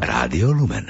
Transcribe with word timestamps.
Rádio 0.00 0.52
Lumen. 0.52 0.86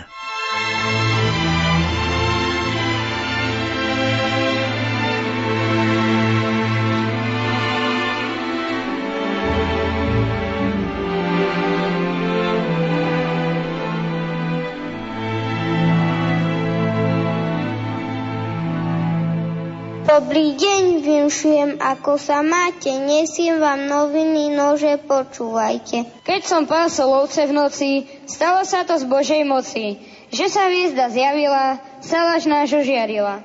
Dobrý 20.17 20.57
deň, 20.57 21.05
vinšujem, 21.05 21.71
ako 21.77 22.17
sa 22.17 22.41
máte, 22.41 22.89
nesiem 22.89 23.61
vám 23.61 23.85
noviny, 23.85 24.49
nože 24.49 24.97
počúvajte. 25.05 26.25
Keď 26.25 26.41
som 26.41 26.65
pásol 26.65 27.13
ovce 27.13 27.45
v 27.45 27.53
noci, 27.53 27.91
stalo 28.25 28.65
sa 28.65 28.89
to 28.89 28.97
z 28.97 29.05
Božej 29.05 29.45
moci, 29.45 30.01
že 30.33 30.49
sa 30.49 30.73
hviezda 30.73 31.13
zjavila, 31.13 31.85
salaž 32.01 32.49
náš 32.49 32.81
ožiarila. 32.81 33.45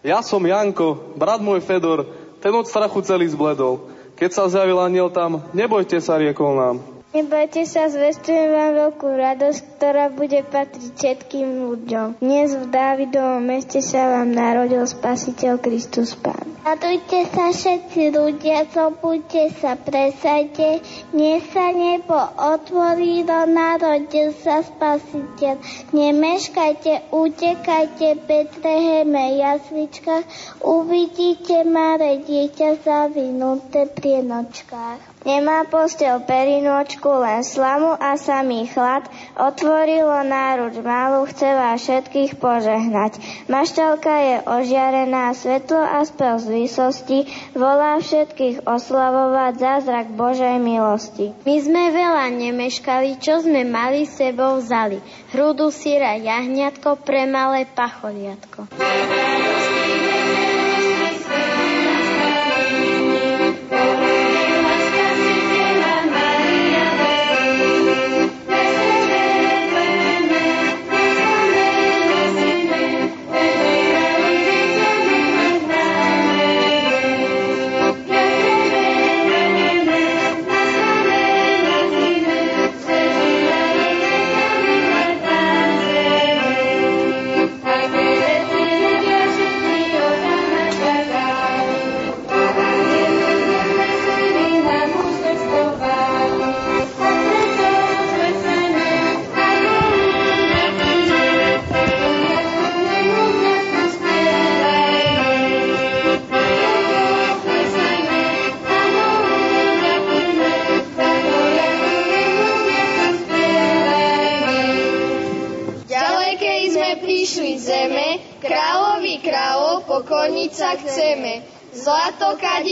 Ja 0.00 0.24
som 0.24 0.40
Janko, 0.40 0.96
brat 1.20 1.44
môj 1.44 1.60
Fedor, 1.60 2.08
ten 2.40 2.56
od 2.56 2.64
strachu 2.64 3.04
celý 3.04 3.28
zbledol. 3.28 3.84
Keď 4.16 4.30
sa 4.32 4.48
zjavil 4.48 4.80
aniel 4.80 5.12
tam, 5.12 5.44
nebojte 5.52 6.00
sa, 6.00 6.16
riekol 6.16 6.56
nám. 6.56 6.95
Nebojte 7.16 7.64
sa, 7.64 7.88
zvestujem 7.88 8.52
vám 8.52 8.72
veľkú 8.76 9.08
radosť, 9.08 9.80
ktorá 9.80 10.12
bude 10.12 10.44
patriť 10.44 10.92
všetkým 11.00 11.64
ľuďom. 11.64 12.20
Dnes 12.20 12.52
v 12.52 12.68
Dávidovom 12.68 13.40
meste 13.40 13.80
sa 13.80 14.20
vám 14.20 14.36
narodil 14.36 14.84
Spasiteľ 14.84 15.56
Kristus 15.56 16.12
Pán. 16.12 16.44
Radujte 16.60 17.24
sa 17.32 17.56
všetci 17.56 18.12
ľudia, 18.12 18.68
zobudte 18.68 19.48
sa, 19.56 19.80
presajte, 19.80 20.84
nech 21.16 21.40
sa 21.56 21.72
nebo 21.72 22.20
otvorilo, 22.36 23.48
narodil 23.48 24.36
sa 24.44 24.60
Spasiteľ. 24.60 25.56
Nemeškajte, 25.96 27.16
utekajte, 27.16 28.28
Betleheme, 28.28 29.40
jasličkách, 29.40 30.24
uvidíte 30.60 31.64
Mare 31.64 32.20
dieťa 32.28 32.84
zavinuté 32.84 33.88
pri 33.88 34.20
nočkách. 34.20 35.15
Nemá 35.26 35.66
postel 35.66 36.22
perinočku, 36.22 37.10
len 37.10 37.42
slamu 37.42 37.98
a 37.98 38.14
samý 38.14 38.70
chlad. 38.70 39.02
Otvorilo 39.34 40.22
náruč 40.22 40.78
malú, 40.86 41.26
chce 41.26 41.50
vás 41.50 41.82
všetkých 41.82 42.38
požehnať. 42.38 43.18
Maštalka 43.50 44.14
je 44.22 44.36
ožiarená, 44.46 45.34
svetlo 45.34 45.82
a 45.82 46.06
spel 46.06 46.38
z 46.38 46.46
výsosti, 46.46 47.18
volá 47.58 47.98
všetkých 47.98 48.70
oslavovať 48.70 49.52
zázrak 49.58 50.14
Božej 50.14 50.62
milosti. 50.62 51.34
My 51.42 51.58
sme 51.58 51.90
veľa 51.90 52.30
nemeškali, 52.30 53.18
čo 53.18 53.42
sme 53.42 53.66
mali 53.66 54.06
sebou 54.06 54.62
vzali. 54.62 55.02
Hrudu 55.34 55.74
síra 55.74 56.14
jahňatko 56.22 57.02
pre 57.02 57.26
malé 57.26 57.66
pacholiatko. 57.66 58.70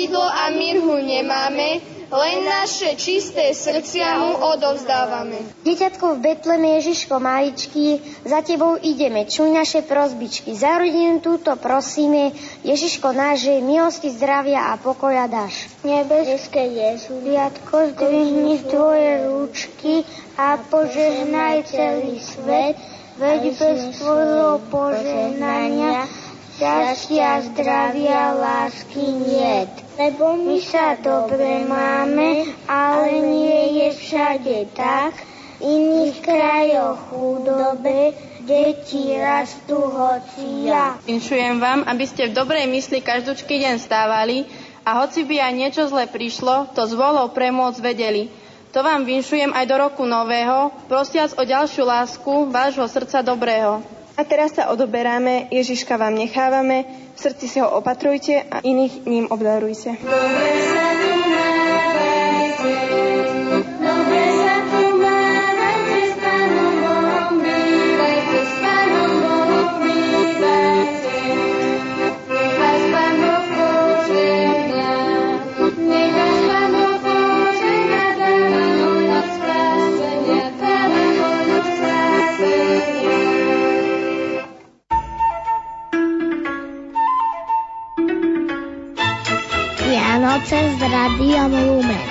Kadidlo 0.04 0.20
a 0.20 0.52
mirhu 0.52 1.00
nemáme, 1.00 1.80
len 2.12 2.36
naše 2.44 2.92
čisté 2.92 3.56
srdcia 3.56 4.20
mu 4.20 4.36
odovzdávame. 4.52 5.64
Dieťatko 5.64 6.20
v 6.20 6.20
Betleme 6.20 6.76
Ježiško 6.76 7.16
maličký, 7.16 8.04
za 8.28 8.44
tebou 8.44 8.76
ideme, 8.84 9.24
čuj 9.24 9.48
naše 9.48 9.80
prozbičky. 9.80 10.52
Za 10.52 10.76
rodinu 10.76 11.24
túto 11.24 11.56
prosíme, 11.56 12.36
Ježiško 12.68 13.16
náš, 13.16 13.48
milosti, 13.64 14.12
zdravia 14.12 14.76
a 14.76 14.76
pokoja 14.76 15.24
dáš. 15.24 15.72
Nebeské 15.88 16.68
Jezuliatko, 16.68 17.96
zdvihni 17.96 18.60
tvoje 18.60 19.24
rúčky 19.24 20.04
a 20.36 20.60
požehnaj 20.68 21.64
celý 21.64 22.20
svet, 22.20 22.76
veď 23.16 23.56
bez 23.56 24.04
tvojho 24.04 24.60
požehnania 24.68 26.04
šťastia, 26.54 27.50
zdravia, 27.50 28.30
lásky 28.38 29.02
niet. 29.02 29.72
Lebo 29.94 30.38
my 30.38 30.58
sa 30.62 30.98
dobre 30.98 31.62
máme, 31.66 32.50
ale 32.66 33.22
nie 33.22 33.82
je 33.82 33.88
všade 33.94 34.74
tak. 34.74 35.14
V 35.58 35.70
iných 35.70 36.18
krajoch 36.18 36.98
chudobe, 37.14 38.10
deti 38.42 39.14
rastú 39.14 39.78
hoci 39.78 40.66
ja. 40.66 40.98
Vinšujem 41.06 41.62
vám, 41.62 41.86
aby 41.86 42.04
ste 42.04 42.30
v 42.30 42.36
dobrej 42.36 42.66
mysli 42.70 42.98
každúčky 43.00 43.62
deň 43.62 43.78
stávali 43.78 44.50
a 44.82 44.98
hoci 45.02 45.22
by 45.22 45.46
aj 45.46 45.52
niečo 45.54 45.82
zle 45.86 46.10
prišlo, 46.10 46.74
to 46.74 46.84
s 46.84 46.92
volou 46.92 47.30
premôcť 47.30 47.80
vedeli. 47.80 48.28
To 48.74 48.82
vám 48.82 49.06
vinšujem 49.06 49.54
aj 49.54 49.64
do 49.70 49.76
roku 49.78 50.02
nového, 50.02 50.74
prosiac 50.90 51.38
o 51.38 51.42
ďalšiu 51.46 51.86
lásku 51.86 52.50
vášho 52.50 52.84
srdca 52.90 53.22
dobrého. 53.22 53.78
A 54.14 54.22
teraz 54.22 54.54
sa 54.54 54.70
odoberáme, 54.70 55.50
Ježiška 55.50 55.98
vám 55.98 56.14
nechávame, 56.14 56.86
v 57.14 57.18
srdci 57.18 57.50
si 57.50 57.58
ho 57.58 57.66
opatrujte 57.66 58.46
a 58.46 58.62
iných 58.62 59.02
ním 59.10 59.26
obdarujte. 59.26 59.98
Dobre 59.98 60.50
sa 63.82 64.43
Vianoce 90.34 90.58
s 90.74 90.82
Radiom 90.82 91.52
Lumen. 91.54 92.06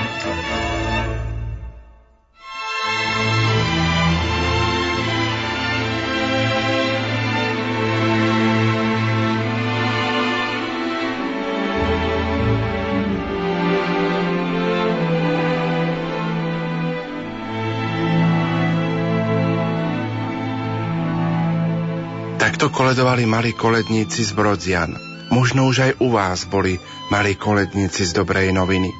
Takto 22.40 22.72
koledovali 22.72 23.28
malí 23.28 23.52
koledníci 23.52 24.24
z 24.24 24.32
Brodzian. 24.32 25.13
Možno 25.34 25.66
už 25.66 25.78
aj 25.82 25.92
u 25.98 26.14
vás 26.14 26.46
boli 26.46 26.78
malí 27.10 27.34
koledníci 27.34 28.06
z 28.06 28.14
dobrej 28.14 28.54
noviny. 28.54 28.94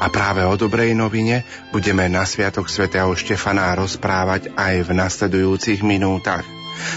A 0.00 0.08
práve 0.08 0.40
o 0.40 0.56
dobrej 0.56 0.96
novine 0.96 1.44
budeme 1.76 2.08
na 2.08 2.24
Sviatok 2.24 2.72
svätého 2.72 3.12
Štefana 3.12 3.76
rozprávať 3.76 4.48
aj 4.56 4.80
v 4.80 4.90
nasledujúcich 4.96 5.84
minútach. 5.84 6.40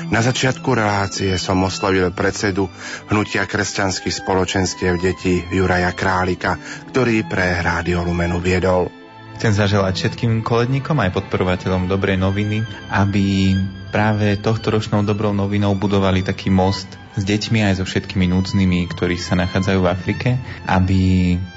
Na 0.07 0.23
začiatku 0.23 0.71
relácie 0.71 1.35
som 1.35 1.59
oslovil 1.67 2.15
predsedu 2.15 2.71
Hnutia 3.11 3.43
kresťanských 3.43 4.23
spoločenstiev 4.23 5.03
detí 5.03 5.43
Juraja 5.51 5.91
Králika, 5.91 6.55
ktorý 6.87 7.27
pre 7.27 7.59
Rádio 7.59 8.07
Lumenu 8.07 8.39
viedol. 8.39 8.87
Chcem 9.35 9.51
zaželať 9.51 9.93
všetkým 9.99 10.47
koledníkom 10.47 10.97
aj 10.97 11.13
podporovateľom 11.13 11.91
dobrej 11.91 12.17
noviny, 12.17 12.63
aby 12.89 13.53
práve 13.89 14.37
tohto 14.39 14.71
ročnou 14.73 15.03
dobrou 15.03 15.31
novinou 15.33 15.73
budovali 15.73 16.23
taký 16.23 16.51
most 16.51 16.87
s 17.17 17.23
deťmi 17.25 17.65
aj 17.65 17.81
so 17.81 17.85
všetkými 17.87 18.29
núdznymi, 18.29 18.85
ktorí 18.93 19.17
sa 19.17 19.33
nachádzajú 19.39 19.79
v 19.81 19.91
Afrike, 19.91 20.29
aby 20.69 21.01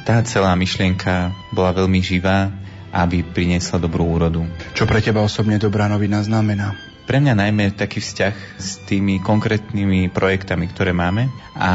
tá 0.08 0.24
celá 0.24 0.56
myšlienka 0.56 1.34
bola 1.52 1.76
veľmi 1.76 2.00
živá, 2.00 2.48
aby 2.90 3.22
priniesla 3.22 3.78
dobrú 3.78 4.08
úrodu. 4.08 4.42
Čo 4.74 4.88
pre 4.88 5.04
teba 5.04 5.22
osobne 5.22 5.60
dobrá 5.60 5.86
novina 5.86 6.24
znamená? 6.24 6.74
Pre 7.06 7.18
mňa 7.18 7.34
najmä 7.34 7.74
taký 7.74 7.98
vzťah 7.98 8.34
s 8.62 8.78
tými 8.86 9.18
konkrétnymi 9.18 10.14
projektami, 10.14 10.70
ktoré 10.70 10.94
máme 10.94 11.26
a 11.58 11.70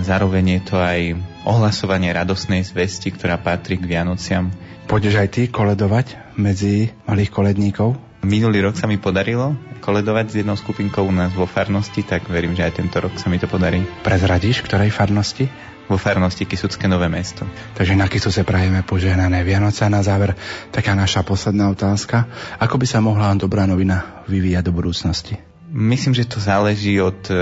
zároveň 0.00 0.58
je 0.58 0.62
to 0.64 0.76
aj 0.80 1.00
ohlasovanie 1.44 2.08
radosnej 2.08 2.64
zvesti, 2.64 3.12
ktorá 3.12 3.36
patrí 3.36 3.76
k 3.76 3.84
Vianociam, 3.84 4.48
Pôjdeš 4.88 5.20
aj 5.20 5.28
ty 5.28 5.42
koledovať 5.52 6.16
medzi 6.40 6.88
malých 7.04 7.28
koledníkov? 7.28 8.07
Minulý 8.26 8.66
rok 8.66 8.74
sa 8.74 8.90
mi 8.90 8.98
podarilo 8.98 9.54
koledovať 9.78 10.26
s 10.28 10.34
jednou 10.42 10.58
skupinkou 10.58 11.06
u 11.06 11.14
nás 11.14 11.30
vo 11.32 11.46
farnosti, 11.46 12.02
tak 12.02 12.26
verím, 12.26 12.52
že 12.52 12.66
aj 12.66 12.82
tento 12.82 12.98
rok 12.98 13.14
sa 13.14 13.30
mi 13.30 13.38
to 13.38 13.46
podarí. 13.46 13.80
Prezradíš, 14.02 14.66
ktorej 14.66 14.90
farnosti? 14.90 15.46
Vo 15.88 15.96
farnosti 15.96 16.44
Kisucké 16.44 16.84
Nové 16.84 17.08
mesto. 17.08 17.48
Takže 17.72 17.96
na 17.96 18.10
Kisuse 18.12 18.44
prajeme 18.44 18.84
požehnané 18.84 19.40
Vianoce 19.40 19.88
a 19.88 19.88
na 19.88 20.04
záver 20.04 20.36
taká 20.68 20.92
naša 20.92 21.24
posledná 21.24 21.72
otázka. 21.72 22.28
Ako 22.60 22.76
by 22.76 22.84
sa 22.84 23.00
mohla 23.00 23.32
dobrá 23.32 23.64
novina 23.64 24.20
vyvíjať 24.28 24.68
do 24.68 24.72
budúcnosti? 24.76 25.47
Myslím, 25.68 26.16
že 26.16 26.24
to 26.24 26.40
záleží 26.40 26.96
od 26.96 27.28
e, 27.28 27.34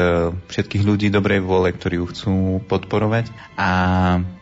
všetkých 0.50 0.82
ľudí 0.82 1.06
dobrej 1.14 1.46
vôle, 1.46 1.70
ktorí 1.70 2.02
ju 2.02 2.06
chcú 2.10 2.34
podporovať 2.66 3.30
a 3.54 3.70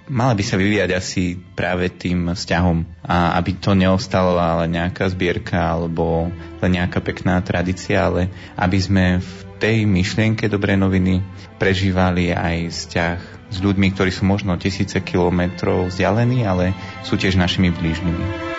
mala 0.09 0.33
by 0.33 0.41
sa 0.41 0.57
vyvíjať 0.57 0.91
asi 0.97 1.37
práve 1.37 1.93
tým 1.93 2.33
vzťahom 2.33 3.05
a 3.05 3.37
aby 3.37 3.61
to 3.61 3.77
neostalo 3.77 4.41
ale 4.41 4.73
nejaká 4.73 5.05
zbierka 5.13 5.61
alebo 5.77 6.33
len 6.65 6.71
nejaká 6.81 7.05
pekná 7.05 7.45
tradícia, 7.45 8.09
ale 8.09 8.33
aby 8.57 8.79
sme 8.81 9.05
v 9.21 9.33
tej 9.61 9.77
myšlienke 9.85 10.49
dobrej 10.49 10.81
noviny 10.81 11.21
prežívali 11.61 12.33
aj 12.33 12.73
vzťah 12.73 13.19
s 13.53 13.57
ľuďmi, 13.61 13.93
ktorí 13.93 14.09
sú 14.09 14.25
možno 14.25 14.57
tisíce 14.57 14.97
kilometrov 15.05 15.93
vzdialení, 15.93 16.49
ale 16.49 16.73
sú 17.05 17.21
tiež 17.21 17.37
našimi 17.37 17.69
blížnymi. 17.69 18.54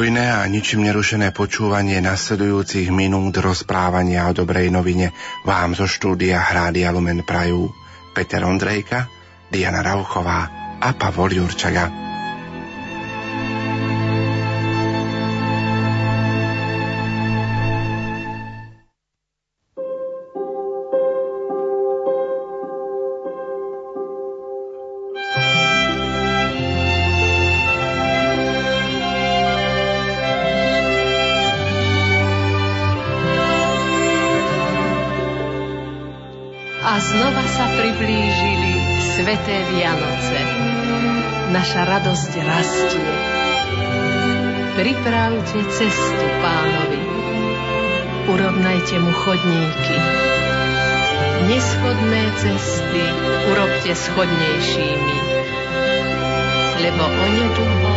Pokojné 0.00 0.32
a 0.32 0.48
ničím 0.48 0.88
nerušené 0.88 1.28
počúvanie 1.28 2.00
nasledujúcich 2.00 2.88
minút 2.88 3.36
rozprávania 3.36 4.24
o 4.24 4.32
dobrej 4.32 4.72
novine 4.72 5.12
vám 5.44 5.76
zo 5.76 5.84
štúdia 5.84 6.40
Hrádia 6.40 6.88
Lumen 6.88 7.20
Prajú 7.20 7.68
Peter 8.16 8.40
Ondrejka, 8.48 9.12
Diana 9.52 9.84
Rauchová 9.84 10.48
a 10.80 10.96
Pavol 10.96 11.36
Jurčaga. 11.36 12.09
Naša 41.60 41.82
radosť 41.86 42.32
rastie. 42.46 43.14
Pripravte 44.74 45.58
cestu 45.70 46.26
pánovi, 46.40 47.02
urovnajte 48.26 48.96
mu 48.98 49.12
chodníky. 49.12 49.96
Neschodné 51.46 52.22
cesty 52.42 53.02
urobte 53.54 53.92
schodnejšími, 53.92 55.18
lebo 56.80 57.04
onedlho 57.06 57.94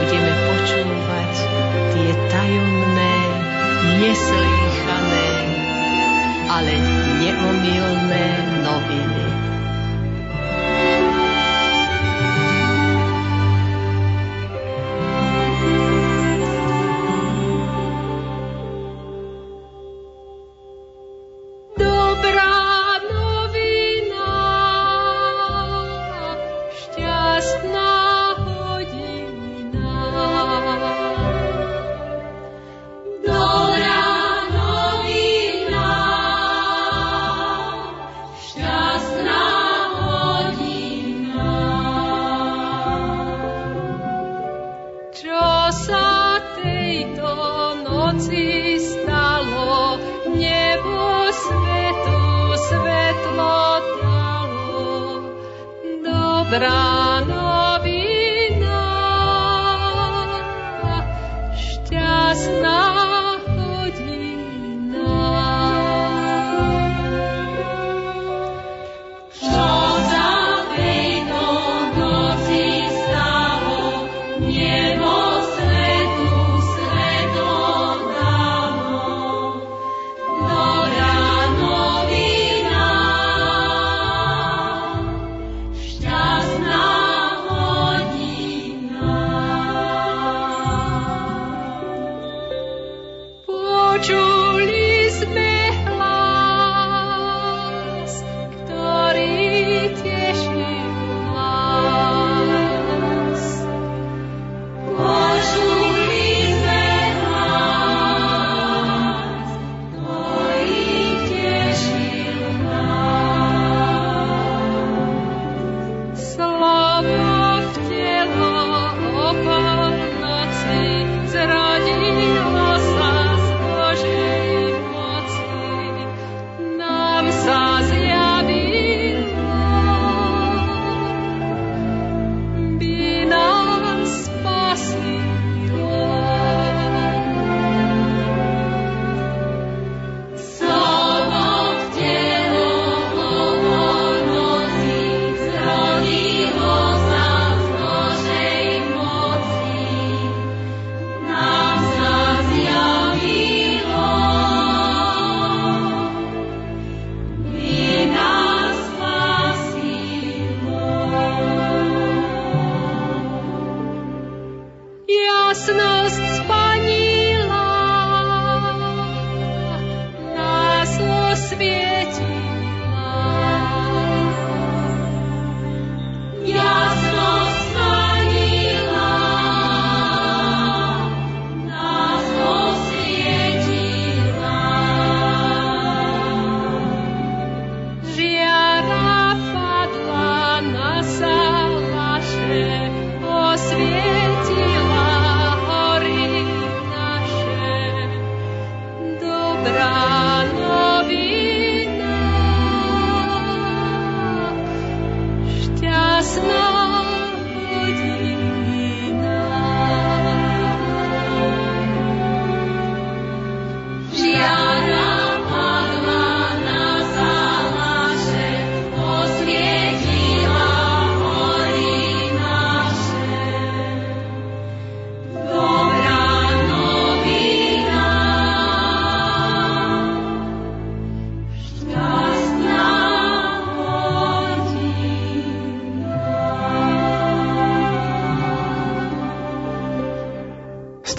budeme 0.00 0.32
počúvať 0.48 1.34
tie 1.92 2.10
tajomné, 2.30 3.14
neslýchané, 4.00 4.97
ale 6.58 6.74
neomilné 7.22 8.26
noviny. 8.66 9.17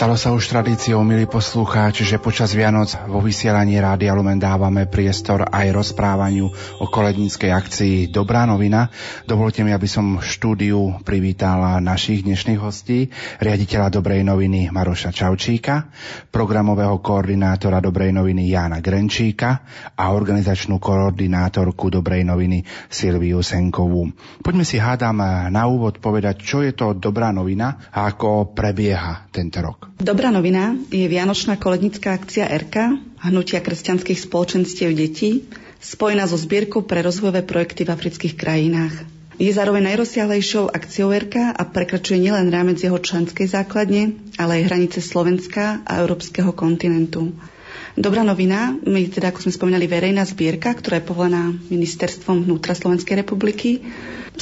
Stalo 0.09 0.25
sa 0.25 0.33
už 0.33 0.49
tradíciou, 0.49 1.05
milí 1.05 1.29
poslucháči, 1.29 2.01
že 2.01 2.17
počas 2.17 2.57
Vianoc 2.57 2.89
vo 3.05 3.21
vysielaní 3.21 3.77
Rádia 3.77 4.17
Lumen 4.17 4.41
dávame 4.41 4.89
priestor 4.89 5.45
aj 5.45 5.69
rozprávaniu 5.69 6.49
o 6.81 6.85
koledníckej 6.89 7.53
akcii 7.53 8.09
Dobrá 8.09 8.49
novina. 8.49 8.89
Dovolte 9.29 9.61
mi, 9.61 9.69
aby 9.69 9.85
som 9.85 10.17
štúdiu 10.17 10.97
privítala 11.05 11.77
našich 11.77 12.25
dnešných 12.25 12.57
hostí, 12.57 13.13
riaditeľa 13.37 14.01
Dobrej 14.01 14.25
noviny 14.25 14.73
Maroša 14.73 15.13
Čaučíka, 15.13 15.93
programového 16.33 16.97
koordinátora 17.05 17.77
Dobrej 17.77 18.09
noviny 18.09 18.49
Jána 18.49 18.81
Grenčíka 18.81 19.61
a 19.93 20.09
organizačnú 20.09 20.81
koordinátorku 20.81 21.93
Dobrej 21.93 22.25
noviny 22.25 22.65
Silviu 22.89 23.45
Senkovú. 23.45 24.09
Poďme 24.41 24.65
si 24.65 24.81
hádam 24.81 25.21
na 25.53 25.63
úvod 25.69 26.01
povedať, 26.01 26.41
čo 26.41 26.65
je 26.65 26.73
to 26.73 26.97
Dobrá 26.97 27.29
novina 27.29 27.93
a 27.93 28.09
ako 28.09 28.57
prebieha 28.57 29.29
tento 29.29 29.61
rok. 29.61 29.98
Dobrá 29.99 30.31
novina 30.31 30.79
je 30.95 31.03
vianočná 31.11 31.59
kolednická 31.59 32.15
akcia 32.15 32.47
RK, 32.47 33.03
Hnutia 33.19 33.59
kresťanských 33.59 34.31
spoločenstiev 34.31 34.95
detí, 34.95 35.43
spojená 35.83 36.23
so 36.23 36.39
zbierkou 36.39 36.87
pre 36.87 37.03
rozvojové 37.03 37.43
projekty 37.43 37.83
v 37.83 37.91
afrických 37.91 38.39
krajinách. 38.39 38.95
Je 39.35 39.51
zároveň 39.51 39.91
najrozsiahlejšou 39.91 40.71
akciou 40.71 41.11
RK 41.11 41.51
a 41.51 41.63
prekračuje 41.67 42.15
nielen 42.15 42.47
rámec 42.47 42.79
jeho 42.79 42.95
členskej 42.95 43.51
základne, 43.51 44.15
ale 44.39 44.63
aj 44.63 44.71
hranice 44.71 45.03
Slovenska 45.03 45.83
a 45.83 45.99
európskeho 45.99 46.55
kontinentu. 46.55 47.35
Dobrá 47.99 48.23
novina, 48.23 48.79
my 48.79 49.11
teda, 49.11 49.35
ako 49.35 49.51
sme 49.51 49.51
spomínali, 49.51 49.83
verejná 49.83 50.23
zbierka, 50.23 50.79
ktorá 50.79 51.03
je 51.03 51.09
povolená 51.11 51.51
ministerstvom 51.67 52.47
vnútra 52.47 52.71
Slovenskej 52.71 53.19
republiky. 53.19 53.83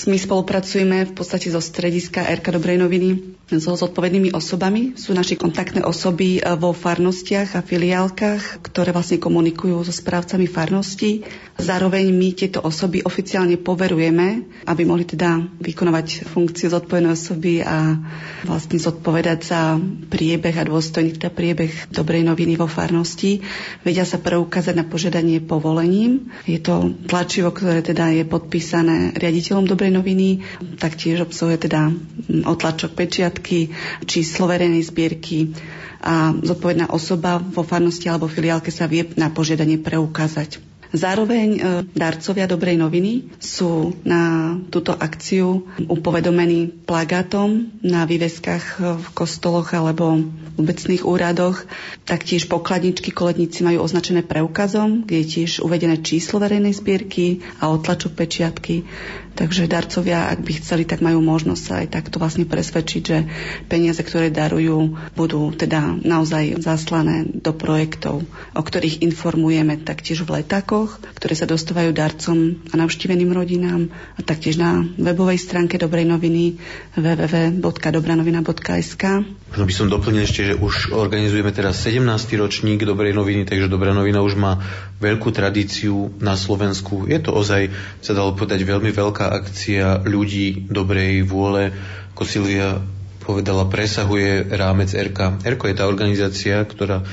My 0.06 0.22
spolupracujeme 0.22 1.10
v 1.10 1.14
podstate 1.18 1.50
zo 1.50 1.58
strediska 1.58 2.30
RK 2.30 2.62
Dobrej 2.62 2.78
noviny 2.78 3.37
so 3.48 3.80
zodpovednými 3.80 4.36
osobami. 4.36 5.00
Sú 5.00 5.16
naši 5.16 5.40
kontaktné 5.40 5.88
osoby 5.88 6.44
e, 6.44 6.52
vo 6.60 6.76
farnostiach 6.76 7.56
a 7.56 7.64
filiálkach, 7.64 8.60
ktoré 8.60 8.92
vlastne 8.92 9.24
komunikujú 9.24 9.88
so 9.88 9.94
správcami 9.96 10.52
farností. 10.52 11.24
Zároveň 11.56 12.12
my 12.12 12.36
tieto 12.36 12.60
osoby 12.60 13.08
oficiálne 13.08 13.56
poverujeme, 13.56 14.44
aby 14.68 14.84
mohli 14.84 15.08
teda 15.08 15.40
vykonovať 15.64 16.28
funkciu 16.28 16.68
zodpovednej 16.76 17.16
osoby 17.16 17.64
a 17.64 17.96
vlastne 18.44 18.84
zodpovedať 18.84 19.40
za 19.40 19.80
priebeh 20.12 20.54
a 20.60 20.68
dôstojný 20.68 21.16
teda 21.16 21.32
priebeh 21.32 21.88
dobrej 21.88 22.28
noviny 22.28 22.60
vo 22.60 22.68
farnosti. 22.68 23.40
Vedia 23.88 24.04
sa 24.04 24.20
preukázať 24.20 24.76
na 24.76 24.84
požiadanie 24.84 25.40
povolením. 25.40 26.36
Je 26.44 26.60
to 26.60 26.92
tlačivo, 27.08 27.56
ktoré 27.56 27.80
teda 27.80 28.12
je 28.12 28.28
podpísané 28.28 29.16
riaditeľom 29.16 29.64
dobrej 29.72 29.96
noviny, 29.96 30.44
taktiež 30.78 31.24
obsahuje 31.24 31.64
teda 31.64 31.96
otlačok 32.44 32.92
pečiat 32.92 33.37
počiatky, 33.38 33.70
číslo 34.10 34.50
verejnej 34.50 34.82
zbierky 34.82 35.54
a 36.02 36.34
zodpovedná 36.34 36.90
osoba 36.90 37.38
vo 37.38 37.62
farnosti 37.62 38.10
alebo 38.10 38.30
filiálke 38.30 38.74
sa 38.74 38.90
vie 38.90 39.06
na 39.18 39.30
požiadanie 39.30 39.78
preukázať. 39.78 40.62
Zároveň 40.88 41.48
e, 41.52 41.60
darcovia 41.92 42.48
dobrej 42.48 42.80
noviny 42.80 43.36
sú 43.44 43.92
na 44.08 44.56
túto 44.72 44.96
akciu 44.96 45.68
upovedomení 45.84 46.72
plagátom 46.88 47.68
na 47.84 48.08
výveskách 48.08 48.66
v 48.96 49.06
kostoloch 49.12 49.76
alebo 49.76 50.24
obecných 50.56 51.04
úradoch. 51.04 51.68
Taktiež 52.08 52.48
pokladničky 52.48 53.12
koledníci 53.12 53.68
majú 53.68 53.84
označené 53.84 54.24
preukazom, 54.24 55.04
kde 55.04 55.28
je 55.28 55.28
tiež 55.28 55.52
uvedené 55.60 56.00
číslo 56.00 56.40
verejnej 56.40 56.72
zbierky 56.72 57.44
a 57.60 57.68
otlačok 57.68 58.16
pečiatky. 58.16 58.88
Takže 59.38 59.70
darcovia, 59.70 60.34
ak 60.34 60.42
by 60.42 60.52
chceli, 60.58 60.90
tak 60.90 61.06
majú 61.06 61.22
možnosť 61.22 61.62
sa 61.62 61.86
aj 61.86 61.94
takto 61.94 62.18
vlastne 62.18 62.50
presvedčiť, 62.50 63.02
že 63.06 63.30
peniaze, 63.70 64.02
ktoré 64.02 64.34
darujú, 64.34 64.98
budú 65.14 65.54
teda 65.54 65.94
naozaj 66.02 66.58
zaslané 66.58 67.30
do 67.30 67.54
projektov, 67.54 68.26
o 68.58 68.62
ktorých 68.66 69.06
informujeme 69.06 69.78
taktiež 69.86 70.26
v 70.26 70.42
letákoch, 70.42 70.98
ktoré 71.14 71.38
sa 71.38 71.46
dostávajú 71.46 71.94
darcom 71.94 72.58
a 72.74 72.82
navštíveným 72.82 73.30
rodinám 73.30 73.94
a 74.18 74.26
taktiež 74.26 74.58
na 74.58 74.82
webovej 74.98 75.38
stránke 75.38 75.78
Dobrej 75.78 76.10
noviny 76.10 76.58
www.dobranovina.sk. 76.98 79.04
Možno 79.54 79.66
by 79.70 79.74
som 79.78 79.88
doplnil 79.88 80.26
ešte, 80.26 80.50
že 80.50 80.58
už 80.58 80.98
organizujeme 80.98 81.54
teraz 81.54 81.86
17. 81.86 82.02
ročník 82.42 82.82
Dobrej 82.82 83.14
noviny, 83.14 83.46
takže 83.46 83.70
Dobrá 83.70 83.94
novina 83.94 84.26
už 84.26 84.34
má 84.34 84.58
veľkú 84.98 85.30
tradíciu 85.30 86.10
na 86.18 86.34
Slovensku. 86.34 87.06
Je 87.06 87.22
to 87.22 87.38
ozaj, 87.38 87.70
sa 88.02 88.18
dalo 88.18 88.34
povedať, 88.34 88.66
veľmi 88.66 88.90
veľká 88.90 89.27
akcia 89.32 90.04
ľudí 90.04 90.68
dobrej 90.72 91.28
vôle, 91.28 91.76
ako 92.16 92.24
Silvia 92.24 92.80
povedala, 93.22 93.68
presahuje 93.68 94.48
rámec 94.56 94.96
RK. 94.96 95.44
RK 95.44 95.62
je 95.68 95.76
tá 95.76 95.86
organizácia, 95.86 96.64
ktorá 96.64 97.04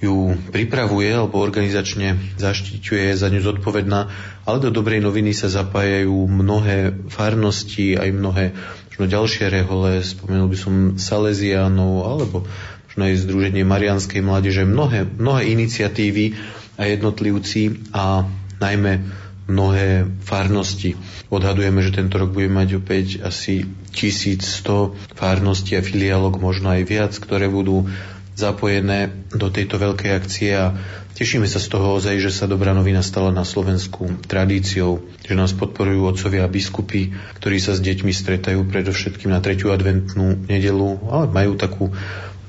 ju 0.00 0.32
pripravuje 0.48 1.12
alebo 1.12 1.44
organizačne 1.44 2.16
zaštiťuje, 2.40 3.12
za 3.12 3.28
ňu 3.28 3.44
zodpovedná, 3.44 4.00
ale 4.48 4.58
do 4.64 4.72
dobrej 4.72 5.04
noviny 5.04 5.36
sa 5.36 5.52
zapájajú 5.52 6.24
mnohé 6.24 6.96
farnosti, 7.12 8.00
aj 8.00 8.08
mnohé 8.08 8.44
možno 8.88 9.04
ďalšie 9.12 9.52
rehole, 9.52 10.00
spomenul 10.00 10.48
by 10.48 10.56
som 10.56 10.74
Salesiánov 10.96 12.08
alebo 12.08 12.48
možno 12.88 13.02
aj 13.06 13.22
Združenie 13.28 13.64
Marianskej 13.64 14.24
mládeže, 14.24 14.64
mnohé, 14.64 15.04
mnohé 15.04 15.52
iniciatívy 15.52 16.32
a 16.80 16.88
jednotlivci 16.88 17.92
a 17.92 18.24
najmä 18.56 19.04
mnohé 19.50 20.06
farnosti. 20.22 20.94
Odhadujeme, 21.26 21.82
že 21.82 21.98
tento 21.98 22.22
rok 22.22 22.30
budeme 22.30 22.62
mať 22.62 22.78
opäť 22.78 23.06
asi 23.26 23.66
1100 23.90 25.18
farností 25.18 25.74
a 25.74 25.82
filiálok, 25.82 26.38
možno 26.38 26.70
aj 26.70 26.82
viac, 26.86 27.12
ktoré 27.18 27.50
budú 27.50 27.90
zapojené 28.38 29.12
do 29.34 29.52
tejto 29.52 29.76
veľkej 29.76 30.10
akcie 30.16 30.56
a 30.56 30.72
tešíme 31.12 31.44
sa 31.44 31.60
z 31.60 31.68
toho 31.68 32.00
ozaj, 32.00 32.16
že 32.22 32.32
sa 32.32 32.48
dobrá 32.48 32.72
novina 32.72 33.04
stala 33.04 33.28
na 33.28 33.44
Slovensku 33.44 34.08
tradíciou, 34.24 35.04
že 35.20 35.36
nás 35.36 35.52
podporujú 35.52 36.08
otcovia 36.08 36.48
a 36.48 36.52
biskupy, 36.52 37.12
ktorí 37.36 37.60
sa 37.60 37.76
s 37.76 37.84
deťmi 37.84 38.08
stretajú 38.08 38.64
predovšetkým 38.64 39.28
na 39.28 39.44
tretiu 39.44 39.74
adventnú 39.74 40.48
nedelu, 40.48 41.04
ale 41.12 41.28
majú 41.28 41.52
takú 41.60 41.84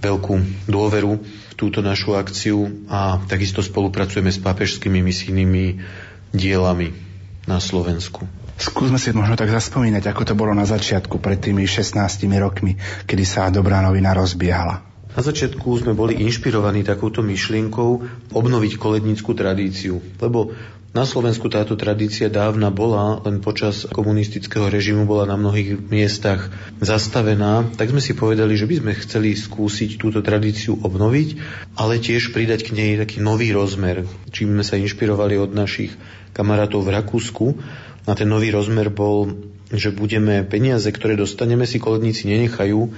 veľkú 0.01 0.65
dôveru 0.65 1.11
v 1.21 1.53
túto 1.53 1.83
našu 1.85 2.17
akciu 2.17 2.87
a 2.89 3.21
takisto 3.29 3.61
spolupracujeme 3.61 4.33
s 4.33 4.41
pápežskými 4.41 4.97
misijnými 5.03 5.65
dielami 6.31 6.91
na 7.45 7.59
Slovensku. 7.59 8.27
Skúsme 8.61 9.01
si 9.01 9.09
možno 9.09 9.33
tak 9.33 9.49
zaspomínať, 9.49 10.05
ako 10.11 10.21
to 10.21 10.33
bolo 10.37 10.53
na 10.53 10.69
začiatku, 10.69 11.17
pred 11.17 11.41
tými 11.41 11.65
16 11.65 11.97
rokmi, 12.37 12.77
kedy 13.09 13.23
sa 13.25 13.49
Dobrá 13.49 13.81
novina 13.81 14.13
rozbiehala. 14.13 14.85
Na 15.11 15.19
začiatku 15.19 15.81
sme 15.81 15.91
boli 15.91 16.23
inšpirovaní 16.23 16.87
takouto 16.87 17.19
myšlienkou 17.19 17.89
obnoviť 18.31 18.79
kolednickú 18.79 19.35
tradíciu, 19.35 19.99
lebo 20.23 20.55
na 20.91 21.07
Slovensku 21.07 21.47
táto 21.47 21.79
tradícia 21.79 22.27
dávna 22.27 22.67
bola, 22.67 23.23
len 23.23 23.39
počas 23.39 23.87
komunistického 23.87 24.67
režimu 24.67 25.07
bola 25.07 25.23
na 25.23 25.39
mnohých 25.39 25.87
miestach 25.87 26.51
zastavená, 26.83 27.63
tak 27.79 27.95
sme 27.95 28.03
si 28.03 28.11
povedali, 28.11 28.59
že 28.59 28.67
by 28.67 28.75
sme 28.83 28.93
chceli 28.99 29.31
skúsiť 29.31 29.95
túto 29.95 30.19
tradíciu 30.19 30.75
obnoviť, 30.83 31.29
ale 31.79 31.95
tiež 31.95 32.35
pridať 32.35 32.67
k 32.67 32.75
nej 32.75 32.91
taký 32.99 33.23
nový 33.23 33.55
rozmer, 33.55 34.03
čím 34.35 34.51
sme 34.51 34.63
sa 34.67 34.75
inšpirovali 34.75 35.39
od 35.39 35.55
našich 35.55 35.95
kamarátov 36.31 36.83
v 36.83 36.93
Rakúsku. 36.97 37.45
A 38.09 38.17
ten 38.17 38.27
nový 38.27 38.49
rozmer 38.49 38.89
bol, 38.89 39.31
že 39.69 39.93
budeme 39.93 40.41
peniaze, 40.43 40.89
ktoré 40.89 41.13
dostaneme, 41.15 41.69
si 41.69 41.77
koledníci 41.77 42.27
nenechajú, 42.27 42.91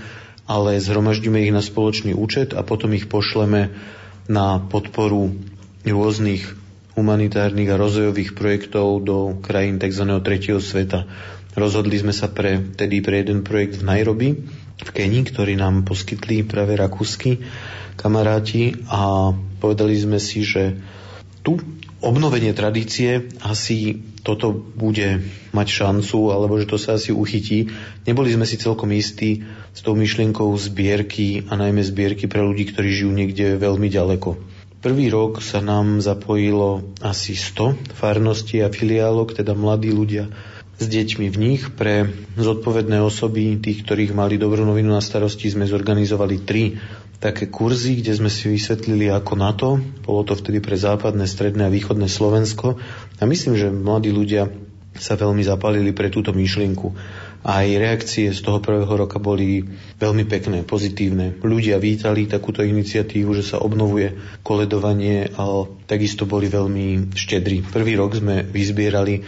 ale 0.48 0.80
zhromaždíme 0.80 1.44
ich 1.44 1.54
na 1.56 1.64
spoločný 1.64 2.16
účet 2.16 2.56
a 2.56 2.64
potom 2.64 2.92
ich 2.96 3.08
pošleme 3.08 3.72
na 4.28 4.60
podporu 4.64 5.36
rôznych 5.84 6.64
humanitárnych 6.94 7.70
a 7.74 7.80
rozvojových 7.80 8.38
projektov 8.38 9.04
do 9.04 9.18
krajín 9.42 9.82
tzv. 9.82 10.06
tretieho 10.24 10.62
sveta. 10.62 11.10
Rozhodli 11.54 12.02
sme 12.02 12.14
sa 12.14 12.30
pre, 12.30 12.62
tedy 12.74 13.02
pre 13.02 13.22
jeden 13.22 13.46
projekt 13.46 13.82
v 13.82 13.86
Nairobi, 13.86 14.30
v 14.80 14.90
Kenii, 14.90 15.30
ktorý 15.30 15.54
nám 15.58 15.86
poskytli 15.86 16.42
práve 16.46 16.74
rakúsky 16.74 17.42
kamaráti 17.94 18.74
a 18.90 19.32
povedali 19.62 19.94
sme 19.94 20.18
si, 20.18 20.42
že 20.42 20.74
tu 21.46 21.62
obnovenie 22.04 22.52
tradície 22.52 23.32
asi 23.40 24.04
toto 24.28 24.52
bude 24.52 25.24
mať 25.56 25.68
šancu, 25.72 26.36
alebo 26.36 26.60
že 26.60 26.68
to 26.68 26.76
sa 26.76 27.00
asi 27.00 27.16
uchytí. 27.16 27.72
Neboli 28.04 28.36
sme 28.36 28.44
si 28.44 28.60
celkom 28.60 28.92
istí 28.92 29.48
s 29.72 29.80
tou 29.80 29.96
myšlienkou 29.96 30.52
zbierky 30.60 31.48
a 31.48 31.56
najmä 31.56 31.80
zbierky 31.80 32.28
pre 32.28 32.44
ľudí, 32.44 32.70
ktorí 32.70 32.90
žijú 32.92 33.12
niekde 33.16 33.56
veľmi 33.56 33.88
ďaleko. 33.88 34.36
Prvý 34.84 35.08
rok 35.08 35.40
sa 35.40 35.64
nám 35.64 36.04
zapojilo 36.04 36.84
asi 37.00 37.40
100 37.40 37.96
farností 37.96 38.60
a 38.60 38.68
filiálok, 38.68 39.32
teda 39.32 39.56
mladí 39.56 39.96
ľudia 39.96 40.28
s 40.76 40.86
deťmi 40.92 41.32
v 41.32 41.38
nich. 41.40 41.64
Pre 41.72 42.12
zodpovedné 42.36 43.00
osoby, 43.00 43.56
tých, 43.64 43.88
ktorých 43.88 44.12
mali 44.12 44.36
dobrú 44.36 44.68
novinu 44.68 44.92
na 44.92 45.00
starosti, 45.00 45.48
sme 45.48 45.70
zorganizovali 45.70 46.36
tri 46.44 46.76
také 47.24 47.48
kurzy, 47.48 48.04
kde 48.04 48.20
sme 48.20 48.28
si 48.28 48.52
vysvetlili 48.52 49.08
ako 49.08 49.34
na 49.40 49.56
to. 49.56 49.80
Bolo 50.04 50.28
to 50.28 50.36
vtedy 50.36 50.60
pre 50.60 50.76
západné, 50.76 51.24
stredné 51.24 51.72
a 51.72 51.72
východné 51.72 52.12
Slovensko. 52.12 52.76
A 53.18 53.24
myslím, 53.24 53.56
že 53.56 53.72
mladí 53.72 54.12
ľudia 54.12 54.52
sa 55.00 55.16
veľmi 55.16 55.42
zapalili 55.42 55.96
pre 55.96 56.12
túto 56.12 56.36
myšlienku. 56.36 56.92
Aj 57.44 57.66
reakcie 57.66 58.32
z 58.32 58.40
toho 58.40 58.60
prvého 58.64 58.92
roka 58.92 59.20
boli 59.20 59.64
veľmi 60.00 60.24
pekné, 60.28 60.64
pozitívne. 60.64 61.40
Ľudia 61.40 61.80
vítali 61.80 62.28
takúto 62.28 62.64
iniciatívu, 62.64 63.36
že 63.36 63.44
sa 63.44 63.60
obnovuje 63.64 64.16
koledovanie 64.44 65.32
a 65.36 65.68
takisto 65.88 66.28
boli 66.28 66.48
veľmi 66.48 67.16
štedrí. 67.16 67.68
Prvý 67.68 68.00
rok 68.00 68.20
sme 68.20 68.48
vyzbierali 68.48 69.24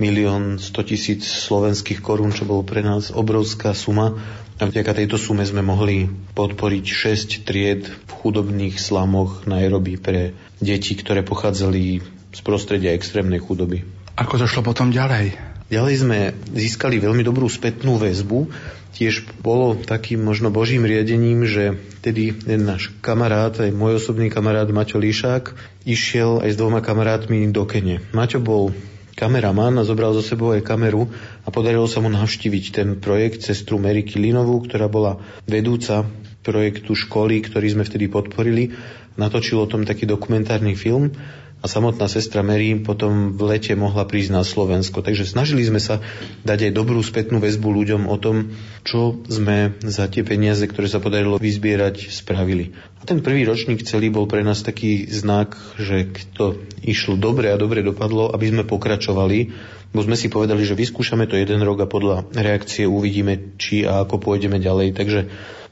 milión 0.00 0.56
100 0.56 0.90
tisíc 0.90 1.22
slovenských 1.28 2.00
korún, 2.00 2.32
čo 2.32 2.48
bolo 2.48 2.64
pre 2.64 2.80
nás 2.80 3.12
obrovská 3.12 3.76
suma. 3.76 4.16
A 4.60 4.68
vďaka 4.68 4.96
tejto 4.96 5.20
sume 5.20 5.44
sme 5.44 5.60
mohli 5.60 6.08
podporiť 6.36 6.84
6 6.84 7.44
tried 7.48 7.84
v 7.84 8.12
chudobných 8.12 8.80
slamoch 8.80 9.44
Nairobi 9.44 10.00
pre 10.00 10.32
deti, 10.60 10.96
ktoré 10.96 11.20
pochádzali 11.20 12.00
z 12.32 12.40
prostredia 12.40 12.96
extrémnej 12.96 13.40
chudoby. 13.40 13.84
Ako 14.16 14.36
to 14.36 14.48
šlo 14.48 14.64
potom 14.64 14.92
ďalej? 14.92 15.36
Ďalej 15.70 15.94
sme 16.02 16.18
získali 16.50 16.98
veľmi 16.98 17.22
dobrú 17.22 17.46
spätnú 17.46 17.94
väzbu. 17.94 18.50
Tiež 18.90 19.22
bolo 19.38 19.78
takým 19.78 20.18
možno 20.18 20.50
božím 20.50 20.82
riadením, 20.82 21.46
že 21.46 21.78
tedy 22.02 22.34
jeden 22.34 22.66
náš 22.66 22.90
kamarát, 23.00 23.54
aj 23.54 23.70
môj 23.70 24.02
osobný 24.02 24.34
kamarát 24.34 24.66
Maťo 24.66 24.98
Líšák, 24.98 25.54
išiel 25.86 26.42
aj 26.42 26.50
s 26.52 26.58
dvoma 26.58 26.82
kamarátmi 26.82 27.46
do 27.54 27.62
Kene. 27.70 28.02
Maťo 28.10 28.42
bol 28.42 28.74
kameraman 29.20 29.76
a 29.76 29.84
zobral 29.84 30.16
zo 30.16 30.24
sebou 30.24 30.56
aj 30.56 30.64
kameru 30.64 31.12
a 31.44 31.48
podarilo 31.52 31.84
sa 31.84 32.00
mu 32.00 32.08
navštíviť 32.08 32.64
ten 32.72 32.88
projekt 32.96 33.44
sestru 33.44 33.76
Mary 33.76 34.00
Kilinovú, 34.00 34.64
ktorá 34.64 34.88
bola 34.88 35.20
vedúca 35.44 36.08
projektu 36.40 36.96
školy, 36.96 37.44
ktorý 37.44 37.76
sme 37.76 37.84
vtedy 37.84 38.08
podporili. 38.08 38.72
Natočil 39.20 39.60
o 39.60 39.68
tom 39.68 39.84
taký 39.84 40.08
dokumentárny 40.08 40.72
film 40.72 41.12
a 41.60 41.68
samotná 41.68 42.08
sestra 42.08 42.40
Mary 42.40 42.72
potom 42.80 43.36
v 43.36 43.56
lete 43.56 43.76
mohla 43.76 44.08
prísť 44.08 44.32
na 44.32 44.40
Slovensko. 44.40 45.04
Takže 45.04 45.28
snažili 45.28 45.60
sme 45.60 45.76
sa 45.76 46.00
dať 46.48 46.70
aj 46.70 46.72
dobrú 46.72 47.04
spätnú 47.04 47.36
väzbu 47.36 47.68
ľuďom 47.68 48.08
o 48.08 48.16
tom, 48.16 48.56
čo 48.80 49.20
sme 49.28 49.76
za 49.84 50.08
tie 50.08 50.24
peniaze, 50.24 50.64
ktoré 50.64 50.88
sa 50.88 51.04
podarilo 51.04 51.36
vyzbierať, 51.36 52.08
spravili. 52.08 52.72
A 53.00 53.04
ten 53.04 53.20
prvý 53.20 53.44
ročník 53.44 53.84
celý 53.84 54.08
bol 54.08 54.24
pre 54.24 54.40
nás 54.40 54.64
taký 54.64 55.04
znak, 55.12 55.52
že 55.76 56.08
to 56.32 56.56
išlo 56.80 57.20
dobre 57.20 57.52
a 57.52 57.60
dobre 57.60 57.84
dopadlo, 57.84 58.32
aby 58.32 58.48
sme 58.48 58.64
pokračovali, 58.64 59.52
bo 59.92 60.00
sme 60.00 60.16
si 60.16 60.32
povedali, 60.32 60.64
že 60.64 60.78
vyskúšame 60.78 61.28
to 61.28 61.36
jeden 61.36 61.60
rok 61.60 61.84
a 61.84 61.90
podľa 61.90 62.24
reakcie 62.32 62.88
uvidíme, 62.88 63.60
či 63.60 63.84
a 63.84 64.08
ako 64.08 64.16
pôjdeme 64.16 64.56
ďalej. 64.56 64.96
Takže 64.96 65.20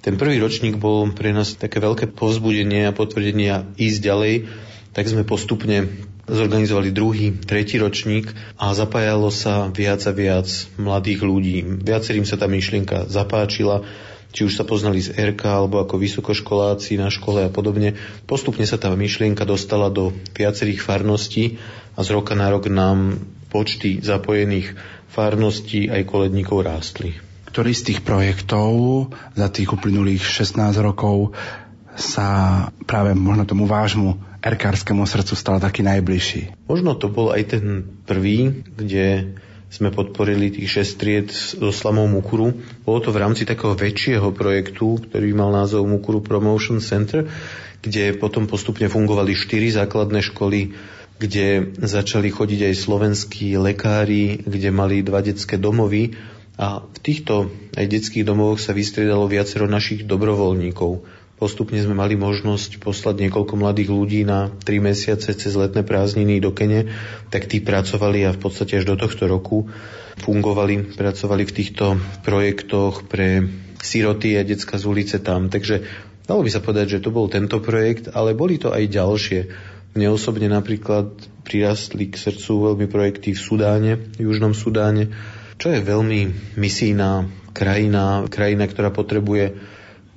ten 0.04 0.20
prvý 0.20 0.36
ročník 0.36 0.76
bol 0.76 1.08
pre 1.16 1.32
nás 1.32 1.56
také 1.56 1.80
veľké 1.80 2.12
povzbudenie 2.12 2.86
a 2.86 2.96
potvrdenie 2.96 3.72
ísť 3.80 3.98
ďalej 4.04 4.34
tak 4.98 5.06
sme 5.06 5.22
postupne 5.22 5.86
zorganizovali 6.26 6.90
druhý, 6.90 7.30
tretí 7.30 7.78
ročník 7.78 8.34
a 8.58 8.74
zapájalo 8.74 9.30
sa 9.30 9.70
viac 9.70 10.02
a 10.02 10.10
viac 10.10 10.50
mladých 10.74 11.22
ľudí. 11.22 11.62
Viacerým 11.86 12.26
sa 12.26 12.34
tá 12.34 12.50
myšlienka 12.50 13.06
zapáčila, 13.06 13.86
či 14.34 14.42
už 14.42 14.58
sa 14.58 14.66
poznali 14.66 14.98
z 14.98 15.14
RK 15.14 15.38
alebo 15.46 15.78
ako 15.78 16.02
vysokoškoláci 16.02 16.98
na 16.98 17.14
škole 17.14 17.46
a 17.46 17.50
podobne. 17.54 17.94
Postupne 18.26 18.66
sa 18.66 18.74
tá 18.74 18.90
myšlienka 18.90 19.46
dostala 19.46 19.86
do 19.86 20.10
viacerých 20.34 20.82
farností 20.82 21.62
a 21.94 22.02
z 22.02 22.18
roka 22.18 22.34
na 22.34 22.50
rok 22.50 22.66
nám 22.66 23.22
počty 23.54 24.02
zapojených 24.02 24.74
farností 25.14 25.86
aj 25.86 26.10
koledníkov 26.10 26.66
rástli. 26.66 27.14
Ktorý 27.46 27.70
z 27.70 27.94
tých 27.94 28.00
projektov 28.02 29.14
za 29.38 29.46
tých 29.46 29.70
uplynulých 29.70 30.26
16 30.26 30.58
rokov 30.82 31.38
sa 31.94 32.66
práve 32.82 33.14
možno 33.14 33.46
tomu 33.46 33.62
vášmu 33.70 34.27
erkárskému 34.42 35.04
srdcu 35.04 35.34
stal 35.34 35.56
taký 35.58 35.82
najbližší? 35.86 36.68
Možno 36.70 36.94
to 36.94 37.10
bol 37.10 37.34
aj 37.34 37.58
ten 37.58 37.86
prvý, 38.06 38.64
kde 38.64 39.36
sme 39.68 39.92
podporili 39.92 40.48
tých 40.48 40.80
6 40.80 41.00
tried 41.00 41.28
so 41.28 41.68
slamou 41.68 42.08
Mukuru. 42.08 42.56
Bolo 42.88 42.98
to 43.04 43.12
v 43.12 43.20
rámci 43.20 43.44
takého 43.44 43.76
väčšieho 43.76 44.32
projektu, 44.32 44.96
ktorý 44.96 45.36
mal 45.36 45.52
názov 45.52 45.84
Mukuru 45.84 46.24
Promotion 46.24 46.80
Center, 46.80 47.28
kde 47.84 48.16
potom 48.16 48.48
postupne 48.48 48.88
fungovali 48.88 49.36
4 49.36 49.84
základné 49.84 50.24
školy, 50.24 50.72
kde 51.20 51.76
začali 51.76 52.32
chodiť 52.32 52.72
aj 52.72 52.74
slovenskí 52.80 53.60
lekári, 53.60 54.40
kde 54.40 54.70
mali 54.72 55.04
dva 55.04 55.20
detské 55.20 55.60
domovy 55.60 56.16
a 56.58 56.82
v 56.82 56.98
týchto 56.98 57.54
aj 57.78 57.86
detských 57.86 58.26
domovoch 58.26 58.58
sa 58.58 58.74
vystriedalo 58.74 59.30
viacero 59.30 59.70
našich 59.70 60.02
dobrovoľníkov. 60.08 61.06
Postupne 61.38 61.78
sme 61.78 61.94
mali 61.94 62.18
možnosť 62.18 62.82
poslať 62.82 63.22
niekoľko 63.22 63.54
mladých 63.54 63.94
ľudí 63.94 64.20
na 64.26 64.50
3 64.50 64.82
mesiace 64.82 65.30
cez 65.30 65.54
letné 65.54 65.86
prázdniny 65.86 66.42
do 66.42 66.50
Kene, 66.50 66.90
tak 67.30 67.46
tí 67.46 67.62
pracovali 67.62 68.26
a 68.26 68.34
v 68.34 68.42
podstate 68.42 68.82
až 68.82 68.90
do 68.90 68.98
tohto 68.98 69.30
roku 69.30 69.70
fungovali, 70.18 70.98
pracovali 70.98 71.46
v 71.46 71.54
týchto 71.54 71.94
projektoch 72.26 73.06
pre 73.06 73.46
siroty 73.78 74.34
a 74.34 74.42
detská 74.42 74.82
z 74.82 74.84
ulice 74.90 75.22
tam. 75.22 75.46
Takže 75.46 75.86
dalo 76.26 76.42
by 76.42 76.50
sa 76.50 76.58
povedať, 76.58 76.98
že 76.98 77.02
to 77.06 77.14
bol 77.14 77.30
tento 77.30 77.62
projekt, 77.62 78.10
ale 78.10 78.34
boli 78.34 78.58
to 78.58 78.74
aj 78.74 78.90
ďalšie. 78.90 79.40
Mne 79.94 80.18
osobne 80.18 80.50
napríklad 80.50 81.14
prirastli 81.46 82.10
k 82.10 82.18
srdcu 82.18 82.74
veľmi 82.74 82.90
projekty 82.90 83.38
v 83.38 83.40
Sudáne, 83.40 83.92
v 84.18 84.26
Južnom 84.26 84.58
Sudáne, 84.58 85.14
čo 85.54 85.70
je 85.70 85.86
veľmi 85.86 86.54
misijná 86.58 87.30
krajina, 87.54 88.26
krajina, 88.26 88.66
ktorá 88.66 88.90
potrebuje 88.90 89.54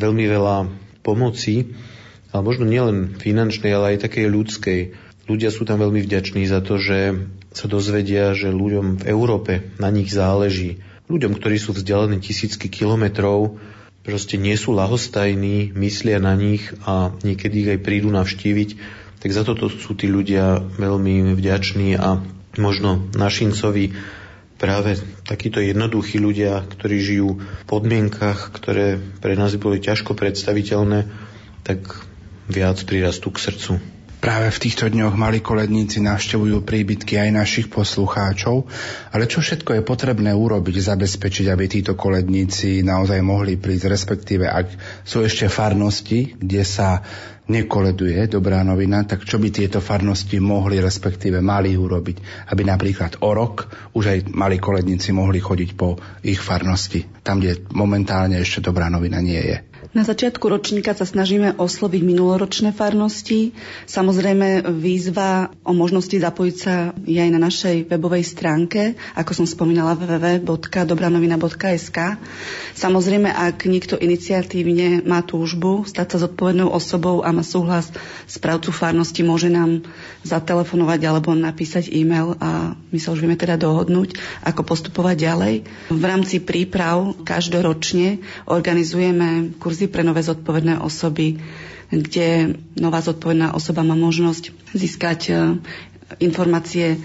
veľmi 0.02 0.26
veľa 0.26 0.81
pomoci, 1.04 1.74
ale 2.32 2.42
možno 2.42 2.64
nielen 2.64 3.20
finančnej, 3.20 3.76
ale 3.76 3.98
aj 3.98 4.08
takej 4.08 4.26
ľudskej. 4.32 4.80
Ľudia 5.28 5.52
sú 5.52 5.68
tam 5.68 5.84
veľmi 5.84 6.02
vďační 6.02 6.48
za 6.48 6.64
to, 6.64 6.80
že 6.80 7.28
sa 7.52 7.68
dozvedia, 7.68 8.32
že 8.32 8.50
ľuďom 8.50 9.04
v 9.04 9.08
Európe 9.12 9.52
na 9.78 9.92
nich 9.92 10.10
záleží. 10.10 10.80
Ľuďom, 11.12 11.36
ktorí 11.36 11.60
sú 11.60 11.76
vzdialení 11.76 12.24
tisícky 12.24 12.72
kilometrov, 12.72 13.60
proste 14.08 14.40
nie 14.40 14.56
sú 14.56 14.72
lahostajní, 14.72 15.76
myslia 15.76 16.24
na 16.24 16.34
nich 16.34 16.72
a 16.88 17.12
niekedy 17.22 17.68
ich 17.68 17.72
aj 17.76 17.84
prídu 17.84 18.10
navštíviť, 18.10 18.70
tak 19.22 19.30
za 19.30 19.44
toto 19.46 19.70
sú 19.70 19.94
tí 19.94 20.10
ľudia 20.10 20.58
veľmi 20.80 21.36
vďační 21.38 22.00
a 22.00 22.18
možno 22.58 23.06
našincovi 23.14 23.94
práve 24.62 25.02
takíto 25.26 25.58
jednoduchí 25.58 26.21
ľudia, 26.21 26.62
ktorí 26.69 27.02
žijú 27.02 27.41
v 27.41 27.63
podmienkach, 27.65 28.54
ktoré 28.54 29.02
pre 29.17 29.34
nás 29.34 29.58
boli 29.58 29.82
ťažko 29.82 30.13
predstaviteľné, 30.13 31.10
tak 31.65 31.82
viac 32.45 32.78
prirastú 32.86 33.34
k 33.34 33.41
srdcu. 33.50 33.74
Práve 34.22 34.54
v 34.54 34.62
týchto 34.70 34.86
dňoch 34.86 35.18
mali 35.18 35.42
koledníci 35.42 35.98
navštevujú 35.98 36.62
príbytky 36.62 37.18
aj 37.18 37.42
našich 37.42 37.68
poslucháčov, 37.74 38.70
ale 39.10 39.26
čo 39.26 39.42
všetko 39.42 39.82
je 39.82 39.82
potrebné 39.82 40.30
urobiť, 40.30 40.94
zabezpečiť, 40.94 41.50
aby 41.50 41.66
títo 41.66 41.98
koledníci 41.98 42.86
naozaj 42.86 43.18
mohli 43.26 43.58
prísť, 43.58 43.90
respektíve 43.90 44.46
ak 44.46 44.78
sú 45.02 45.26
ešte 45.26 45.50
farnosti, 45.50 46.38
kde 46.38 46.62
sa 46.62 47.02
nekoleduje 47.50 48.30
dobrá 48.30 48.62
novina, 48.62 49.02
tak 49.10 49.26
čo 49.26 49.42
by 49.42 49.50
tieto 49.50 49.82
farnosti 49.82 50.38
mohli, 50.38 50.78
respektíve 50.78 51.42
mali 51.42 51.74
urobiť, 51.74 52.46
aby 52.54 52.62
napríklad 52.62 53.26
o 53.26 53.34
rok 53.34 53.74
už 53.98 54.06
aj 54.06 54.20
mali 54.38 54.62
koledníci 54.62 55.18
mohli 55.18 55.42
chodiť 55.42 55.70
po 55.74 55.98
ich 56.22 56.38
farnosti, 56.38 57.10
tam, 57.26 57.42
kde 57.42 57.66
momentálne 57.74 58.38
ešte 58.38 58.70
dobrá 58.70 58.86
novina 58.86 59.18
nie 59.18 59.42
je. 59.42 59.71
Na 59.91 60.08
začiatku 60.08 60.47
ročníka 60.47 60.95
sa 60.95 61.04
snažíme 61.04 61.60
osloviť 61.60 61.99
minuloročné 61.99 62.71
farnosti. 62.71 63.51
Samozrejme 63.91 64.63
výzva 64.71 65.51
o 65.67 65.75
možnosti 65.75 66.15
zapojiť 66.15 66.56
sa 66.56 66.95
je 67.04 67.19
aj 67.19 67.27
na 67.27 67.36
našej 67.43 67.91
webovej 67.91 68.23
stránke, 68.23 68.95
ako 69.19 69.43
som 69.43 69.43
spomínala 69.43 69.99
www.dobranovina.sk. 69.99 71.97
Samozrejme, 72.71 73.36
ak 73.36 73.67
niekto 73.67 73.99
iniciatívne 73.99 75.04
má 75.04 75.27
túžbu 75.27 75.84
stať 75.84 76.15
sa 76.15 76.23
zodpovednou 76.23 76.71
osobou 76.71 77.19
a 77.27 77.36
má 77.36 77.43
súhlas 77.43 77.91
správcu 78.32 78.71
farnosti, 78.71 79.27
môže 79.27 79.51
nám 79.51 79.84
zatelefonovať 80.23 80.99
alebo 81.04 81.36
napísať 81.36 81.91
e-mail 81.91 82.39
a 82.39 82.80
my 82.80 82.99
sa 83.01 83.12
už 83.12 83.27
vieme 83.27 83.36
teda 83.36 83.60
dohodnúť, 83.60 84.15
ako 84.47 84.63
postupovať 84.63 85.15
ďalej. 85.19 85.67
V 85.91 86.04
rámci 86.08 86.39
príprav 86.39 87.12
každoročne 87.27 88.23
organizujeme 88.47 89.51
kurzy 89.60 89.81
kurzy 89.82 89.89
pre 89.89 90.06
nové 90.06 90.22
zodpovedné 90.22 90.78
osoby, 90.78 91.41
kde 91.89 92.54
nová 92.78 93.02
zodpovedná 93.02 93.58
osoba 93.58 93.82
má 93.82 93.98
možnosť 93.98 94.54
získať 94.78 95.20
e, 95.26 95.34
informácie 96.22 97.02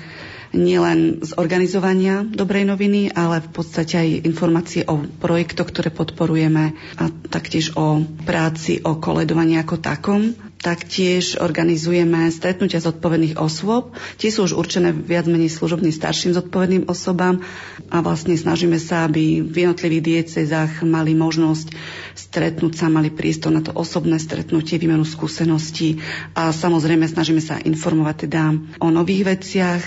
nielen 0.53 1.25
z 1.25 1.33
organizovania 1.41 2.21
dobrej 2.21 2.69
noviny, 2.69 3.09
ale 3.11 3.41
v 3.41 3.49
podstate 3.49 3.97
aj 3.97 4.29
informácie 4.29 4.85
o 4.85 5.01
projektoch, 5.01 5.73
ktoré 5.73 5.89
podporujeme 5.89 6.77
a 7.01 7.05
taktiež 7.33 7.73
o 7.81 7.97
práci, 8.29 8.85
o 8.85 9.01
koledovaní 9.01 9.57
ako 9.57 9.81
takom. 9.81 10.37
Taktiež 10.67 11.39
organizujeme 11.39 12.27
stretnutia 12.35 12.83
zodpovedných 12.83 13.39
osôb. 13.39 13.95
Tie 14.19 14.35
sú 14.35 14.51
už 14.51 14.59
určené 14.59 14.91
viac 14.91 15.31
menej 15.31 15.47
služobným 15.47 15.95
starším 15.95 16.35
zodpovedným 16.35 16.91
osobám 16.91 17.39
a 17.87 18.03
vlastne 18.03 18.35
snažíme 18.35 18.75
sa, 18.83 19.07
aby 19.07 19.47
v 19.47 19.55
jednotlivých 19.63 20.03
diecezách 20.27 20.83
mali 20.83 21.15
možnosť 21.15 21.71
stretnúť 22.19 22.83
sa, 22.83 22.91
mali 22.91 23.15
priestor 23.15 23.55
na 23.55 23.63
to 23.63 23.71
osobné 23.79 24.19
stretnutie, 24.19 24.83
výmenu 24.83 25.07
skúseností 25.07 26.03
a 26.35 26.51
samozrejme 26.51 27.07
snažíme 27.07 27.39
sa 27.39 27.63
informovať 27.63 28.27
teda 28.27 28.51
o 28.83 28.91
nových 28.91 29.39
veciach, 29.39 29.83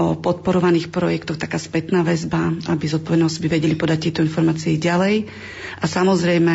o 0.00 0.16
podporovaných 0.16 0.88
projektoch, 0.88 1.36
taká 1.36 1.60
spätná 1.60 2.00
väzba, 2.00 2.56
aby 2.72 2.88
zodpovedné 2.88 3.28
osoby 3.28 3.52
vedeli 3.52 3.76
podať 3.76 3.98
tieto 4.08 4.20
informácie 4.24 4.80
ďalej. 4.80 5.28
A 5.76 5.84
samozrejme 5.84 6.54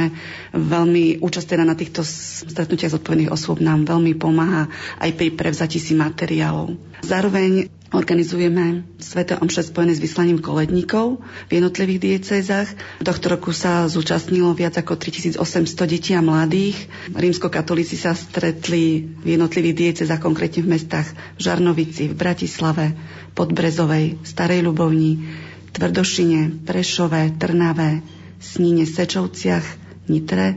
veľmi 0.58 1.21
účasť 1.21 1.47
teda 1.54 1.62
na 1.62 1.78
týchto 1.78 2.02
stretnutiach 2.02 2.97
zodpovedných 2.97 3.30
osôb 3.30 3.50
osôb 3.51 3.59
nám 3.59 3.83
veľmi 3.83 4.15
pomáha 4.15 4.71
aj 5.03 5.11
pri 5.19 5.35
prevzati 5.35 5.75
si 5.75 5.91
materiálov. 5.91 6.79
Zároveň 7.03 7.67
Organizujeme 7.91 8.87
Sveté 9.03 9.35
omše 9.35 9.67
spojené 9.67 9.91
s 9.91 9.99
vyslaním 9.99 10.39
koledníkov 10.39 11.19
v 11.51 11.59
jednotlivých 11.59 11.99
diecézach. 11.99 12.71
Tohto 13.03 13.35
roku 13.35 13.51
sa 13.51 13.83
zúčastnilo 13.91 14.55
viac 14.55 14.79
ako 14.79 14.95
3800 14.95 15.35
detí 15.91 16.15
a 16.15 16.23
mladých. 16.23 16.87
Rímskokatolíci 17.11 17.99
sa 17.99 18.15
stretli 18.15 19.11
v 19.11 19.35
jednotlivých 19.35 19.75
diecézach, 19.75 20.23
konkrétne 20.23 20.63
v 20.63 20.79
mestách 20.79 21.11
Žarnovici, 21.35 22.07
v 22.07 22.15
Bratislave, 22.15 22.95
Podbrezovej, 23.35 24.23
Starej 24.23 24.63
Ľubovni, 24.63 25.27
Tvrdošine, 25.75 26.63
Prešove, 26.63 27.35
Trnave, 27.35 28.07
Sníne, 28.39 28.87
Sečovciach, 28.87 29.67
Nitre 30.07 30.55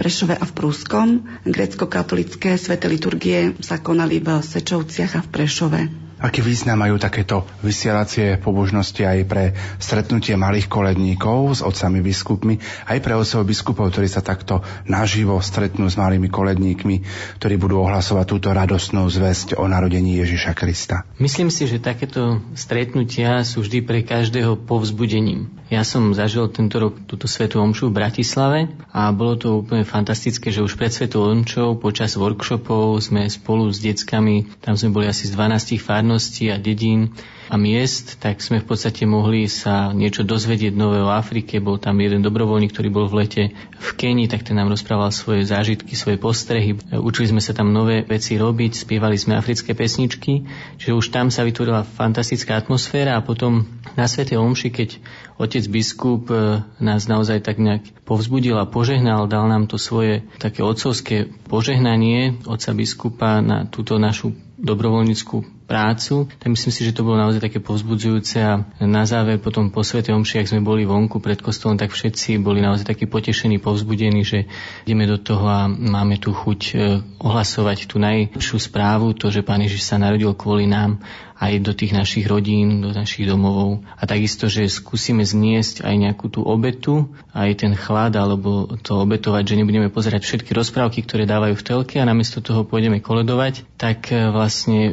Prešove 0.00 0.32
a 0.32 0.48
v 0.48 0.56
Prúskom. 0.56 1.28
Grécko-katolické 1.44 2.56
sveté 2.56 2.88
liturgie 2.88 3.52
sa 3.60 3.84
konali 3.84 4.16
v 4.16 4.40
Sečovciach 4.40 5.12
a 5.12 5.20
v 5.20 5.28
Prešove. 5.28 5.80
Aký 6.24 6.40
význam 6.40 6.80
majú 6.80 6.96
takéto 6.96 7.44
vysielacie 7.60 8.40
pobožnosti 8.40 9.04
aj 9.04 9.18
pre 9.28 9.52
stretnutie 9.76 10.40
malých 10.40 10.72
koledníkov 10.72 11.52
s 11.52 11.60
otcami 11.60 12.00
biskupmi, 12.00 12.56
aj 12.88 12.96
pre 13.04 13.12
otcov 13.12 13.44
biskupov, 13.44 13.92
ktorí 13.92 14.08
sa 14.08 14.24
takto 14.24 14.64
naživo 14.88 15.36
stretnú 15.44 15.84
s 15.92 16.00
malými 16.00 16.32
koledníkmi, 16.32 17.04
ktorí 17.36 17.60
budú 17.60 17.84
ohlasovať 17.84 18.24
túto 18.24 18.56
radostnú 18.56 19.04
zväzť 19.04 19.60
o 19.60 19.68
narodení 19.68 20.16
Ježiša 20.16 20.56
Krista? 20.56 21.04
Myslím 21.20 21.52
si, 21.52 21.68
že 21.68 21.76
takéto 21.76 22.40
stretnutia 22.56 23.44
sú 23.44 23.60
vždy 23.60 23.84
pre 23.84 24.00
každého 24.00 24.64
povzbudením. 24.64 25.59
Ja 25.70 25.86
som 25.86 26.10
zažil 26.10 26.50
tento 26.50 26.82
rok 26.82 26.98
túto 27.06 27.30
svetú 27.30 27.62
omšu 27.62 27.94
v 27.94 28.02
Bratislave 28.02 28.74
a 28.90 29.14
bolo 29.14 29.38
to 29.38 29.62
úplne 29.62 29.86
fantastické, 29.86 30.50
že 30.50 30.66
už 30.66 30.74
pred 30.74 30.90
svetou 30.90 31.30
omčou 31.30 31.78
počas 31.78 32.18
workshopov 32.18 32.98
sme 32.98 33.30
spolu 33.30 33.70
s 33.70 33.78
deckami, 33.78 34.50
tam 34.58 34.74
sme 34.74 34.90
boli 34.90 35.06
asi 35.06 35.30
z 35.30 35.38
12 35.38 35.78
farností 35.78 36.50
a 36.50 36.58
dedín, 36.58 37.14
a 37.50 37.58
miest, 37.58 38.22
tak 38.22 38.38
sme 38.38 38.62
v 38.62 38.66
podstate 38.70 39.02
mohli 39.10 39.50
sa 39.50 39.90
niečo 39.90 40.22
dozvedieť 40.22 40.70
nové 40.70 41.02
o 41.02 41.10
Afrike. 41.10 41.58
Bol 41.58 41.82
tam 41.82 41.98
jeden 41.98 42.22
dobrovoľník, 42.22 42.70
ktorý 42.70 42.88
bol 42.94 43.10
v 43.10 43.26
lete 43.26 43.42
v 43.74 43.88
Kenii, 43.98 44.30
tak 44.30 44.46
ten 44.46 44.54
nám 44.54 44.70
rozprával 44.70 45.10
svoje 45.10 45.42
zážitky, 45.50 45.98
svoje 45.98 46.14
postrehy. 46.22 46.78
Učili 46.94 47.34
sme 47.34 47.42
sa 47.42 47.50
tam 47.50 47.74
nové 47.74 48.06
veci 48.06 48.38
robiť, 48.38 48.86
spievali 48.86 49.18
sme 49.18 49.34
africké 49.34 49.74
pesničky, 49.74 50.46
čiže 50.78 50.94
už 50.94 51.10
tam 51.10 51.34
sa 51.34 51.42
vytvorila 51.42 51.82
fantastická 51.82 52.54
atmosféra 52.54 53.18
a 53.18 53.24
potom 53.26 53.66
na 53.98 54.06
Svete 54.06 54.38
Omši, 54.38 54.70
keď 54.70 55.02
otec 55.34 55.59
biskup 55.66 56.30
e, 56.30 56.62
nás 56.80 57.10
naozaj 57.10 57.44
tak 57.44 57.60
nejak 57.60 57.84
povzbudil 58.08 58.56
a 58.56 58.64
požehnal, 58.64 59.28
dal 59.28 59.50
nám 59.50 59.68
to 59.68 59.76
svoje 59.76 60.24
také 60.40 60.64
otcovské 60.64 61.28
požehnanie 61.50 62.40
otca 62.46 62.70
biskupa 62.72 63.44
na 63.44 63.66
túto 63.66 64.00
našu 64.00 64.32
dobrovoľníckú 64.56 65.59
prácu, 65.70 66.26
tak 66.26 66.50
myslím 66.50 66.74
si, 66.74 66.82
že 66.82 66.90
to 66.90 67.06
bolo 67.06 67.14
naozaj 67.14 67.46
také 67.46 67.62
povzbudzujúce 67.62 68.42
a 68.42 68.66
na 68.82 69.06
záver 69.06 69.38
potom 69.38 69.70
po 69.70 69.86
Svete 69.86 70.10
Omši, 70.10 70.42
ak 70.42 70.50
sme 70.50 70.66
boli 70.66 70.82
vonku 70.82 71.22
pred 71.22 71.38
kostolom, 71.38 71.78
tak 71.78 71.94
všetci 71.94 72.42
boli 72.42 72.58
naozaj 72.58 72.90
takí 72.90 73.06
potešení, 73.06 73.62
povzbudení, 73.62 74.26
že 74.26 74.50
ideme 74.82 75.06
do 75.06 75.22
toho 75.22 75.46
a 75.46 75.70
máme 75.70 76.18
tu 76.18 76.34
chuť 76.34 76.60
e, 76.74 76.74
ohlasovať 77.22 77.86
tú 77.86 78.02
najlepšiu 78.02 78.58
správu, 78.58 79.14
to, 79.14 79.30
že 79.30 79.46
Pán 79.46 79.62
Ježiš 79.62 79.86
sa 79.86 80.02
narodil 80.02 80.34
kvôli 80.34 80.66
nám 80.66 80.98
aj 81.40 81.52
do 81.64 81.72
tých 81.72 81.96
našich 81.96 82.28
rodín, 82.28 82.84
do 82.84 82.92
našich 82.92 83.24
domovov. 83.24 83.80
A 83.96 84.04
takisto, 84.04 84.52
že 84.52 84.68
skúsime 84.68 85.24
zniesť 85.24 85.80
aj 85.80 85.94
nejakú 85.96 86.28
tú 86.28 86.44
obetu, 86.44 87.08
aj 87.32 87.64
ten 87.64 87.72
chlad, 87.72 88.12
alebo 88.12 88.76
to 88.84 89.00
obetovať, 89.00 89.48
že 89.48 89.58
nebudeme 89.64 89.88
pozerať 89.88 90.28
všetky 90.28 90.52
rozprávky, 90.52 91.00
ktoré 91.00 91.24
dávajú 91.24 91.56
v 91.56 91.64
telke 91.64 91.96
a 91.96 92.04
namiesto 92.04 92.44
toho 92.44 92.68
pôjdeme 92.68 93.00
koledovať, 93.00 93.64
tak 93.80 94.12
e, 94.12 94.28
vlastne 94.28 94.80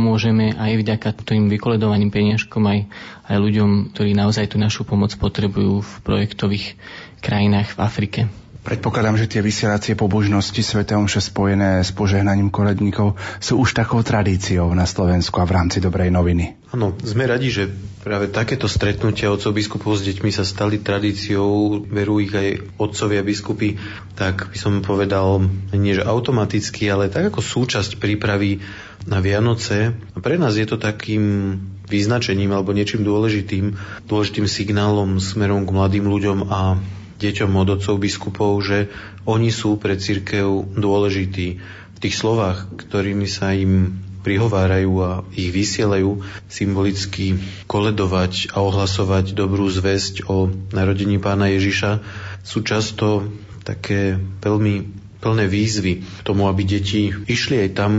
pomôžeme 0.00 0.56
aj 0.56 0.80
vďaka 0.80 1.12
tým 1.28 1.52
vykoledovaným 1.52 2.08
peniažkom 2.08 2.64
aj, 2.64 2.88
aj 3.28 3.36
ľuďom, 3.36 3.92
ktorí 3.92 4.16
naozaj 4.16 4.48
tú 4.48 4.56
našu 4.56 4.88
pomoc 4.88 5.12
potrebujú 5.12 5.84
v 5.84 5.92
projektových 6.00 6.80
krajinách 7.20 7.76
v 7.76 7.78
Afrike. 7.84 8.20
Predpokladám, 8.60 9.16
že 9.16 9.28
tie 9.28 9.40
vysielacie 9.40 9.96
pobožnosti 9.96 10.60
Sv. 10.60 10.84
Omše 10.84 11.32
spojené 11.32 11.80
s 11.80 11.96
požehnaním 11.96 12.52
koledníkov 12.52 13.16
sú 13.40 13.56
už 13.56 13.72
takou 13.72 14.04
tradíciou 14.04 14.68
na 14.76 14.84
Slovensku 14.84 15.40
a 15.40 15.48
v 15.48 15.56
rámci 15.56 15.80
Dobrej 15.80 16.12
noviny. 16.12 16.68
Áno, 16.76 16.92
sme 17.00 17.24
radi, 17.24 17.48
že 17.48 17.72
práve 18.04 18.28
takéto 18.28 18.68
stretnutia 18.68 19.32
otcov 19.32 19.56
biskupov 19.56 19.96
s 19.96 20.04
deťmi 20.04 20.28
sa 20.28 20.44
stali 20.44 20.76
tradíciou, 20.76 21.80
verú 21.88 22.20
ich 22.20 22.36
aj 22.36 22.76
otcovia 22.76 23.24
biskupy, 23.24 23.80
tak 24.12 24.52
by 24.52 24.58
som 24.60 24.84
povedal, 24.84 25.40
nie 25.72 25.96
že 25.96 26.04
automaticky, 26.04 26.84
ale 26.92 27.08
tak 27.08 27.32
ako 27.32 27.40
súčasť 27.40 27.96
prípravy 27.96 28.60
na 29.08 29.22
Vianoce. 29.24 29.96
Pre 30.16 30.36
nás 30.36 30.56
je 30.56 30.66
to 30.68 30.76
takým 30.76 31.56
vyznačením 31.88 32.52
alebo 32.52 32.76
niečím 32.76 33.02
dôležitým, 33.02 33.76
dôležitým 34.06 34.46
signálom 34.46 35.18
smerom 35.18 35.64
k 35.64 35.74
mladým 35.74 36.06
ľuďom 36.06 36.38
a 36.48 36.78
deťom 37.20 37.50
od 37.52 37.68
otcov 37.76 37.96
biskupov, 38.00 38.52
že 38.64 38.88
oni 39.28 39.52
sú 39.52 39.76
pre 39.76 40.00
církev 40.00 40.76
dôležití 40.76 41.48
v 41.96 41.98
tých 41.98 42.14
slovách, 42.16 42.72
ktorými 42.80 43.28
sa 43.28 43.52
im 43.52 44.00
prihovárajú 44.20 44.92
a 45.00 45.10
ich 45.32 45.48
vysielajú 45.48 46.20
symbolicky 46.48 47.40
koledovať 47.64 48.52
a 48.52 48.60
ohlasovať 48.60 49.32
dobrú 49.32 49.68
zväzť 49.68 50.28
o 50.28 50.48
narodení 50.72 51.16
pána 51.16 51.48
Ježiša 51.48 52.04
sú 52.44 52.60
často 52.60 53.32
také 53.64 54.20
veľmi 54.44 55.00
plné 55.20 55.44
výzvy 55.48 55.92
k 56.00 56.20
tomu, 56.24 56.48
aby 56.48 56.64
deti 56.64 57.12
išli 57.12 57.68
aj 57.68 57.70
tam, 57.76 57.92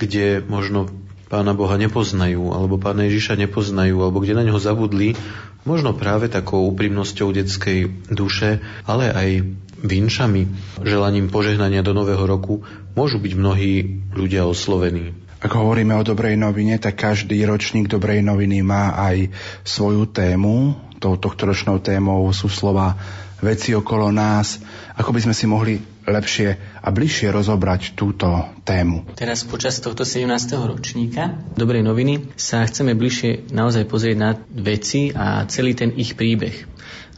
kde 0.00 0.40
možno 0.40 0.88
pána 1.28 1.52
Boha 1.52 1.76
nepoznajú, 1.76 2.56
alebo 2.56 2.80
pána 2.80 3.06
Ježiša 3.06 3.38
nepoznajú, 3.38 4.00
alebo 4.00 4.18
kde 4.18 4.34
na 4.34 4.42
neho 4.42 4.58
zabudli 4.58 5.14
Možno 5.68 5.92
práve 5.92 6.32
takou 6.32 6.64
úprimnosťou 6.72 7.36
detskej 7.36 8.08
duše, 8.08 8.64
ale 8.88 9.12
aj 9.12 9.28
vinšami, 9.84 10.48
želaním 10.80 11.28
požehnania 11.28 11.84
do 11.84 11.92
nového 11.92 12.24
roku, 12.24 12.64
môžu 12.96 13.20
byť 13.20 13.32
mnohí 13.36 13.72
ľudia 14.16 14.48
oslovení. 14.48 15.12
Ak 15.40 15.52
hovoríme 15.52 15.96
o 15.96 16.04
dobrej 16.04 16.36
novine, 16.40 16.80
tak 16.80 17.00
každý 17.00 17.36
ročník 17.44 17.92
dobrej 17.92 18.24
noviny 18.24 18.60
má 18.64 18.96
aj 18.96 19.32
svoju 19.64 20.08
tému. 20.08 20.76
Tou 21.00 21.16
tohtoročnou 21.16 21.80
témou 21.80 22.28
sú 22.32 22.48
slova 22.48 22.96
veci 23.40 23.72
okolo 23.76 24.12
nás. 24.12 24.60
Ako 24.96 25.12
by 25.12 25.20
sme 25.28 25.34
si 25.36 25.44
mohli 25.48 25.80
lepšie 26.14 26.48
a 26.82 26.88
bližšie 26.90 27.34
rozobrať 27.34 27.98
túto 27.98 28.26
tému. 28.62 29.10
Teraz 29.18 29.42
počas 29.42 29.82
tohto 29.82 30.06
17. 30.06 30.30
ročníka 30.60 31.34
Dobrej 31.58 31.82
noviny 31.82 32.34
sa 32.38 32.62
chceme 32.66 32.94
bližšie 32.94 33.50
naozaj 33.50 33.88
pozrieť 33.90 34.16
na 34.18 34.30
veci 34.54 35.10
a 35.10 35.42
celý 35.50 35.74
ten 35.74 35.90
ich 35.96 36.14
príbeh 36.14 36.69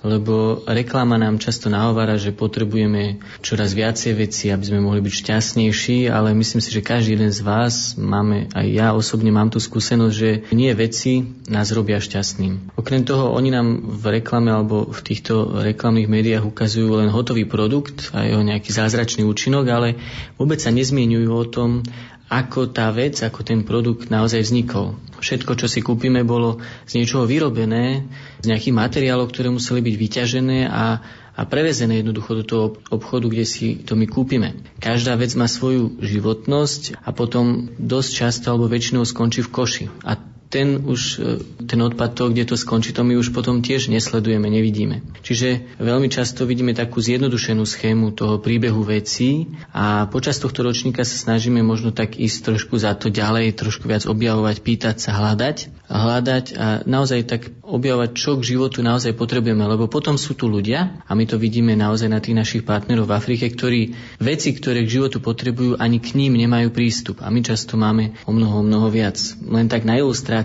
lebo 0.03 0.67
reklama 0.67 1.15
nám 1.19 1.39
často 1.39 1.71
nahovára, 1.71 2.19
že 2.19 2.35
potrebujeme 2.35 3.23
čoraz 3.41 3.73
viacej 3.73 4.13
veci, 4.19 4.51
aby 4.51 4.65
sme 4.67 4.83
mohli 4.83 4.99
byť 5.03 5.15
šťastnejší, 5.15 6.11
ale 6.11 6.35
myslím 6.35 6.61
si, 6.61 6.71
že 6.75 6.83
každý 6.83 7.15
jeden 7.15 7.31
z 7.31 7.41
vás 7.47 7.95
máme, 7.95 8.51
aj 8.51 8.67
ja 8.67 8.89
osobne 8.93 9.31
mám 9.31 9.49
tú 9.49 9.63
skúsenosť, 9.63 10.15
že 10.15 10.31
nie 10.51 10.71
veci 10.75 11.23
nás 11.47 11.71
robia 11.71 12.03
šťastným. 12.03 12.75
Okrem 12.75 13.07
toho, 13.07 13.31
oni 13.31 13.55
nám 13.55 13.79
v 14.03 14.19
reklame 14.19 14.51
alebo 14.51 14.91
v 14.91 15.01
týchto 15.01 15.63
reklamných 15.63 16.11
médiách 16.11 16.45
ukazujú 16.45 16.99
len 16.99 17.09
hotový 17.09 17.47
produkt 17.47 18.11
a 18.11 18.27
jeho 18.27 18.43
nejaký 18.43 18.75
zázračný 18.75 19.23
účinok, 19.23 19.65
ale 19.71 19.89
vôbec 20.35 20.59
sa 20.59 20.75
nezmienujú 20.75 21.31
o 21.31 21.45
tom, 21.47 21.87
ako 22.33 22.73
tá 22.73 22.89
vec, 22.89 23.21
ako 23.21 23.45
ten 23.45 23.61
produkt 23.61 24.09
naozaj 24.09 24.41
vznikol. 24.41 24.97
Všetko, 25.21 25.53
čo 25.61 25.69
si 25.69 25.85
kúpime, 25.85 26.25
bolo 26.25 26.65
z 26.89 26.97
niečoho 26.97 27.29
vyrobené, 27.29 28.09
z 28.41 28.47
nejakých 28.49 28.73
materiálov, 28.73 29.29
ktoré 29.29 29.53
museli 29.53 29.85
byť 29.85 29.95
vyťažené 30.01 30.59
a, 30.65 31.05
a 31.37 31.43
prevezené 31.45 32.01
jednoducho 32.01 32.41
do 32.41 32.45
toho 32.49 32.65
obchodu, 32.89 33.29
kde 33.29 33.45
si 33.45 33.85
to 33.85 34.01
my 34.01 34.09
kúpime. 34.09 34.65
Každá 34.81 35.13
vec 35.21 35.37
má 35.37 35.45
svoju 35.45 36.01
životnosť 36.01 37.05
a 37.05 37.13
potom 37.13 37.69
dosť 37.77 38.11
často 38.11 38.49
alebo 38.49 38.65
väčšinou 38.73 39.05
skončí 39.05 39.45
v 39.45 39.53
koši. 39.53 39.85
A 40.01 40.32
ten 40.53 40.85
už, 40.85 41.01
e, 41.17 41.41
ten 41.65 41.81
odpad 41.81 42.13
to, 42.13 42.29
kde 42.29 42.53
to 42.53 42.61
skončí, 42.61 42.93
to 42.93 43.01
my 43.01 43.17
už 43.17 43.33
potom 43.33 43.65
tiež 43.65 43.89
nesledujeme, 43.89 44.53
nevidíme. 44.53 45.01
Čiže 45.25 45.81
veľmi 45.81 46.13
často 46.13 46.45
vidíme 46.45 46.77
takú 46.77 47.01
zjednodušenú 47.01 47.65
schému 47.65 48.13
toho 48.13 48.37
príbehu 48.37 48.85
vecí 48.85 49.49
a 49.73 50.05
počas 50.13 50.37
tohto 50.37 50.61
ročníka 50.61 51.09
sa 51.09 51.17
snažíme 51.17 51.65
možno 51.65 51.97
tak 51.97 52.21
ísť 52.21 52.53
trošku 52.53 52.77
za 52.77 52.93
to 52.93 53.09
ďalej, 53.09 53.57
trošku 53.57 53.89
viac 53.89 54.05
objavovať, 54.05 54.61
pýtať 54.61 54.97
sa, 55.01 55.17
hľadať 55.17 55.83
hľadať 55.93 56.45
a 56.57 56.67
naozaj 56.89 57.21
tak 57.29 57.43
objavovať, 57.61 58.11
čo 58.17 58.41
k 58.41 58.57
životu 58.57 58.81
naozaj 58.81 59.13
potrebujeme, 59.13 59.61
lebo 59.61 59.87
potom 59.87 60.17
sú 60.17 60.33
tu 60.33 60.49
ľudia 60.49 61.05
a 61.05 61.13
my 61.13 61.25
to 61.29 61.37
vidíme 61.37 61.77
naozaj 61.77 62.09
na 62.09 62.19
tých 62.19 62.37
našich 62.37 62.63
partnerov 62.65 63.09
v 63.09 63.17
Afrike, 63.17 63.47
ktorí 63.53 63.93
veci, 64.19 64.57
ktoré 64.57 64.83
k 64.85 65.01
životu 65.01 65.21
potrebujú, 65.21 65.77
ani 65.77 66.01
k 66.01 66.17
ním 66.17 66.41
nemajú 66.41 66.73
prístup 66.73 67.21
a 67.21 67.29
my 67.29 67.45
často 67.45 67.77
máme 67.77 68.17
o 68.25 68.33
mnoho, 68.33 68.65
mnoho 68.65 68.89
viac. 68.89 69.21
Len 69.45 69.69
tak 69.69 69.85
na 69.85 70.01
ilustráciu, 70.01 70.42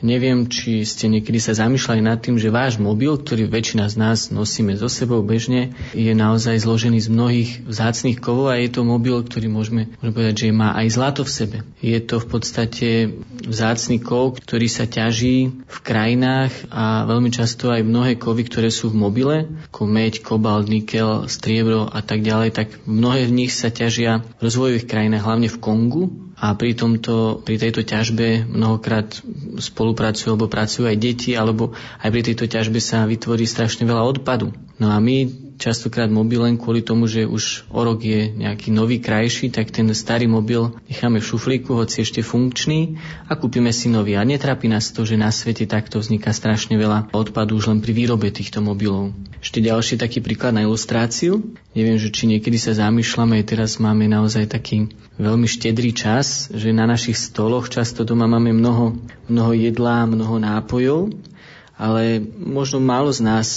neviem, 0.00 0.48
či 0.48 0.86
ste 0.86 1.10
niekedy 1.12 1.36
sa 1.38 1.52
zamýšľali 1.56 2.00
nad 2.00 2.18
tým, 2.20 2.40
že 2.40 2.52
váš 2.52 2.80
mobil, 2.80 3.12
ktorý 3.12 3.48
väčšina 3.50 3.90
z 3.90 3.96
nás 4.00 4.18
nosíme 4.32 4.76
so 4.78 4.88
sebou 4.88 5.20
bežne, 5.20 5.76
je 5.92 6.12
naozaj 6.14 6.62
zložený 6.62 6.98
z 7.02 7.08
mnohých 7.12 7.50
vzácných 7.66 8.18
kovov 8.20 8.52
a 8.52 8.60
je 8.60 8.70
to 8.72 8.82
mobil, 8.86 9.20
ktorý 9.20 9.48
môžeme, 9.52 9.92
môžeme 9.98 10.14
povedať, 10.14 10.34
že 10.46 10.56
má 10.56 10.74
aj 10.78 10.86
zlato 10.92 11.22
v 11.26 11.34
sebe. 11.34 11.58
Je 11.82 11.98
to 12.00 12.22
v 12.22 12.26
podstate 12.26 12.88
vzácný 13.44 14.00
kov, 14.00 14.40
ktorý 14.40 14.66
sa 14.70 14.88
ťaží 14.88 15.66
v 15.66 15.78
krajinách 15.84 16.52
a 16.72 17.04
veľmi 17.04 17.30
často 17.30 17.70
aj 17.70 17.86
mnohé 17.86 18.16
kovy, 18.16 18.46
ktoré 18.46 18.68
sú 18.72 18.90
v 18.90 19.00
mobile, 19.00 19.36
ako 19.70 19.82
meď, 19.86 20.24
kobalt, 20.24 20.70
nikel, 20.70 21.28
striebro 21.28 21.86
a 21.86 22.00
tak 22.00 22.24
ďalej, 22.24 22.48
tak 22.54 22.68
mnohé 22.88 23.28
z 23.28 23.32
nich 23.32 23.52
sa 23.52 23.68
ťažia 23.68 24.24
v 24.38 24.40
rozvojových 24.40 24.88
krajinách, 24.88 25.26
hlavne 25.26 25.48
v 25.50 25.60
Kongu, 25.60 26.04
a 26.36 26.52
pri, 26.52 26.76
tomto, 26.76 27.40
pri 27.40 27.56
tejto 27.56 27.80
ťažbe 27.80 28.44
mnohokrát 28.44 29.08
spolupracujú 29.56 30.36
alebo 30.36 30.52
pracujú 30.52 30.84
aj 30.84 30.96
deti, 31.00 31.32
alebo 31.32 31.72
aj 32.04 32.08
pri 32.12 32.22
tejto 32.28 32.44
ťažbe 32.44 32.76
sa 32.76 33.08
vytvorí 33.08 33.48
strašne 33.48 33.88
veľa 33.88 34.04
odpadu. 34.04 34.52
No 34.76 34.92
a 34.92 35.00
my 35.00 35.45
častokrát 35.56 36.08
mobil 36.12 36.44
len 36.44 36.60
kvôli 36.60 36.84
tomu, 36.84 37.08
že 37.08 37.24
už 37.24 37.68
o 37.72 37.80
rok 37.82 38.04
je 38.04 38.32
nejaký 38.32 38.68
nový, 38.72 39.00
krajší, 39.00 39.48
tak 39.52 39.72
ten 39.72 39.88
starý 39.96 40.28
mobil 40.28 40.72
necháme 40.88 41.20
v 41.20 41.28
šuflíku, 41.28 41.74
hoci 41.74 42.04
ešte 42.04 42.20
funkčný 42.20 43.00
a 43.26 43.34
kúpime 43.34 43.72
si 43.72 43.88
nový. 43.88 44.20
A 44.20 44.24
netrápi 44.24 44.68
nás 44.68 44.92
to, 44.92 45.08
že 45.08 45.16
na 45.16 45.32
svete 45.32 45.64
takto 45.64 45.98
vzniká 45.98 46.30
strašne 46.30 46.76
veľa 46.76 47.10
odpadu 47.10 47.56
už 47.56 47.72
len 47.72 47.80
pri 47.80 47.96
výrobe 47.96 48.28
týchto 48.28 48.60
mobilov. 48.60 49.16
Ešte 49.40 49.64
ďalší 49.64 49.96
taký 49.96 50.20
príklad 50.20 50.54
na 50.54 50.64
ilustráciu. 50.64 51.40
Neviem, 51.72 51.96
že 51.96 52.12
či 52.12 52.28
niekedy 52.28 52.60
sa 52.60 52.76
zamýšľame, 52.76 53.40
teraz 53.42 53.80
máme 53.80 54.06
naozaj 54.06 54.48
taký 54.52 54.92
veľmi 55.16 55.48
štedrý 55.48 55.96
čas, 55.96 56.52
že 56.52 56.72
na 56.72 56.84
našich 56.84 57.16
stoloch 57.16 57.72
často 57.72 58.04
doma 58.04 58.28
máme 58.28 58.52
mnoho, 58.52 58.96
mnoho 59.28 59.52
jedlá, 59.56 60.04
mnoho 60.04 60.36
nápojov 60.36 61.12
ale 61.76 62.24
možno 62.40 62.80
málo 62.80 63.12
z 63.12 63.20
nás 63.20 63.48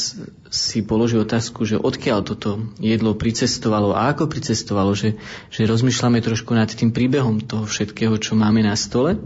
si 0.50 0.82
položí 0.82 1.14
otázku, 1.14 1.62
že 1.64 1.78
odkiaľ 1.78 2.26
toto 2.26 2.74
jedlo 2.82 3.14
pricestovalo 3.14 3.94
a 3.94 4.10
ako 4.12 4.26
pricestovalo, 4.26 4.98
že, 4.98 5.22
že 5.54 5.70
rozmýšľame 5.70 6.26
trošku 6.26 6.58
nad 6.58 6.70
tým 6.70 6.90
príbehom 6.90 7.46
toho 7.46 7.70
všetkého, 7.70 8.18
čo 8.18 8.34
máme 8.34 8.66
na 8.66 8.74
stole, 8.74 9.22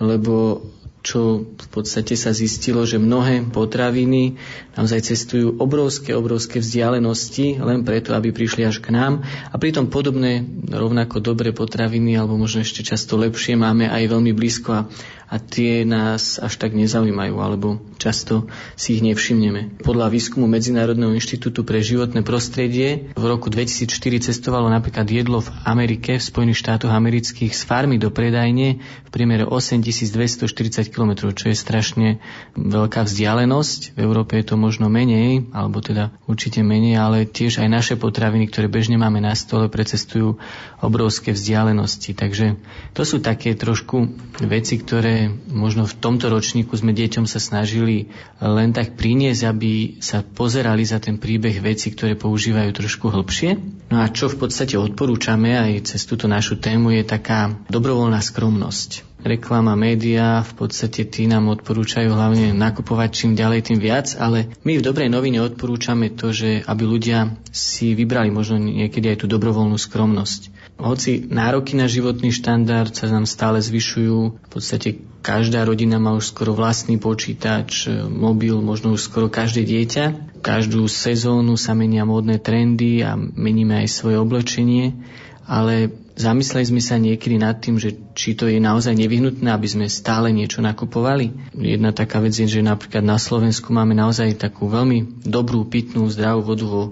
lebo 0.00 0.64
čo 1.00 1.48
v 1.48 1.68
podstate 1.72 2.12
sa 2.12 2.36
zistilo, 2.36 2.84
že 2.84 3.00
mnohé 3.00 3.48
potraviny 3.48 4.36
naozaj 4.76 5.12
cestujú 5.12 5.56
obrovské, 5.56 6.12
obrovské 6.12 6.60
vzdialenosti 6.60 7.56
len 7.56 7.88
preto, 7.88 8.12
aby 8.12 8.36
prišli 8.36 8.68
až 8.68 8.84
k 8.84 8.92
nám. 8.92 9.24
A 9.48 9.56
pritom 9.56 9.88
podobné, 9.88 10.44
rovnako 10.68 11.24
dobré 11.24 11.56
potraviny, 11.56 12.20
alebo 12.20 12.36
možno 12.36 12.60
ešte 12.60 12.84
často 12.84 13.16
lepšie, 13.16 13.56
máme 13.56 13.88
aj 13.88 14.12
veľmi 14.12 14.32
blízko 14.36 14.70
a, 14.76 14.82
a 15.30 15.38
tie 15.38 15.86
nás 15.86 16.42
až 16.42 16.58
tak 16.58 16.74
nezaujímajú, 16.74 17.38
alebo 17.38 17.78
často 18.02 18.50
si 18.74 18.98
ich 18.98 19.02
nevšimneme. 19.06 19.78
Podľa 19.86 20.10
výskumu 20.10 20.50
Medzinárodného 20.50 21.14
inštitútu 21.14 21.62
pre 21.62 21.78
životné 21.78 22.26
prostredie 22.26 23.14
v 23.14 23.24
roku 23.30 23.46
2004 23.46 24.26
cestovalo 24.26 24.66
napríklad 24.66 25.06
jedlo 25.06 25.38
v 25.38 25.54
Amerike, 25.62 26.18
v 26.18 26.26
Spojených 26.26 26.66
štátoch 26.66 26.90
amerických 26.90 27.54
z 27.54 27.62
farmy 27.62 28.02
do 28.02 28.10
predajne 28.10 28.82
v 28.82 29.10
priemere 29.14 29.46
8240 29.46 30.90
km, 30.90 31.30
čo 31.30 31.46
je 31.46 31.54
strašne 31.54 32.18
veľká 32.58 33.06
vzdialenosť. 33.06 33.94
V 33.94 33.98
Európe 34.02 34.34
je 34.34 34.50
to 34.50 34.58
možno 34.58 34.90
menej, 34.90 35.46
alebo 35.54 35.78
teda 35.78 36.10
určite 36.26 36.66
menej, 36.66 36.98
ale 36.98 37.22
tiež 37.22 37.62
aj 37.62 37.68
naše 37.70 37.94
potraviny, 37.94 38.50
ktoré 38.50 38.66
bežne 38.66 38.98
máme 38.98 39.22
na 39.22 39.38
stole, 39.38 39.70
precestujú 39.70 40.42
obrovské 40.82 41.30
vzdialenosti. 41.30 42.18
Takže 42.18 42.58
to 42.98 43.06
sú 43.06 43.22
také 43.22 43.54
trošku 43.54 44.10
veci, 44.42 44.74
ktoré 44.80 45.19
možno 45.50 45.84
v 45.84 45.98
tomto 45.98 46.30
ročníku 46.30 46.72
sme 46.78 46.96
deťom 46.96 47.28
sa 47.28 47.42
snažili 47.42 48.08
len 48.40 48.70
tak 48.72 48.96
priniesť, 48.96 49.42
aby 49.44 49.72
sa 50.00 50.24
pozerali 50.24 50.86
za 50.86 51.02
ten 51.02 51.20
príbeh 51.20 51.60
veci, 51.60 51.92
ktoré 51.92 52.16
používajú 52.16 52.70
trošku 52.72 53.12
hlbšie. 53.12 53.58
No 53.90 54.00
a 54.00 54.08
čo 54.08 54.30
v 54.30 54.46
podstate 54.46 54.80
odporúčame 54.80 55.58
aj 55.58 55.92
cez 55.92 56.06
túto 56.06 56.30
našu 56.30 56.56
tému 56.56 56.94
je 56.96 57.02
taká 57.04 57.52
dobrovoľná 57.68 58.22
skromnosť 58.22 59.10
reklama, 59.20 59.76
média, 59.76 60.40
v 60.40 60.52
podstate 60.56 61.04
tí 61.04 61.28
nám 61.28 61.52
odporúčajú 61.52 62.08
hlavne 62.08 62.56
nakupovať 62.56 63.08
čím 63.12 63.32
ďalej, 63.36 63.72
tým 63.72 63.78
viac, 63.80 64.16
ale 64.16 64.48
my 64.64 64.80
v 64.80 64.84
dobrej 64.84 65.12
novine 65.12 65.44
odporúčame 65.44 66.12
to, 66.12 66.32
že 66.32 66.64
aby 66.64 66.84
ľudia 66.88 67.36
si 67.52 67.92
vybrali 67.92 68.32
možno 68.32 68.56
niekedy 68.60 69.12
aj 69.12 69.24
tú 69.24 69.26
dobrovoľnú 69.28 69.76
skromnosť. 69.76 70.59
Hoci 70.80 71.28
nároky 71.28 71.76
na 71.76 71.84
životný 71.84 72.32
štandard 72.32 72.88
sa 72.96 73.12
nám 73.12 73.28
stále 73.28 73.60
zvyšujú, 73.60 74.18
v 74.40 74.48
podstate 74.48 74.96
každá 75.20 75.68
rodina 75.68 76.00
má 76.00 76.16
už 76.16 76.32
skoro 76.32 76.56
vlastný 76.56 76.96
počítač, 76.96 77.92
mobil, 78.08 78.56
možno 78.64 78.96
už 78.96 79.12
skoro 79.12 79.28
každé 79.28 79.68
dieťa. 79.68 80.04
Každú 80.40 80.88
sezónu 80.88 81.60
sa 81.60 81.76
menia 81.76 82.08
módne 82.08 82.40
trendy 82.40 83.04
a 83.04 83.12
meníme 83.16 83.84
aj 83.84 83.92
svoje 83.92 84.16
oblečenie, 84.16 84.96
ale 85.44 85.92
zamysleli 86.16 86.64
sme 86.68 86.82
sa 86.84 86.96
niekedy 86.96 87.36
nad 87.36 87.60
tým, 87.60 87.76
že 87.76 87.96
či 88.16 88.32
to 88.32 88.48
je 88.48 88.56
naozaj 88.56 88.96
nevyhnutné, 88.96 89.48
aby 89.52 89.68
sme 89.68 89.86
stále 89.88 90.32
niečo 90.32 90.64
nakupovali. 90.64 91.52
Jedna 91.56 91.92
taká 91.92 92.24
vec 92.24 92.36
je, 92.36 92.48
že 92.48 92.64
napríklad 92.64 93.04
na 93.04 93.20
Slovensku 93.20 93.72
máme 93.72 93.92
naozaj 93.92 94.36
takú 94.40 94.68
veľmi 94.68 95.24
dobrú, 95.24 95.64
pitnú, 95.68 96.08
zdravú 96.08 96.40
vodu 96.44 96.64
vo 96.64 96.82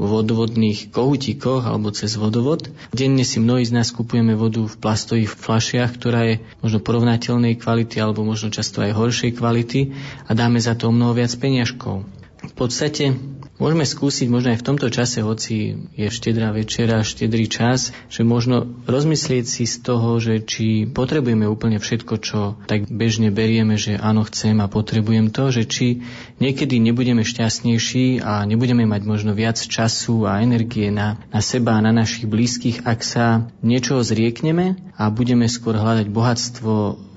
vodovodných 0.00 0.88
kohutíkoch 0.88 1.68
alebo 1.68 1.92
cez 1.92 2.16
vodovod. 2.16 2.68
Denne 2.92 3.22
si 3.22 3.38
mnohí 3.38 3.64
z 3.68 3.76
nás 3.76 3.92
kupujeme 3.92 4.32
vodu 4.32 4.64
v 4.64 4.78
plastových 4.80 5.36
flašiach, 5.36 5.90
ktorá 5.96 6.20
je 6.32 6.34
možno 6.64 6.80
porovnateľnej 6.80 7.60
kvality 7.60 8.00
alebo 8.00 8.24
možno 8.24 8.48
často 8.48 8.80
aj 8.80 8.96
horšej 8.96 9.36
kvality 9.36 9.92
a 10.26 10.30
dáme 10.32 10.58
za 10.58 10.72
to 10.72 10.88
mnoho 10.88 11.12
viac 11.12 11.32
peniažkov. 11.36 12.08
V 12.42 12.54
podstate 12.56 13.14
Môžeme 13.62 13.86
skúsiť 13.86 14.26
možno 14.26 14.50
aj 14.50 14.58
v 14.58 14.66
tomto 14.66 14.90
čase, 14.90 15.22
hoci 15.22 15.78
je 15.94 16.10
štedrá 16.10 16.50
večera, 16.50 17.06
štedrý 17.06 17.46
čas, 17.46 17.94
že 18.10 18.26
možno 18.26 18.66
rozmyslieť 18.90 19.46
si 19.46 19.70
z 19.70 19.86
toho, 19.86 20.18
že 20.18 20.42
či 20.42 20.90
potrebujeme 20.90 21.46
úplne 21.46 21.78
všetko, 21.78 22.14
čo 22.18 22.58
tak 22.66 22.90
bežne 22.90 23.30
berieme, 23.30 23.78
že 23.78 23.94
áno, 23.94 24.26
chcem 24.26 24.58
a 24.58 24.66
potrebujem 24.66 25.30
to, 25.30 25.54
že 25.54 25.70
či 25.70 26.02
niekedy 26.42 26.82
nebudeme 26.82 27.22
šťastnejší 27.22 28.26
a 28.26 28.42
nebudeme 28.50 28.82
mať 28.82 29.06
možno 29.06 29.30
viac 29.30 29.62
času 29.62 30.26
a 30.26 30.42
energie 30.42 30.90
na, 30.90 31.22
na 31.30 31.38
seba 31.38 31.78
a 31.78 31.84
na 31.86 31.94
našich 31.94 32.26
blízkych, 32.26 32.82
ak 32.82 32.98
sa 33.06 33.46
niečoho 33.62 34.02
zriekneme 34.02 34.74
a 34.98 35.06
budeme 35.06 35.46
skôr 35.46 35.78
hľadať 35.78 36.10
bohatstvo 36.10 36.72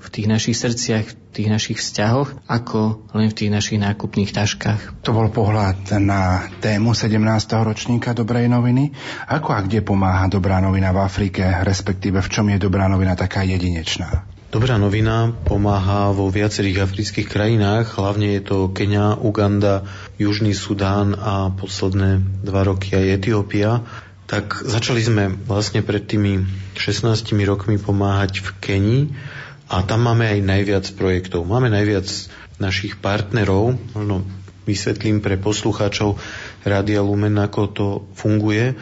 v 0.06 0.08
tých 0.14 0.26
našich 0.30 0.54
srdciach, 0.54 1.04
v 1.10 1.14
tých 1.34 1.48
našich 1.50 1.78
vzťahoch, 1.82 2.46
ako 2.46 3.10
len 3.10 3.26
v 3.26 3.36
tých 3.36 3.50
našich 3.50 3.82
nákupných 3.82 4.30
taškách. 4.30 5.02
To 5.02 5.10
bol 5.10 5.26
pohľad 5.34 5.98
na 5.98 6.46
tému 6.62 6.94
17. 6.94 7.18
ročníka 7.66 8.14
Dobrej 8.14 8.46
noviny. 8.46 8.94
Ako 9.26 9.50
a 9.50 9.60
kde 9.66 9.82
pomáha 9.82 10.30
Dobrá 10.30 10.62
novina 10.62 10.94
v 10.94 11.02
Afrike, 11.02 11.42
respektíve 11.66 12.22
v 12.22 12.28
čom 12.30 12.46
je 12.54 12.62
Dobrá 12.62 12.86
novina 12.86 13.18
taká 13.18 13.42
jedinečná? 13.42 14.22
Dobrá 14.46 14.78
novina 14.78 15.34
pomáha 15.34 16.14
vo 16.14 16.30
viacerých 16.30 16.86
afrických 16.86 17.26
krajinách, 17.26 17.98
hlavne 17.98 18.38
je 18.38 18.42
to 18.46 18.70
Kenia, 18.70 19.18
Uganda, 19.18 19.84
Južný 20.22 20.54
Sudán 20.54 21.18
a 21.18 21.50
posledné 21.50 22.22
dva 22.46 22.62
roky 22.62 22.94
aj 22.94 23.20
Etiópia. 23.20 23.82
Tak 24.30 24.62
začali 24.62 25.02
sme 25.02 25.34
vlastne 25.34 25.82
pred 25.82 26.06
tými 26.06 26.46
16 26.78 27.36
rokmi 27.42 27.76
pomáhať 27.76 28.40
v 28.40 28.48
Kenii 28.62 29.02
a 29.66 29.82
tam 29.82 30.06
máme 30.06 30.30
aj 30.30 30.40
najviac 30.46 30.86
projektov. 30.94 31.42
Máme 31.42 31.66
najviac 31.70 32.06
našich 32.62 33.02
partnerov, 33.02 33.74
možno 33.92 34.22
vysvetlím 34.66 35.22
pre 35.22 35.38
poslucháčov 35.38 36.18
Rádia 36.66 37.02
Lumen, 37.02 37.38
ako 37.38 37.60
to 37.70 37.86
funguje. 38.18 38.74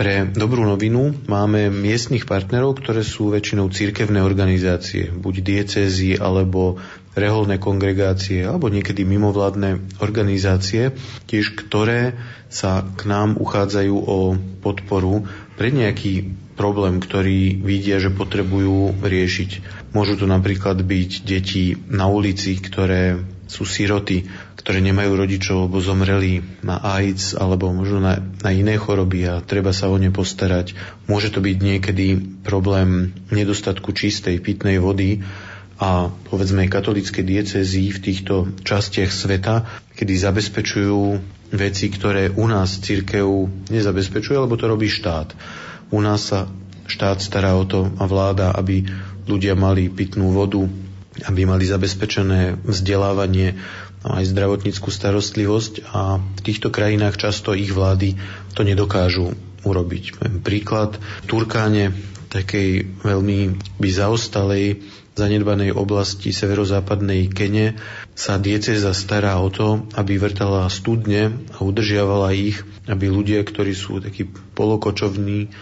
Pre 0.00 0.32
dobrú 0.32 0.64
novinu 0.64 1.12
máme 1.28 1.68
miestnych 1.68 2.24
partnerov, 2.24 2.80
ktoré 2.80 3.04
sú 3.04 3.28
väčšinou 3.36 3.68
církevné 3.68 4.24
organizácie, 4.24 5.12
buď 5.12 5.34
diecézy 5.44 6.16
alebo 6.16 6.80
reholné 7.12 7.60
kongregácie 7.60 8.48
alebo 8.48 8.72
niekedy 8.72 9.04
mimovládne 9.04 10.00
organizácie, 10.00 10.96
tiež 11.28 11.52
ktoré 11.52 12.16
sa 12.48 12.80
k 12.96 13.12
nám 13.12 13.36
uchádzajú 13.36 13.94
o 13.94 14.16
podporu 14.64 15.28
pre 15.60 15.68
nejaký 15.68 16.24
problém, 16.56 17.04
ktorý 17.04 17.60
vidia, 17.60 18.00
že 18.00 18.08
potrebujú 18.08 18.96
riešiť. 18.96 19.50
Môžu 19.92 20.16
to 20.16 20.24
napríklad 20.24 20.80
byť 20.80 21.10
deti 21.20 21.76
na 21.92 22.08
ulici, 22.08 22.56
ktoré 22.56 23.20
sú 23.44 23.68
siroty, 23.68 24.24
ktoré 24.56 24.80
nemajú 24.80 25.20
rodičov 25.20 25.68
alebo 25.68 25.84
zomreli 25.84 26.40
na 26.64 26.80
AIDS 26.80 27.36
alebo 27.36 27.68
možno 27.76 28.00
na, 28.00 28.24
na 28.40 28.56
iné 28.56 28.80
choroby 28.80 29.28
a 29.28 29.44
treba 29.44 29.76
sa 29.76 29.92
o 29.92 30.00
ne 30.00 30.08
postarať. 30.08 30.72
Môže 31.04 31.28
to 31.28 31.44
byť 31.44 31.56
niekedy 31.60 32.06
problém 32.40 33.12
nedostatku 33.28 33.92
čistej 33.92 34.40
pitnej 34.40 34.80
vody 34.80 35.20
a 35.76 36.08
povedzme 36.08 36.72
katolické 36.72 37.20
diecezy 37.20 37.92
v 37.92 37.98
týchto 38.00 38.48
častiach 38.64 39.12
sveta, 39.12 39.68
kedy 39.92 40.12
zabezpečujú 40.16 41.00
veci, 41.50 41.90
ktoré 41.90 42.30
u 42.30 42.46
nás 42.46 42.78
církev 42.78 43.26
nezabezpečuje, 43.70 44.38
lebo 44.38 44.54
to 44.54 44.70
robí 44.70 44.86
štát. 44.86 45.34
U 45.90 45.98
nás 45.98 46.30
sa 46.30 46.46
štát 46.86 47.22
stará 47.22 47.54
o 47.58 47.66
to 47.66 47.90
a 47.98 48.04
vláda, 48.06 48.54
aby 48.54 48.86
ľudia 49.26 49.54
mali 49.54 49.90
pitnú 49.90 50.34
vodu, 50.34 50.62
aby 51.26 51.46
mali 51.46 51.66
zabezpečené 51.66 52.58
vzdelávanie, 52.62 53.58
aj 54.00 54.32
zdravotníckú 54.32 54.88
starostlivosť 54.88 55.92
a 55.92 56.16
v 56.16 56.40
týchto 56.40 56.72
krajinách 56.72 57.20
často 57.20 57.52
ich 57.52 57.68
vlády 57.68 58.16
to 58.56 58.64
nedokážu 58.64 59.36
urobiť. 59.60 60.24
Príklad 60.40 60.96
Turkáne, 61.28 61.92
takej 62.32 62.88
veľmi 63.04 63.60
by 63.76 63.88
zaostalej 63.92 64.80
zanedbanej 65.20 65.76
oblasti 65.76 66.32
severozápadnej 66.32 67.28
Kene 67.28 67.76
sa 68.16 68.40
dieceza 68.40 68.96
stará 68.96 69.36
o 69.36 69.52
to, 69.52 69.84
aby 69.94 70.16
vrtala 70.16 70.64
studne 70.72 71.36
a 71.52 71.60
udržiavala 71.60 72.32
ich, 72.32 72.64
aby 72.88 73.12
ľudia, 73.12 73.44
ktorí 73.44 73.76
sú 73.76 74.00
takí 74.00 74.24
polokočovní, 74.56 75.52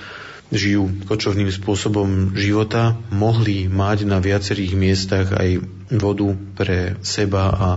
žijú 0.48 1.04
kočovným 1.04 1.52
spôsobom 1.52 2.32
života, 2.32 2.96
mohli 3.12 3.68
mať 3.68 4.08
na 4.08 4.16
viacerých 4.16 4.72
miestach 4.78 5.28
aj 5.36 5.60
vodu 5.92 6.32
pre 6.56 6.96
seba 7.04 7.52
a 7.52 7.68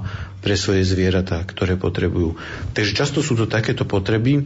pre 0.41 0.57
svoje 0.57 0.87
zvieratá, 0.87 1.43
ktoré 1.45 1.77
potrebujú. 1.77 2.39
Takže 2.73 2.97
často 2.97 3.19
sú 3.21 3.37
to 3.37 3.45
takéto 3.45 3.85
potreby 3.85 4.41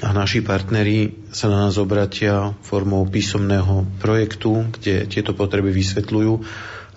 a 0.00 0.14
naši 0.14 0.40
partneri 0.40 1.28
sa 1.34 1.50
na 1.50 1.68
nás 1.68 1.76
obratia 1.76 2.54
formou 2.62 3.02
písomného 3.08 3.84
projektu, 3.98 4.70
kde 4.78 5.10
tieto 5.10 5.34
potreby 5.34 5.74
vysvetľujú 5.74 6.32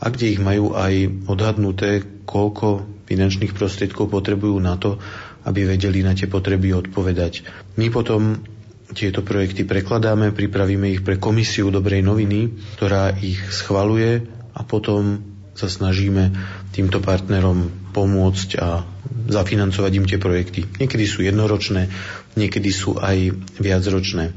a 0.03 0.11
kde 0.11 0.35
ich 0.35 0.41
majú 0.43 0.75
aj 0.75 1.25
odhadnuté, 1.31 2.03
koľko 2.27 2.83
finančných 3.07 3.55
prostriedkov 3.55 4.11
potrebujú 4.11 4.59
na 4.59 4.75
to, 4.75 4.99
aby 5.47 5.63
vedeli 5.63 6.03
na 6.03 6.11
tie 6.11 6.27
potreby 6.27 6.75
odpovedať. 6.75 7.47
My 7.79 7.87
potom 7.87 8.43
tieto 8.91 9.23
projekty 9.23 9.63
prekladáme, 9.63 10.35
pripravíme 10.35 10.91
ich 10.91 11.01
pre 11.01 11.15
komisiu 11.17 11.71
dobrej 11.71 12.03
noviny, 12.03 12.51
ktorá 12.77 13.15
ich 13.15 13.39
schvaluje 13.49 14.27
a 14.53 14.61
potom 14.61 15.23
sa 15.53 15.69
snažíme 15.69 16.33
týmto 16.73 16.97
partnerom 16.97 17.69
pomôcť 17.93 18.49
a 18.57 18.81
zafinancovať 19.29 19.91
im 19.93 20.05
tie 20.09 20.17
projekty. 20.17 20.65
Niekedy 20.81 21.05
sú 21.05 21.21
jednoročné, 21.21 21.87
niekedy 22.33 22.73
sú 22.73 22.97
aj 22.97 23.37
viacročné. 23.61 24.33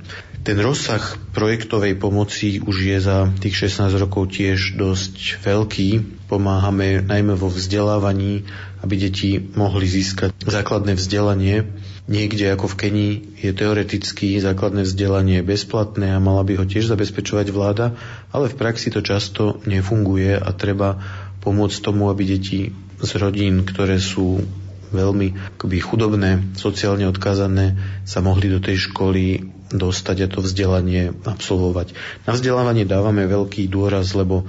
Ten 0.47 0.63
rozsah 0.63 1.03
projektovej 1.35 1.99
pomoci 1.99 2.63
už 2.63 2.77
je 2.87 2.99
za 3.03 3.27
tých 3.43 3.67
16 3.67 3.99
rokov 3.99 4.31
tiež 4.31 4.79
dosť 4.79 5.43
veľký. 5.43 6.23
Pomáhame 6.31 7.03
najmä 7.03 7.35
vo 7.35 7.51
vzdelávaní, 7.51 8.47
aby 8.79 8.95
deti 8.95 9.43
mohli 9.43 9.91
získať 9.91 10.47
základné 10.47 10.95
vzdelanie. 10.95 11.67
Niekde 12.07 12.55
ako 12.55 12.71
v 12.71 12.79
Kenii 12.79 13.15
je 13.43 13.51
teoreticky 13.51 14.39
základné 14.39 14.87
vzdelanie 14.87 15.43
bezplatné 15.43 16.15
a 16.15 16.23
mala 16.23 16.47
by 16.47 16.63
ho 16.63 16.65
tiež 16.71 16.95
zabezpečovať 16.95 17.51
vláda, 17.51 17.99
ale 18.31 18.47
v 18.47 18.55
praxi 18.55 18.95
to 18.95 19.03
často 19.03 19.59
nefunguje 19.67 20.39
a 20.39 20.47
treba 20.55 21.03
pomôcť 21.43 21.83
tomu, 21.83 22.07
aby 22.07 22.23
deti 22.23 22.71
z 23.03 23.11
rodín, 23.19 23.67
ktoré 23.67 23.99
sú 23.99 24.47
veľmi 24.97 25.61
akoby 25.61 25.79
chudobné, 25.79 26.57
sociálne 26.57 27.05
odkázané, 27.07 27.77
sa 28.09 28.25
mohli 28.25 28.49
do 28.49 28.59
tej 28.59 28.89
školy 28.89 29.45
dostať 29.71 30.17
a 30.25 30.29
to 30.33 30.41
vzdelanie 30.41 31.13
absolvovať. 31.27 31.93
Na 32.25 32.33
vzdelávanie 32.33 32.89
dávame 32.89 33.29
veľký 33.29 33.69
dôraz, 33.69 34.17
lebo 34.17 34.49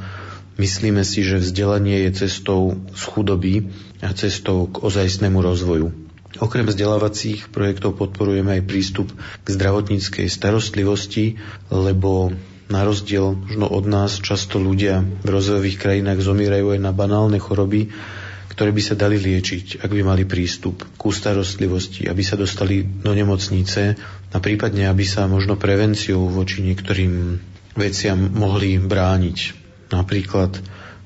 myslíme 0.55 1.03
si, 1.03 1.21
že 1.27 1.43
vzdelanie 1.43 2.07
je 2.07 2.25
cestou 2.25 2.79
z 2.95 3.03
chudoby 3.03 3.53
a 4.01 4.13
cestou 4.15 4.71
k 4.71 4.81
ozajstnému 4.81 5.43
rozvoju. 5.43 6.07
Okrem 6.37 6.69
vzdelávacích 6.69 7.49
projektov 7.49 7.97
podporujeme 7.97 8.61
aj 8.61 8.67
prístup 8.69 9.09
k 9.41 9.47
zdravotníckej 9.47 10.29
starostlivosti, 10.29 11.41
lebo 11.73 12.35
na 12.67 12.83
rozdiel 12.83 13.31
možno 13.31 13.65
od 13.71 13.87
nás 13.87 14.19
často 14.19 14.59
ľudia 14.59 15.01
v 15.01 15.27
rozvojových 15.27 15.79
krajinách 15.79 16.19
zomierajú 16.19 16.75
aj 16.75 16.79
na 16.83 16.91
banálne 16.91 17.39
choroby, 17.39 17.95
ktoré 18.57 18.73
by 18.73 18.81
sa 18.81 18.97
dali 18.97 19.21
liečiť, 19.21 19.85
ak 19.85 19.91
by 19.93 20.01
mali 20.01 20.25
prístup 20.25 20.81
k 20.81 21.01
starostlivosti, 21.13 22.09
aby 22.09 22.25
sa 22.25 22.33
dostali 22.33 22.81
do 22.81 23.13
nemocnice 23.13 23.93
a 24.33 24.37
prípadne, 24.41 24.89
aby 24.89 25.05
sa 25.05 25.29
možno 25.29 25.61
prevenciou 25.61 26.25
voči 26.25 26.65
niektorým 26.65 27.37
veciam 27.77 28.17
mohli 28.33 28.81
brániť. 28.81 29.37
Napríklad 29.93 30.57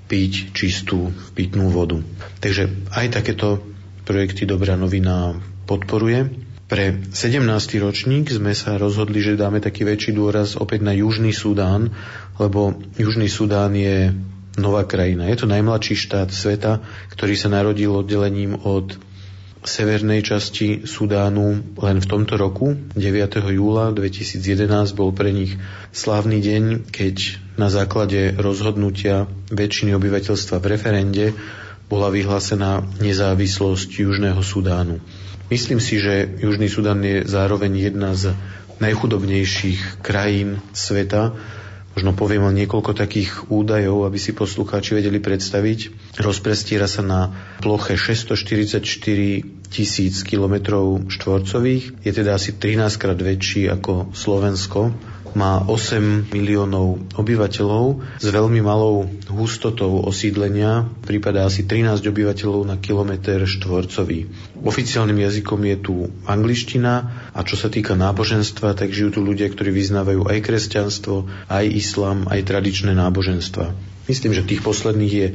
piť 0.07 0.55
čistú 0.55 1.11
pitnú 1.35 1.67
vodu. 1.75 1.99
Takže 2.39 2.87
aj 2.95 3.19
takéto 3.19 3.59
projekty 4.07 4.47
Dobrá 4.47 4.79
novina 4.79 5.35
podporuje. 5.67 6.31
Pre 6.71 7.03
17. 7.11 7.43
ročník 7.83 8.31
sme 8.31 8.55
sa 8.55 8.79
rozhodli, 8.79 9.19
že 9.19 9.35
dáme 9.35 9.59
taký 9.59 9.83
väčší 9.83 10.15
dôraz 10.15 10.55
opäť 10.55 10.87
na 10.87 10.95
Južný 10.95 11.35
Sudán, 11.35 11.91
lebo 12.39 12.79
Južný 12.95 13.27
Sudán 13.27 13.75
je 13.75 14.15
nová 14.62 14.86
krajina. 14.86 15.28
Je 15.28 15.41
to 15.41 15.50
najmladší 15.50 15.97
štát 15.97 16.30
sveta, 16.30 16.80
ktorý 17.10 17.34
sa 17.34 17.50
narodil 17.50 17.91
oddelením 17.91 18.56
od 18.62 18.95
severnej 19.62 20.26
časti 20.26 20.89
Sudánu 20.89 21.78
len 21.78 21.97
v 22.02 22.10
tomto 22.10 22.34
roku, 22.34 22.74
9. 22.97 22.97
júla 23.54 23.93
2011, 23.93 24.41
bol 24.97 25.13
pre 25.13 25.30
nich 25.30 25.54
slávny 25.94 26.42
deň, 26.42 26.63
keď 26.90 27.38
na 27.62 27.69
základe 27.69 28.33
rozhodnutia 28.42 29.29
väčšiny 29.54 29.94
obyvateľstva 29.94 30.58
v 30.58 30.65
referende 30.65 31.25
bola 31.85 32.10
vyhlásená 32.10 32.81
nezávislosť 33.04 33.90
Južného 34.02 34.40
Sudánu. 34.42 35.04
Myslím 35.52 35.83
si, 35.83 36.00
že 36.00 36.25
Južný 36.40 36.71
Sudán 36.71 37.04
je 37.04 37.27
zároveň 37.27 37.92
jedna 37.92 38.15
z 38.15 38.31
najchudobnejších 38.79 40.00
krajín 40.00 40.63
sveta, 40.71 41.35
Možno 41.92 42.15
poviem 42.15 42.48
len 42.48 42.63
niekoľko 42.63 42.96
takých 42.96 43.52
údajov, 43.52 44.08
aby 44.08 44.15
si 44.15 44.31
poslucháči 44.31 44.96
vedeli 44.96 45.19
predstaviť. 45.19 45.79
Rozprestiera 46.23 46.87
sa 46.87 47.04
na 47.04 47.21
ploche 47.60 48.00
644 48.00 48.79
tisíc 49.67 50.15
kilometrov 50.23 51.12
štvorcových, 51.12 52.04
je 52.04 52.12
teda 52.12 52.39
asi 52.39 52.56
13 52.56 52.96
krát 52.96 53.19
väčší 53.19 53.67
ako 53.67 54.15
Slovensko 54.15 54.96
má 55.34 55.63
8 55.63 56.32
miliónov 56.32 57.02
obyvateľov 57.15 58.04
s 58.19 58.27
veľmi 58.27 58.60
malou 58.60 59.08
hustotou 59.32 60.04
osídlenia, 60.04 60.88
prípada 61.06 61.48
asi 61.48 61.63
13 61.63 62.04
obyvateľov 62.08 62.67
na 62.67 62.75
kilometr 62.77 63.48
štvorcový. 63.48 64.27
Oficiálnym 64.62 65.19
jazykom 65.21 65.62
je 65.71 65.77
tu 65.79 65.96
angličtina 66.27 66.94
a 67.32 67.40
čo 67.42 67.56
sa 67.56 67.71
týka 67.71 67.96
náboženstva, 67.96 68.75
tak 68.75 68.92
žijú 68.92 69.17
tu 69.17 69.19
ľudia, 69.23 69.48
ktorí 69.48 69.71
vyznávajú 69.71 70.27
aj 70.27 70.38
kresťanstvo, 70.44 71.27
aj 71.48 71.65
islám, 71.71 72.27
aj 72.27 72.42
tradičné 72.48 72.92
náboženstva. 72.94 73.73
Myslím, 74.10 74.36
že 74.36 74.44
tých 74.44 74.65
posledných 74.65 75.13
je 75.13 75.27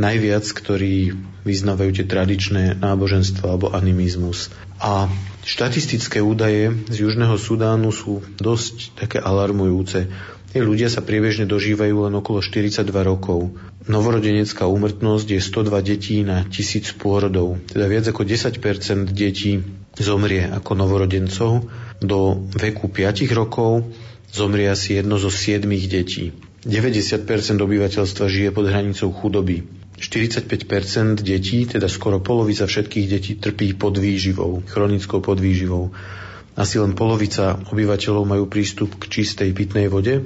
najviac, 0.00 0.46
ktorí 0.48 1.12
vyznávajú 1.44 1.90
tie 2.00 2.06
tradičné 2.08 2.80
náboženstva 2.80 3.44
alebo 3.46 3.74
animizmus. 3.74 4.48
A 4.80 5.06
štatistické 5.44 6.24
údaje 6.24 6.72
z 6.88 6.96
Južného 7.04 7.36
Sudánu 7.36 7.92
sú 7.92 8.24
dosť 8.40 8.96
také 8.96 9.20
alarmujúce. 9.20 10.08
Tí 10.54 10.58
ľudia 10.62 10.88
sa 10.88 11.04
priebežne 11.04 11.44
dožívajú 11.44 12.08
len 12.08 12.14
okolo 12.16 12.40
42 12.40 12.88
rokov. 13.04 13.52
Novorodenecká 13.84 14.64
úmrtnosť 14.64 15.36
je 15.36 15.40
102 15.42 15.82
detí 15.84 16.22
na 16.24 16.46
tisíc 16.48 16.94
pôrodov. 16.96 17.60
Teda 17.68 17.84
viac 17.90 18.08
ako 18.08 18.24
10% 18.24 19.12
detí 19.12 19.60
zomrie 19.98 20.48
ako 20.48 20.72
novorodencov. 20.78 21.68
Do 22.00 22.48
veku 22.56 22.88
5 22.88 23.28
rokov 23.36 23.84
zomrie 24.32 24.70
asi 24.70 24.98
jedno 25.02 25.20
zo 25.20 25.28
7 25.28 25.66
detí. 25.84 26.32
90% 26.64 27.28
obyvateľstva 27.60 28.24
žije 28.24 28.48
pod 28.54 28.72
hranicou 28.72 29.12
chudoby. 29.12 29.83
45% 29.96 31.22
detí, 31.22 31.66
teda 31.66 31.86
skoro 31.86 32.18
polovica 32.18 32.66
všetkých 32.66 33.06
detí, 33.06 33.32
trpí 33.38 33.78
podvýživou, 33.78 34.66
chronickou 34.66 35.22
podvýživou. 35.22 35.94
Asi 36.54 36.78
len 36.78 36.94
polovica 36.94 37.58
obyvateľov 37.70 38.24
majú 38.26 38.44
prístup 38.46 38.94
k 38.98 39.22
čistej 39.22 39.50
pitnej 39.54 39.90
vode 39.90 40.22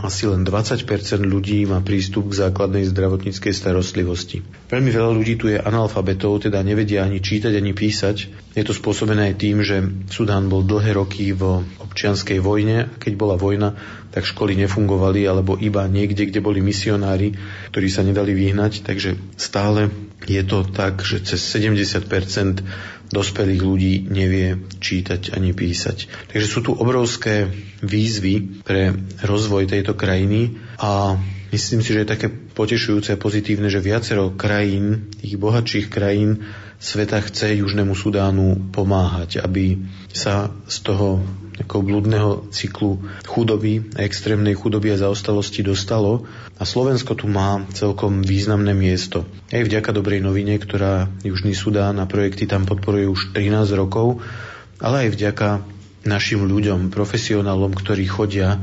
asi 0.00 0.24
len 0.26 0.42
20% 0.42 0.84
ľudí 1.24 1.68
má 1.68 1.84
prístup 1.84 2.32
k 2.32 2.48
základnej 2.48 2.88
zdravotníckej 2.88 3.52
starostlivosti. 3.52 4.40
Veľmi 4.72 4.90
veľa 4.90 5.10
ľudí 5.12 5.34
tu 5.36 5.46
je 5.52 5.60
analfabetov, 5.60 6.48
teda 6.48 6.64
nevedia 6.64 7.04
ani 7.04 7.20
čítať, 7.20 7.52
ani 7.52 7.76
písať. 7.76 8.16
Je 8.56 8.64
to 8.64 8.72
spôsobené 8.72 9.32
aj 9.32 9.34
tým, 9.38 9.60
že 9.60 9.84
Sudán 10.08 10.48
bol 10.48 10.64
dlhé 10.64 10.96
roky 10.96 11.36
v 11.36 11.62
občianskej 11.78 12.40
vojne 12.40 12.88
a 12.88 12.94
keď 12.96 13.12
bola 13.14 13.36
vojna, 13.36 13.76
tak 14.10 14.26
školy 14.26 14.58
nefungovali 14.58 15.22
alebo 15.28 15.54
iba 15.60 15.86
niekde, 15.86 16.26
kde 16.26 16.42
boli 16.42 16.58
misionári, 16.58 17.38
ktorí 17.70 17.88
sa 17.92 18.02
nedali 18.02 18.34
vyhnať, 18.34 18.82
takže 18.82 19.14
stále 19.38 19.92
je 20.26 20.42
to 20.44 20.66
tak, 20.68 21.00
že 21.00 21.24
cez 21.24 21.40
70 21.40 22.04
dospelých 23.10 23.62
ľudí 23.62 23.94
nevie 24.06 24.56
čítať 24.78 25.34
ani 25.34 25.50
písať. 25.50 26.30
Takže 26.30 26.46
sú 26.46 26.62
tu 26.62 26.72
obrovské 26.74 27.50
výzvy 27.82 28.62
pre 28.62 28.94
rozvoj 29.26 29.66
tejto 29.66 29.98
krajiny 29.98 30.56
a 30.78 31.18
myslím 31.50 31.82
si, 31.82 31.90
že 31.90 32.06
je 32.06 32.12
také 32.14 32.28
potešujúce 32.30 33.14
a 33.14 33.20
pozitívne, 33.20 33.66
že 33.66 33.82
viacero 33.82 34.30
krajín, 34.34 35.10
tých 35.18 35.34
bohatších 35.34 35.86
krajín 35.90 36.46
sveta 36.80 37.20
chce 37.20 37.60
Južnému 37.60 37.92
Sudánu 37.92 38.72
pomáhať, 38.72 39.42
aby 39.42 39.76
sa 40.14 40.48
z 40.64 40.76
toho 40.80 41.20
takého 41.60 41.84
blúdneho 41.84 42.48
cyklu 42.48 43.04
chudoby, 43.28 43.92
extrémnej 44.00 44.56
chudoby 44.56 44.96
a 44.96 45.00
zaostalosti 45.04 45.60
dostalo. 45.60 46.24
A 46.56 46.64
Slovensko 46.64 47.12
tu 47.12 47.28
má 47.28 47.68
celkom 47.76 48.24
významné 48.24 48.72
miesto. 48.72 49.28
Aj 49.52 49.60
vďaka 49.60 49.92
dobrej 49.92 50.24
novine, 50.24 50.56
ktorá 50.56 51.12
Južný 51.20 51.52
Sudán 51.52 52.00
a 52.00 52.08
projekty 52.08 52.48
tam 52.48 52.64
podporuje 52.64 53.04
už 53.04 53.36
13 53.36 53.76
rokov, 53.76 54.24
ale 54.80 55.08
aj 55.08 55.20
vďaka 55.20 55.48
našim 56.08 56.48
ľuďom, 56.48 56.88
profesionálom, 56.88 57.76
ktorí 57.76 58.08
chodia 58.08 58.56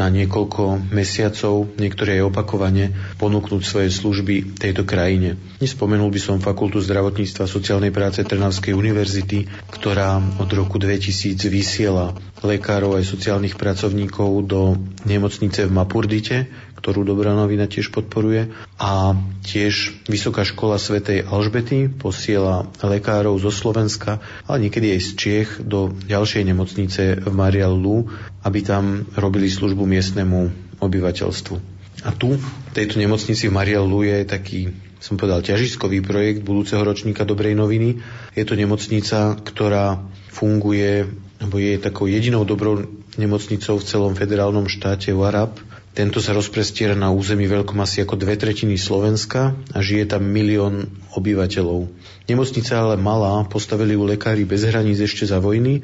na 0.00 0.08
niekoľko 0.08 0.88
mesiacov, 0.96 1.76
niektoré 1.76 2.24
aj 2.24 2.32
opakovane, 2.32 2.96
ponúknuť 3.20 3.60
svoje 3.60 3.92
služby 3.92 4.56
tejto 4.56 4.88
krajine. 4.88 5.36
Nespomenul 5.60 6.08
by 6.08 6.20
som 6.20 6.40
Fakultu 6.40 6.80
zdravotníctva 6.80 7.44
a 7.44 7.52
sociálnej 7.52 7.92
práce 7.92 8.24
Trnavskej 8.24 8.72
univerzity, 8.72 9.44
ktorá 9.68 10.16
od 10.40 10.48
roku 10.56 10.80
2000 10.80 11.36
vysiela 11.52 12.16
lekárov 12.40 12.96
aj 12.96 13.04
sociálnych 13.04 13.60
pracovníkov 13.60 14.48
do 14.48 14.80
nemocnice 15.04 15.68
v 15.68 15.76
Mapurdite, 15.76 16.48
ktorú 16.80 17.04
Dobrá 17.04 17.36
novina 17.36 17.68
tiež 17.68 17.92
podporuje. 17.92 18.48
A 18.80 19.12
tiež 19.44 20.04
Vysoká 20.08 20.42
škola 20.48 20.80
svätej 20.80 21.28
Alžbety 21.28 21.92
posiela 21.92 22.64
lekárov 22.80 23.36
zo 23.36 23.52
Slovenska, 23.52 24.24
ale 24.48 24.66
niekedy 24.66 24.96
aj 24.96 25.00
z 25.04 25.10
Čiech 25.14 25.50
do 25.60 25.92
ďalšej 25.92 26.42
nemocnice 26.48 27.02
v 27.20 27.32
Marial 27.36 27.76
Lu, 27.76 28.08
aby 28.40 28.64
tam 28.64 29.04
robili 29.12 29.52
službu 29.52 29.84
miestnemu 29.84 30.48
obyvateľstvu. 30.80 31.56
A 32.00 32.16
tu, 32.16 32.40
v 32.40 32.72
tejto 32.72 32.96
nemocnici 32.96 33.52
v 33.52 33.56
Marial 33.60 33.84
Lu 33.84 34.00
je 34.00 34.24
taký 34.24 34.72
som 35.00 35.16
povedal, 35.16 35.40
ťažiskový 35.40 36.04
projekt 36.04 36.44
budúceho 36.44 36.84
ročníka 36.84 37.24
Dobrej 37.24 37.56
noviny. 37.56 38.04
Je 38.36 38.44
to 38.44 38.52
nemocnica, 38.52 39.32
ktorá 39.40 39.96
funguje, 40.28 41.08
alebo 41.40 41.56
je 41.56 41.80
takou 41.80 42.04
jedinou 42.04 42.44
dobrou 42.44 42.84
nemocnicou 43.16 43.80
v 43.80 43.88
celom 43.88 44.12
federálnom 44.12 44.68
štáte 44.68 45.10
Warab, 45.16 45.56
tento 45.90 46.22
sa 46.22 46.30
rozprestiera 46.30 46.94
na 46.94 47.10
území 47.10 47.50
veľkom 47.50 47.78
asi 47.82 48.06
ako 48.06 48.14
dve 48.14 48.38
tretiny 48.38 48.78
Slovenska 48.78 49.58
a 49.74 49.78
žije 49.82 50.14
tam 50.14 50.22
milión 50.22 50.86
obyvateľov. 51.18 51.90
Nemocnica 52.30 52.78
ale 52.78 52.94
malá, 52.94 53.42
postavili 53.50 53.98
ju 53.98 54.06
lekári 54.06 54.46
bez 54.46 54.62
hraníc 54.62 55.02
ešte 55.02 55.26
za 55.26 55.42
vojny 55.42 55.82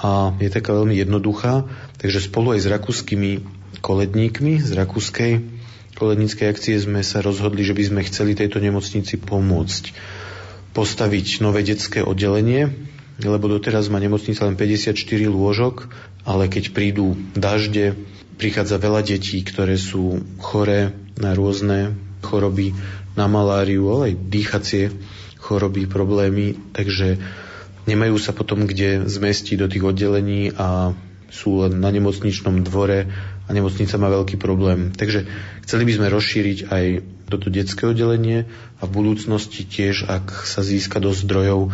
a 0.00 0.32
je 0.38 0.48
taká 0.48 0.70
veľmi 0.72 0.94
jednoduchá, 0.96 1.66
takže 1.98 2.30
spolu 2.30 2.54
aj 2.54 2.60
s 2.62 2.66
rakúskymi 2.70 3.30
koledníkmi 3.82 4.62
z 4.62 4.70
rakúskej 4.74 5.60
koledníckej 6.00 6.48
akcie 6.48 6.80
sme 6.80 7.04
sa 7.04 7.20
rozhodli, 7.20 7.60
že 7.60 7.76
by 7.76 7.82
sme 7.84 8.00
chceli 8.08 8.32
tejto 8.32 8.56
nemocnici 8.56 9.20
pomôcť 9.20 9.92
postaviť 10.72 11.44
nové 11.44 11.60
detské 11.60 12.00
oddelenie, 12.00 12.72
lebo 13.20 13.52
doteraz 13.52 13.92
má 13.92 14.00
nemocnica 14.00 14.44
len 14.48 14.56
54 14.56 14.96
lôžok, 15.28 15.88
ale 16.24 16.48
keď 16.48 16.72
prídu 16.72 17.16
dažde, 17.36 17.96
prichádza 18.40 18.80
veľa 18.80 19.04
detí, 19.04 19.44
ktoré 19.44 19.76
sú 19.76 20.24
choré 20.40 20.96
na 21.20 21.36
rôzne 21.36 21.92
choroby, 22.24 22.72
na 23.18 23.28
maláriu, 23.28 23.90
ale 23.92 24.12
aj 24.12 24.14
dýchacie 24.32 24.84
choroby, 25.40 25.88
problémy, 25.88 26.56
takže 26.72 27.20
nemajú 27.88 28.16
sa 28.20 28.32
potom 28.32 28.64
kde 28.64 29.08
zmestiť 29.08 29.56
do 29.60 29.66
tých 29.68 29.84
oddelení 29.84 30.52
a 30.56 30.96
sú 31.30 31.62
len 31.64 31.78
na 31.78 31.88
nemocničnom 31.94 32.66
dvore 32.66 33.06
a 33.46 33.50
nemocnica 33.50 33.94
má 33.96 34.10
veľký 34.10 34.36
problém. 34.36 34.90
Takže 34.94 35.26
chceli 35.64 35.82
by 35.86 35.92
sme 35.96 36.12
rozšíriť 36.12 36.58
aj 36.70 36.84
toto 37.30 37.46
detské 37.48 37.86
oddelenie 37.86 38.50
a 38.78 38.82
v 38.84 38.90
budúcnosti 38.90 39.62
tiež, 39.62 40.10
ak 40.10 40.46
sa 40.46 40.62
získa 40.66 40.98
dosť 40.98 41.30
zdrojov, 41.30 41.70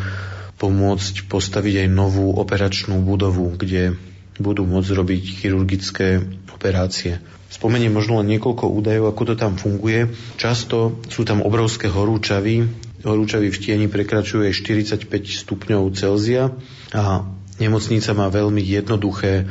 pomôcť 0.57 1.29
postaviť 1.29 1.85
aj 1.85 1.89
novú 1.93 2.33
operačnú 2.37 3.01
budovu, 3.05 3.53
kde 3.57 3.97
budú 4.37 4.69
môcť 4.69 4.91
robiť 4.93 5.23
chirurgické 5.41 6.21
operácie. 6.53 7.21
Spomeniem 7.47 7.93
možno 7.93 8.21
len 8.21 8.37
niekoľko 8.37 8.69
údajov, 8.69 9.07
ako 9.13 9.23
to 9.33 9.35
tam 9.39 9.57
funguje. 9.57 10.13
Často 10.37 11.01
sú 11.09 11.25
tam 11.25 11.41
obrovské 11.41 11.89
horúčavy. 11.89 12.69
Horúčavy 13.07 13.49
v 13.49 13.61
tieni 13.61 13.87
prekračujú 13.87 14.45
45 14.45 15.09
stupňov 15.47 15.83
Celzia 15.95 16.53
a 16.93 17.25
nemocnica 17.63 18.13
má 18.13 18.29
veľmi 18.29 18.61
jednoduché 18.61 19.47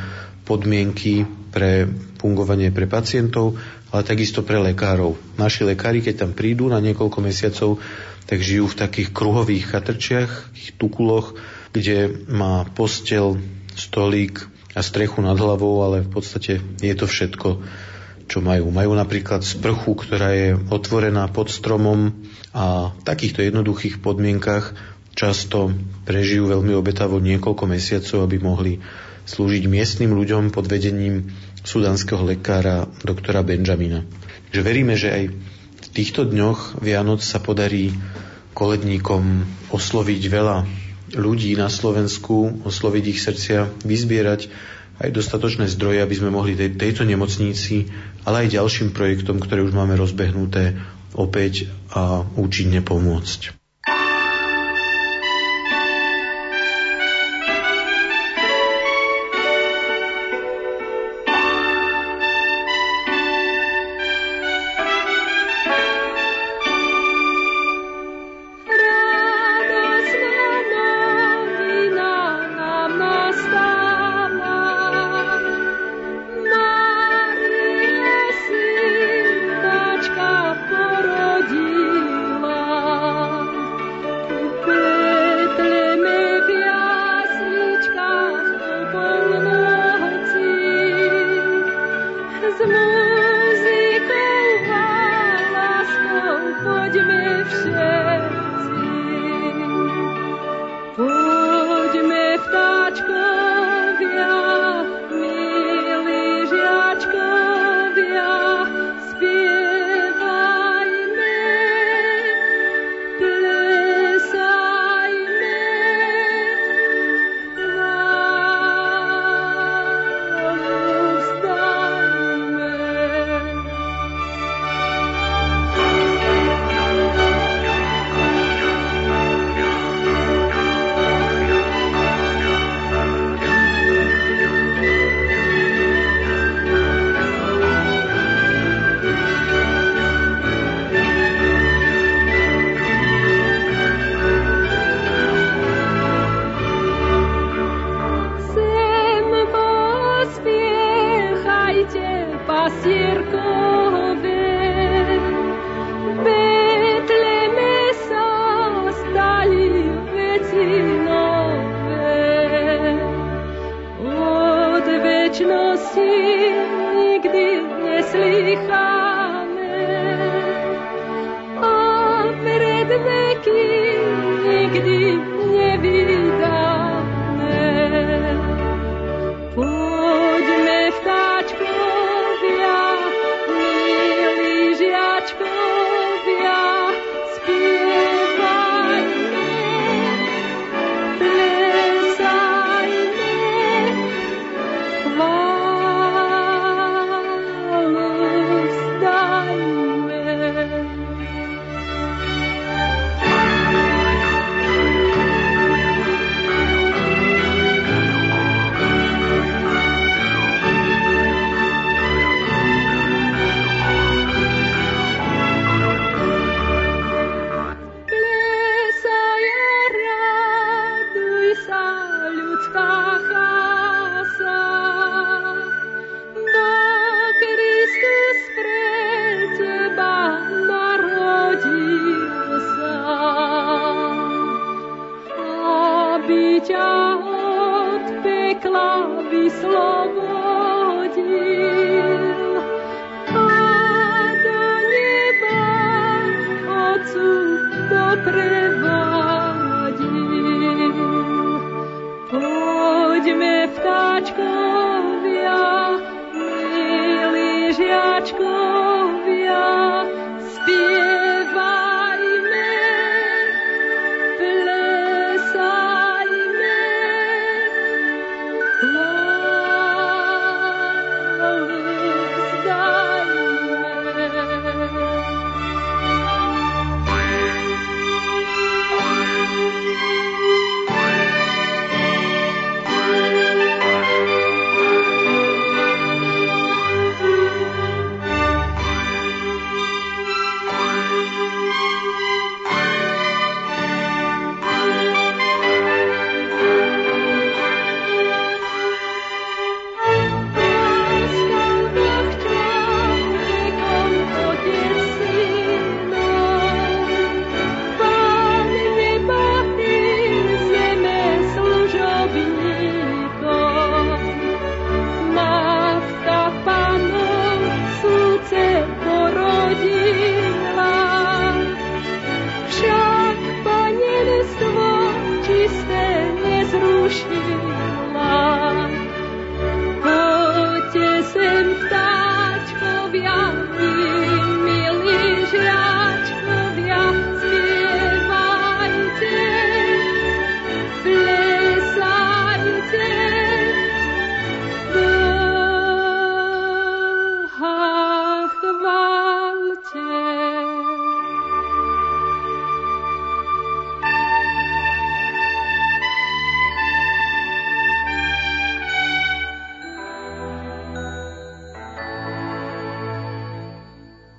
podmienky 0.45 1.25
pre 1.49 1.89
fungovanie 2.19 2.69
pre 2.69 2.85
pacientov, 2.85 3.57
ale 3.95 4.03
takisto 4.03 4.43
pre 4.43 4.59
lekárov. 4.59 5.15
Naši 5.39 5.63
lekári, 5.63 6.03
keď 6.03 6.27
tam 6.27 6.31
prídu 6.35 6.67
na 6.67 6.83
niekoľko 6.83 7.23
mesiacov, 7.23 7.79
tak 8.27 8.43
žijú 8.43 8.67
v 8.67 8.79
takých 8.83 9.15
kruhových 9.15 9.71
chatrčiach, 9.71 10.51
tukuloch, 10.75 11.39
kde 11.71 12.27
má 12.27 12.67
postel, 12.75 13.39
stolík, 13.79 14.51
a 14.75 14.83
strechu 14.83 15.23
nad 15.23 15.39
hlavou, 15.39 15.87
ale 15.87 16.03
v 16.03 16.11
podstate 16.11 16.59
je 16.83 16.95
to 16.99 17.07
všetko, 17.07 17.63
čo 18.27 18.43
majú. 18.43 18.67
Majú 18.75 18.91
napríklad 18.91 19.47
sprchu, 19.47 19.95
ktorá 19.95 20.35
je 20.35 20.59
otvorená 20.67 21.31
pod 21.31 21.47
stromom 21.47 22.11
a 22.51 22.91
v 22.91 23.01
takýchto 23.07 23.39
jednoduchých 23.39 24.03
podmienkach 24.03 24.75
často 25.15 25.71
prežijú 26.03 26.51
veľmi 26.51 26.75
obetavo 26.75 27.23
niekoľko 27.23 27.63
mesiacov, 27.71 28.27
aby 28.27 28.37
mohli 28.43 28.73
slúžiť 29.25 29.63
miestnym 29.71 30.11
ľuďom 30.11 30.51
pod 30.51 30.67
vedením 30.67 31.31
sudanského 31.65 32.21
lekára 32.21 32.85
doktora 33.01 33.41
Benjamina. 33.41 34.05
Takže 34.49 34.61
veríme, 34.61 34.93
že 34.95 35.09
aj 35.11 35.23
v 35.75 35.87
týchto 35.91 36.23
dňoch 36.23 36.79
Vianoc 36.79 37.25
sa 37.25 37.41
podarí 37.41 37.91
koledníkom 38.55 39.43
osloviť 39.73 40.21
veľa 40.31 40.57
ľudí 41.17 41.57
na 41.59 41.67
Slovensku, 41.67 42.63
osloviť 42.63 43.03
ich 43.11 43.19
srdcia, 43.19 43.83
vyzbierať 43.83 44.47
aj 44.95 45.09
dostatočné 45.11 45.67
zdroje, 45.67 45.99
aby 45.99 46.15
sme 46.15 46.31
mohli 46.31 46.55
tej, 46.55 46.79
tejto 46.79 47.03
nemocnici, 47.03 47.91
ale 48.23 48.47
aj 48.47 48.55
ďalším 48.55 48.95
projektom, 48.95 49.43
ktoré 49.43 49.59
už 49.59 49.75
máme 49.75 49.99
rozbehnuté, 49.99 50.79
opäť 51.11 51.67
a 51.91 52.23
účinne 52.39 52.79
pomôcť. 52.79 53.64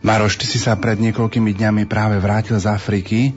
Maroš, 0.06 0.38
ty 0.38 0.46
si 0.46 0.62
sa 0.62 0.78
pred 0.78 1.02
niekoľkými 1.02 1.50
dňami 1.50 1.82
práve 1.90 2.22
vrátil 2.22 2.54
z 2.62 2.70
Afriky 2.70 3.34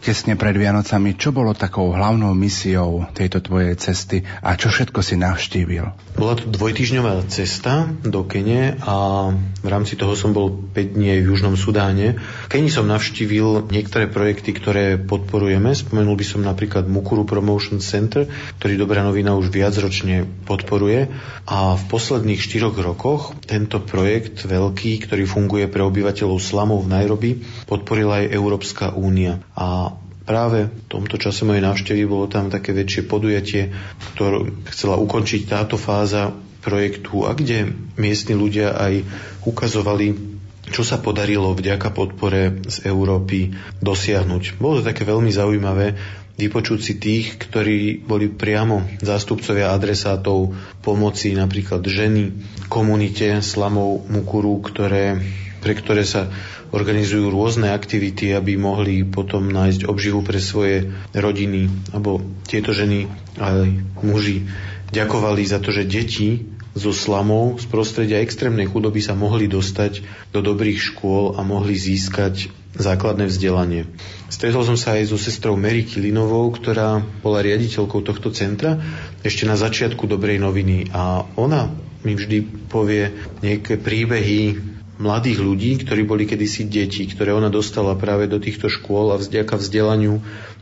tesne 0.00 0.32
pred 0.32 0.56
Vianocami, 0.56 1.12
čo 1.14 1.28
bolo 1.30 1.52
takou 1.52 1.92
hlavnou 1.92 2.32
misiou 2.32 3.04
tejto 3.12 3.44
tvojej 3.44 3.76
cesty 3.76 4.24
a 4.40 4.56
čo 4.56 4.72
všetko 4.72 5.04
si 5.04 5.20
navštívil? 5.20 6.16
Bola 6.16 6.34
to 6.40 6.48
dvojtyžňová 6.48 7.28
cesta 7.28 7.84
do 8.00 8.24
Kene 8.24 8.80
a 8.80 9.28
v 9.36 9.68
rámci 9.68 10.00
toho 10.00 10.16
som 10.16 10.32
bol 10.32 10.48
5 10.72 10.96
dní 10.96 11.20
v 11.20 11.28
Južnom 11.32 11.54
Sudáne. 11.54 12.16
Keni 12.50 12.66
som 12.66 12.90
navštívil 12.90 13.70
niektoré 13.70 14.10
projekty, 14.10 14.50
ktoré 14.50 14.98
podporujeme. 14.98 15.70
Spomenul 15.70 16.18
by 16.18 16.26
som 16.26 16.42
napríklad 16.42 16.82
Mukuru 16.90 17.22
Promotion 17.22 17.78
Center, 17.78 18.26
ktorý 18.58 18.74
Dobrá 18.74 19.06
novina 19.06 19.38
už 19.38 19.54
viacročne 19.54 20.26
podporuje. 20.50 21.14
A 21.46 21.78
v 21.78 21.82
posledných 21.86 22.42
štyroch 22.42 22.74
rokoch 22.74 23.38
tento 23.46 23.78
projekt 23.78 24.50
veľký, 24.50 24.98
ktorý 25.06 25.30
funguje 25.30 25.70
pre 25.70 25.86
obyvateľov 25.86 26.42
slamov 26.42 26.90
v 26.90 26.90
Nairobi, 26.90 27.30
podporila 27.70 28.26
aj 28.26 28.34
Európska 28.34 28.98
únia. 28.98 29.38
A 29.54 29.94
práve 30.26 30.74
v 30.74 30.86
tomto 30.90 31.22
čase 31.22 31.46
mojej 31.46 31.62
návštevy 31.62 32.02
bolo 32.02 32.26
tam 32.26 32.50
také 32.50 32.74
väčšie 32.74 33.06
podujatie, 33.06 33.70
ktoré 34.18 34.50
chcela 34.74 34.98
ukončiť 34.98 35.46
táto 35.46 35.78
fáza 35.78 36.34
projektu 36.66 37.30
a 37.30 37.32
kde 37.32 37.70
miestni 37.94 38.34
ľudia 38.34 38.74
aj 38.74 39.06
ukazovali 39.46 40.29
čo 40.70 40.86
sa 40.86 41.02
podarilo 41.02 41.52
vďaka 41.52 41.90
podpore 41.90 42.62
z 42.66 42.86
Európy 42.86 43.52
dosiahnuť. 43.82 44.56
Bolo 44.56 44.80
to 44.80 44.88
také 44.88 45.02
veľmi 45.02 45.28
zaujímavé 45.28 45.98
vypočuť 46.40 46.80
si 46.80 46.94
tých, 46.96 47.36
ktorí 47.36 48.00
boli 48.00 48.32
priamo 48.32 48.88
zástupcovia 49.04 49.76
adresátov 49.76 50.56
pomoci, 50.80 51.36
napríklad 51.36 51.84
ženy, 51.84 52.32
komunite 52.72 53.44
slamov 53.44 54.08
Mukuru, 54.08 54.64
ktoré, 54.64 55.20
pre 55.60 55.76
ktoré 55.76 56.08
sa 56.08 56.32
organizujú 56.72 57.28
rôzne 57.28 57.74
aktivity, 57.74 58.32
aby 58.32 58.56
mohli 58.56 59.04
potom 59.04 59.52
nájsť 59.52 59.84
obživu 59.84 60.24
pre 60.24 60.40
svoje 60.40 60.88
rodiny, 61.12 61.68
alebo 61.92 62.24
tieto 62.48 62.72
ženy 62.72 63.10
aj 63.36 63.68
muži 64.00 64.48
ďakovali 64.94 65.42
za 65.44 65.58
to, 65.60 65.74
že 65.74 65.84
deti 65.84 66.59
zo 66.74 66.94
slamov 66.94 67.58
z 67.58 67.66
prostredia 67.66 68.22
extrémnej 68.22 68.70
chudoby 68.70 69.02
sa 69.02 69.18
mohli 69.18 69.50
dostať 69.50 70.02
do 70.30 70.40
dobrých 70.42 70.78
škôl 70.78 71.34
a 71.34 71.42
mohli 71.42 71.74
získať 71.74 72.50
základné 72.78 73.26
vzdelanie. 73.26 73.90
Stretol 74.30 74.62
som 74.62 74.78
sa 74.78 74.94
aj 74.94 75.10
so 75.10 75.18
sestrou 75.18 75.58
Mary 75.58 75.82
Kilinovou, 75.82 76.46
ktorá 76.54 77.02
bola 77.02 77.42
riaditeľkou 77.42 78.06
tohto 78.06 78.30
centra 78.30 78.78
ešte 79.26 79.42
na 79.42 79.58
začiatku 79.58 80.06
dobrej 80.06 80.38
noviny 80.38 80.94
a 80.94 81.26
ona 81.34 81.66
mi 82.06 82.14
vždy 82.14 82.70
povie 82.70 83.10
nejaké 83.42 83.76
príbehy 83.76 84.70
mladých 85.00 85.40
ľudí, 85.40 85.80
ktorí 85.80 86.04
boli 86.04 86.28
kedysi 86.28 86.68
deti, 86.68 87.08
ktoré 87.08 87.32
ona 87.32 87.48
dostala 87.48 87.96
práve 87.96 88.28
do 88.28 88.36
týchto 88.36 88.68
škôl 88.68 89.10
a 89.10 89.16
vďaka 89.16 89.56
vzdelaniu 89.56 90.20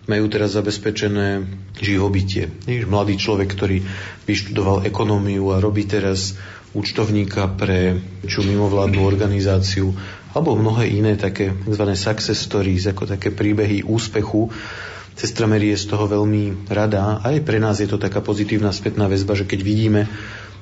majú 0.09 0.25
teraz 0.33 0.57
zabezpečené 0.57 1.45
živobytie. 1.79 2.49
Mladý 2.67 3.21
človek, 3.21 3.53
ktorý 3.53 3.85
vyštudoval 4.25 4.89
ekonómiu 4.89 5.53
a 5.53 5.61
robí 5.61 5.85
teraz 5.85 6.35
účtovníka 6.73 7.49
pre 7.55 8.01
čo 8.25 8.41
mimovládnu 8.41 9.05
organizáciu 9.05 9.93
alebo 10.33 10.57
mnohé 10.57 10.89
iné 10.93 11.17
také 11.17 11.53
tzv. 11.53 11.85
success 11.97 12.37
stories, 12.41 12.89
ako 12.89 13.09
také 13.09 13.33
príbehy 13.33 13.85
úspechu 13.85 14.53
Sestra 15.19 15.51
Mary 15.51 15.75
je 15.75 15.83
z 15.83 15.91
toho 15.91 16.07
veľmi 16.07 16.71
rada. 16.71 17.19
Aj 17.19 17.35
pre 17.43 17.59
nás 17.59 17.83
je 17.83 17.91
to 17.91 17.99
taká 17.99 18.23
pozitívna 18.23 18.71
spätná 18.71 19.11
väzba, 19.11 19.35
že 19.35 19.51
keď 19.51 19.61
vidíme, 19.67 20.07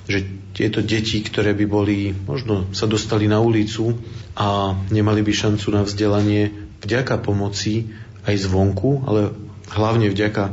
že 0.09 0.25
tieto 0.57 0.81
deti, 0.81 1.21
ktoré 1.21 1.53
by 1.53 1.67
boli, 1.69 2.17
možno 2.25 2.65
sa 2.73 2.89
dostali 2.89 3.29
na 3.29 3.37
ulicu 3.37 3.93
a 4.33 4.73
nemali 4.89 5.21
by 5.21 5.29
šancu 5.29 5.69
na 5.77 5.85
vzdelanie 5.85 6.73
vďaka 6.81 7.21
pomoci 7.21 7.93
aj 8.27 8.37
zvonku, 8.43 9.07
ale 9.07 9.33
hlavne 9.71 10.11
vďaka 10.11 10.53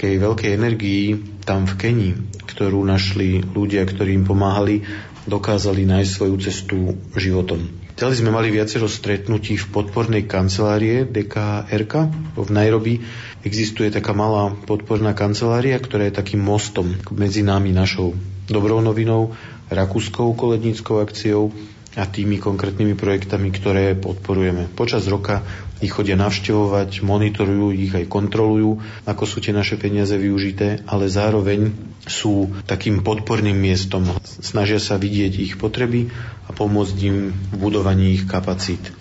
tej 0.00 0.16
veľkej 0.16 0.50
energii 0.56 1.20
tam 1.44 1.68
v 1.68 1.74
Keni, 1.76 2.10
ktorú 2.48 2.80
našli 2.88 3.44
ľudia, 3.44 3.84
ktorí 3.84 4.16
im 4.16 4.24
pomáhali, 4.24 4.80
dokázali 5.28 5.84
nájsť 5.84 6.10
svoju 6.10 6.36
cestu 6.40 6.78
životom. 7.12 7.68
Ďalej 8.00 8.24
sme 8.24 8.32
mali 8.32 8.48
viacero 8.48 8.88
stretnutí 8.88 9.60
v 9.60 9.70
podpornej 9.76 10.24
kancelárie 10.24 11.04
DKRK 11.04 11.94
v 12.32 12.48
Nairobi. 12.48 13.04
Existuje 13.44 13.92
taká 13.92 14.16
malá 14.16 14.56
podporná 14.64 15.12
kancelária, 15.12 15.76
ktorá 15.76 16.08
je 16.08 16.16
takým 16.16 16.40
mostom 16.40 16.96
medzi 17.12 17.44
nami, 17.44 17.76
našou 17.76 18.16
dobrou 18.48 18.80
novinou, 18.80 19.36
rakúskou 19.68 20.32
koledníckou 20.32 20.96
akciou 21.04 21.52
a 21.98 22.06
tými 22.06 22.38
konkrétnymi 22.38 22.94
projektami, 22.94 23.50
ktoré 23.50 23.98
podporujeme. 23.98 24.70
Počas 24.70 25.10
roka 25.10 25.42
ich 25.82 25.90
chodia 25.90 26.14
navštevovať, 26.14 27.02
monitorujú 27.02 27.74
ich 27.74 27.90
aj 27.90 28.06
kontrolujú, 28.06 28.78
ako 29.08 29.24
sú 29.26 29.42
tie 29.42 29.50
naše 29.50 29.74
peniaze 29.74 30.14
využité, 30.14 30.86
ale 30.86 31.10
zároveň 31.10 31.74
sú 32.06 32.52
takým 32.68 33.02
podporným 33.02 33.58
miestom. 33.58 34.06
Snažia 34.22 34.78
sa 34.78 35.00
vidieť 35.00 35.32
ich 35.40 35.54
potreby 35.58 36.14
a 36.46 36.54
pomôcť 36.54 36.96
im 37.10 37.34
v 37.34 37.54
budovaní 37.58 38.22
ich 38.22 38.24
kapacít. 38.30 38.94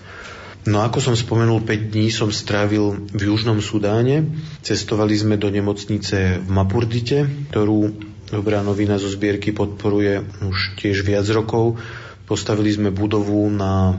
No 0.67 0.83
ako 0.83 0.99
som 0.99 1.15
spomenul, 1.15 1.63
5 1.63 1.93
dní 1.93 2.11
som 2.11 2.33
strávil 2.33 3.07
v 3.15 3.21
Južnom 3.31 3.63
Sudáne. 3.63 4.27
Cestovali 4.59 5.15
sme 5.15 5.39
do 5.39 5.47
nemocnice 5.47 6.41
v 6.41 6.49
Mapurdite, 6.51 7.25
ktorú 7.53 8.09
Dobrá 8.29 8.61
novina 8.61 9.01
zo 9.01 9.09
zbierky 9.09 9.49
podporuje 9.49 10.21
už 10.45 10.77
tiež 10.77 11.01
viac 11.01 11.25
rokov. 11.33 11.81
Postavili 12.29 12.69
sme 12.69 12.93
budovu 12.93 13.49
na 13.49 13.97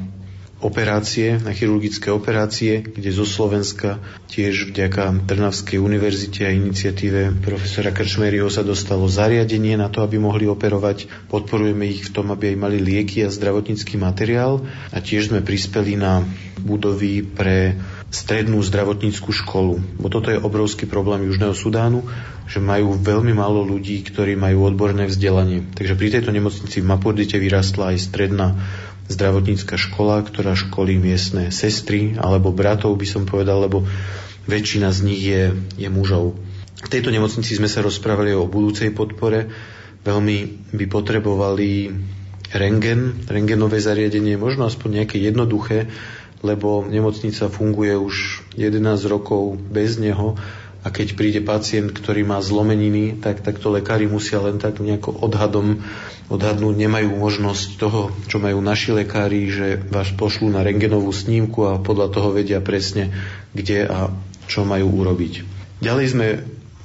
operácie, 0.60 1.40
na 1.40 1.56
chirurgické 1.56 2.12
operácie, 2.12 2.84
kde 2.84 3.10
zo 3.10 3.24
Slovenska 3.24 3.96
tiež 4.28 4.70
vďaka 4.70 5.24
Trnavskej 5.24 5.80
univerzite 5.80 6.44
a 6.44 6.52
iniciatíve 6.52 7.40
profesora 7.40 7.90
Krčmeryho 7.90 8.52
sa 8.52 8.60
dostalo 8.60 9.08
zariadenie 9.08 9.80
na 9.80 9.88
to, 9.88 10.04
aby 10.04 10.20
mohli 10.20 10.44
operovať. 10.44 11.08
Podporujeme 11.32 11.88
ich 11.88 12.06
v 12.06 12.12
tom, 12.12 12.28
aby 12.30 12.54
aj 12.54 12.56
mali 12.60 12.78
lieky 12.78 13.24
a 13.24 13.32
zdravotnícky 13.32 13.96
materiál 13.96 14.60
a 14.92 15.00
tiež 15.00 15.32
sme 15.32 15.40
prispeli 15.40 15.96
na 15.96 16.22
budovy 16.60 17.24
pre 17.24 17.80
strednú 18.10 18.58
zdravotníckú 18.58 19.30
školu. 19.30 19.78
Bo 20.02 20.10
toto 20.10 20.34
je 20.34 20.42
obrovský 20.42 20.90
problém 20.90 21.30
Južného 21.30 21.54
Sudánu, 21.54 22.02
že 22.50 22.58
majú 22.58 22.98
veľmi 22.98 23.30
málo 23.30 23.62
ľudí, 23.62 24.02
ktorí 24.02 24.34
majú 24.34 24.66
odborné 24.66 25.06
vzdelanie. 25.06 25.62
Takže 25.78 25.94
pri 25.94 26.18
tejto 26.18 26.34
nemocnici 26.34 26.82
v 26.82 26.90
Mapurdite 26.90 27.38
vyrastla 27.38 27.94
aj 27.94 28.10
stredná 28.10 28.58
zdravotnícka 29.06 29.78
škola, 29.78 30.26
ktorá 30.26 30.58
školí 30.58 30.98
miestne 30.98 31.54
sestry 31.54 32.18
alebo 32.18 32.50
bratov, 32.50 32.98
by 32.98 33.06
som 33.06 33.22
povedal, 33.26 33.62
lebo 33.62 33.86
väčšina 34.50 34.90
z 34.90 35.00
nich 35.06 35.22
je, 35.22 35.54
je 35.78 35.88
mužov. 35.90 36.34
V 36.82 36.88
tejto 36.90 37.14
nemocnici 37.14 37.54
sme 37.54 37.70
sa 37.70 37.82
rozprávali 37.86 38.34
o 38.34 38.50
budúcej 38.50 38.90
podpore. 38.90 39.46
Veľmi 40.02 40.70
by 40.74 40.84
potrebovali 40.90 41.92
rengen, 42.50 43.22
rengenové 43.30 43.78
zariadenie, 43.78 44.34
možno 44.34 44.66
aspoň 44.66 45.02
nejaké 45.02 45.22
jednoduché, 45.22 45.86
lebo 46.40 46.84
nemocnica 46.88 47.52
funguje 47.52 47.96
už 47.96 48.44
11 48.56 48.80
rokov 49.08 49.60
bez 49.60 50.00
neho 50.00 50.36
a 50.80 50.88
keď 50.88 51.12
príde 51.12 51.40
pacient, 51.44 51.92
ktorý 51.92 52.24
má 52.24 52.40
zlomeniny, 52.40 53.20
tak 53.20 53.44
takto 53.44 53.68
lekári 53.68 54.08
musia 54.08 54.40
len 54.40 54.56
tak 54.56 54.80
nejako 54.80 55.12
odhadom 55.12 55.84
odhadnúť, 56.32 56.74
nemajú 56.78 57.20
možnosť 57.20 57.68
toho, 57.76 58.08
čo 58.30 58.40
majú 58.40 58.64
naši 58.64 58.96
lekári, 58.96 59.50
že 59.52 59.76
vás 59.92 60.08
pošlú 60.14 60.48
na 60.48 60.64
rengenovú 60.64 61.12
snímku 61.12 61.68
a 61.68 61.76
podľa 61.76 62.08
toho 62.14 62.32
vedia 62.32 62.64
presne, 62.64 63.12
kde 63.52 63.84
a 63.84 64.08
čo 64.48 64.64
majú 64.64 65.04
urobiť. 65.04 65.44
Ďalej 65.84 66.06
sme 66.16 66.26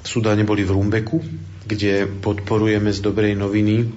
v 0.02 0.06
Sudáne 0.06 0.44
boli 0.44 0.66
v 0.66 0.76
Rumbeku, 0.76 1.18
kde 1.64 2.06
podporujeme 2.20 2.92
z 2.92 3.00
dobrej 3.00 3.32
noviny 3.38 3.90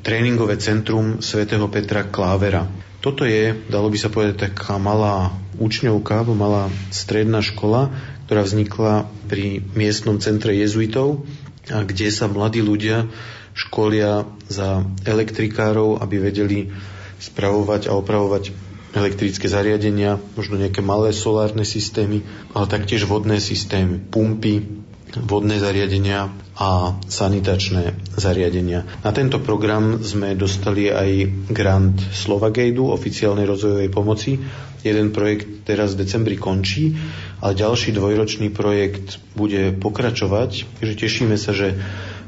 tréningové 0.00 0.56
centrum 0.56 1.20
svätého 1.20 1.66
Petra 1.68 2.06
Klávera. 2.06 2.64
Toto 3.00 3.24
je, 3.24 3.56
dalo 3.72 3.88
by 3.88 3.96
sa 3.96 4.12
povedať, 4.12 4.52
taká 4.52 4.76
malá 4.76 5.32
učňovka, 5.56 6.20
alebo 6.20 6.36
malá 6.36 6.68
stredná 6.92 7.40
škola, 7.40 7.88
ktorá 8.28 8.44
vznikla 8.44 9.08
pri 9.24 9.64
miestnom 9.72 10.20
centre 10.20 10.52
jezuitov, 10.52 11.24
kde 11.64 12.08
sa 12.12 12.28
mladí 12.28 12.60
ľudia 12.60 13.08
školia 13.56 14.28
za 14.52 14.84
elektrikárov, 15.08 15.96
aby 15.96 16.16
vedeli 16.20 16.68
spravovať 17.20 17.88
a 17.88 17.96
opravovať 17.96 18.52
elektrické 18.92 19.46
zariadenia, 19.46 20.18
možno 20.36 20.58
nejaké 20.60 20.82
malé 20.82 21.16
solárne 21.16 21.62
systémy, 21.64 22.20
ale 22.52 22.66
taktiež 22.68 23.06
vodné 23.06 23.38
systémy, 23.38 23.96
pumpy, 23.96 24.66
vodné 25.18 25.58
zariadenia 25.58 26.30
a 26.60 26.94
sanitačné 27.08 27.96
zariadenia. 28.20 28.84
Na 29.00 29.10
tento 29.16 29.40
program 29.40 30.04
sme 30.04 30.36
dostali 30.36 30.92
aj 30.92 31.10
grant 31.48 31.96
Slovagejdu, 31.98 32.92
oficiálnej 32.92 33.48
rozvojovej 33.48 33.90
pomoci. 33.90 34.36
Jeden 34.84 35.12
projekt 35.12 35.64
teraz 35.64 35.96
v 35.96 36.04
decembri 36.04 36.36
končí, 36.36 36.96
ale 37.40 37.56
ďalší 37.56 37.96
dvojročný 37.96 38.52
projekt 38.52 39.20
bude 39.36 39.72
pokračovať. 39.76 40.80
Takže 40.80 40.94
tešíme 40.96 41.36
sa, 41.40 41.56
že 41.56 41.76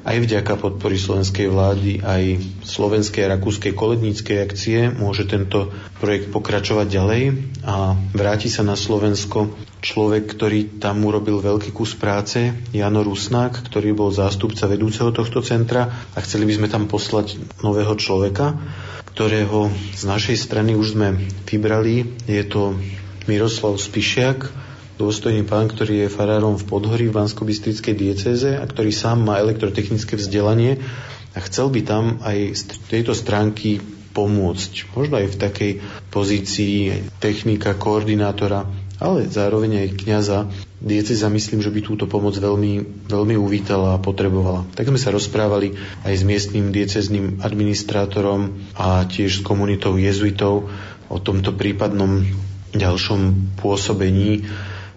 aj 0.03 0.17
vďaka 0.19 0.59
podpory 0.59 0.99
slovenskej 0.99 1.47
vlády, 1.47 2.03
aj 2.03 2.43
slovenskej 2.67 3.23
a 3.27 3.39
rakúskej 3.39 3.71
koledníckej 3.71 4.43
akcie 4.43 4.91
môže 4.91 5.31
tento 5.31 5.71
projekt 6.03 6.35
pokračovať 6.35 6.87
ďalej 6.91 7.23
a 7.63 7.95
vráti 8.11 8.51
sa 8.51 8.67
na 8.67 8.75
Slovensko 8.75 9.55
človek, 9.79 10.27
ktorý 10.35 10.83
tam 10.83 11.07
urobil 11.07 11.39
veľký 11.39 11.71
kus 11.71 11.95
práce, 11.95 12.51
Jano 12.75 13.07
Rusnák, 13.07 13.63
ktorý 13.63 13.95
bol 13.95 14.11
zástupca 14.11 14.67
vedúceho 14.67 15.15
tohto 15.15 15.39
centra 15.43 15.91
a 16.15 16.19
chceli 16.23 16.51
by 16.51 16.55
sme 16.59 16.69
tam 16.71 16.91
poslať 16.91 17.39
nového 17.63 17.95
človeka, 17.95 18.59
ktorého 19.15 19.71
z 19.95 20.03
našej 20.03 20.37
strany 20.39 20.75
už 20.75 20.99
sme 20.99 21.15
vybrali. 21.47 22.19
Je 22.27 22.43
to 22.43 22.75
Miroslav 23.31 23.79
Spišiak, 23.79 24.51
dôstojný 25.01 25.45
pán, 25.49 25.69
ktorý 25.69 26.07
je 26.07 26.15
farárom 26.15 26.57
v 26.61 26.67
Podhorí 26.69 27.09
v 27.09 27.17
bansko 27.17 27.45
diecéze 27.45 28.57
a 28.57 28.65
ktorý 28.65 28.93
sám 28.93 29.25
má 29.25 29.41
elektrotechnické 29.41 30.17
vzdelanie 30.17 30.81
a 31.33 31.39
chcel 31.41 31.73
by 31.73 31.81
tam 31.85 32.05
aj 32.21 32.39
z 32.53 32.63
tejto 32.93 33.17
stránky 33.17 33.81
pomôcť. 34.13 34.93
Možno 34.93 35.17
aj 35.17 35.27
v 35.33 35.41
takej 35.41 35.73
pozícii 36.13 36.77
technika, 37.17 37.73
koordinátora, 37.73 38.69
ale 39.01 39.27
zároveň 39.27 39.89
aj 39.89 39.97
kňaza. 39.99 40.39
Dieceza 40.79 41.27
myslím, 41.33 41.65
že 41.65 41.73
by 41.73 41.81
túto 41.83 42.05
pomoc 42.07 42.37
veľmi, 42.37 43.07
veľmi 43.09 43.35
uvítala 43.41 43.97
a 43.97 44.03
potrebovala. 44.03 44.69
Tak 44.77 44.93
sme 44.93 45.01
sa 45.01 45.11
rozprávali 45.11 45.75
aj 46.05 46.15
s 46.15 46.23
miestnym 46.23 46.71
diecezným 46.71 47.41
administrátorom 47.41 48.53
a 48.77 49.03
tiež 49.09 49.41
s 49.41 49.45
komunitou 49.47 49.97
jezuitov 49.97 50.69
o 51.09 51.19
tomto 51.19 51.57
prípadnom 51.57 52.23
ďalšom 52.73 53.55
pôsobení 53.61 54.45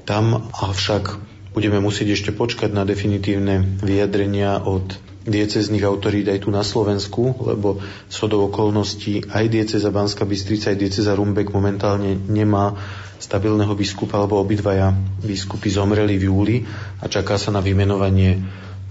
tam 0.06 0.50
avšak 0.54 1.18
budeme 1.52 1.82
musieť 1.82 2.14
ešte 2.14 2.32
počkať 2.32 2.72
na 2.72 2.86
definitívne 2.86 3.82
vyjadrenia 3.82 4.62
od 4.62 4.96
diecezných 5.26 5.82
autorít 5.82 6.30
aj 6.30 6.46
tu 6.46 6.54
na 6.54 6.62
Slovensku, 6.62 7.34
lebo 7.42 7.82
shodou 8.14 8.46
okolností 8.46 9.26
aj 9.34 9.50
dieceza 9.50 9.90
Banská 9.90 10.22
Bystrica, 10.22 10.70
aj 10.70 10.78
dieceza 10.78 11.18
Rumbek 11.18 11.50
momentálne 11.50 12.14
nemá 12.30 12.78
stabilného 13.18 13.74
biskupa, 13.74 14.22
alebo 14.22 14.38
obidvaja 14.38 14.94
biskupy 15.26 15.74
zomreli 15.74 16.22
v 16.22 16.30
júli 16.30 16.56
a 17.02 17.10
čaká 17.10 17.42
sa 17.42 17.50
na 17.50 17.64
vymenovanie 17.64 18.38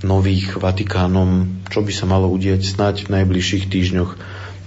nových 0.03 0.59
Vatikánom, 0.59 1.63
čo 1.71 1.87
by 1.87 1.93
sa 1.95 2.11
malo 2.11 2.27
udieť 2.35 2.67
snáď 2.67 3.07
v 3.07 3.23
najbližších 3.23 3.71
týždňoch 3.71 4.11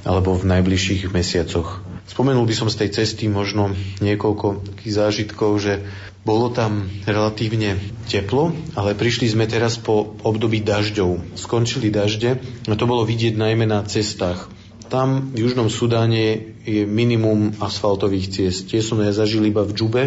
alebo 0.07 0.39
v 0.39 0.43
najbližších 0.47 1.11
mesiacoch. 1.11 1.83
Spomenul 2.07 2.47
by 2.47 2.55
som 2.55 2.71
z 2.71 2.87
tej 2.87 2.89
cesty 3.03 3.27
možno 3.27 3.75
niekoľko 3.99 4.63
takých 4.63 4.93
zážitkov, 4.95 5.51
že 5.59 5.83
bolo 6.23 6.51
tam 6.51 6.87
relatívne 7.07 7.79
teplo, 8.07 8.51
ale 8.75 8.95
prišli 8.95 9.31
sme 9.31 9.47
teraz 9.47 9.79
po 9.79 10.15
období 10.23 10.59
dažďov. 10.63 11.39
Skončili 11.39 11.91
dažde 11.91 12.39
a 12.67 12.73
to 12.75 12.83
bolo 12.87 13.07
vidieť 13.07 13.35
najmä 13.35 13.67
na 13.67 13.83
cestách. 13.87 14.47
Tam 14.87 15.35
v 15.35 15.43
Južnom 15.43 15.67
Sudáne 15.67 16.55
je 16.63 16.87
minimum 16.87 17.59
asfaltových 17.59 18.31
ciest. 18.31 18.71
Tie 18.71 18.79
som 18.79 19.03
ja 19.03 19.11
zažil 19.11 19.43
iba 19.43 19.63
v 19.67 19.75
Džube, 19.75 20.03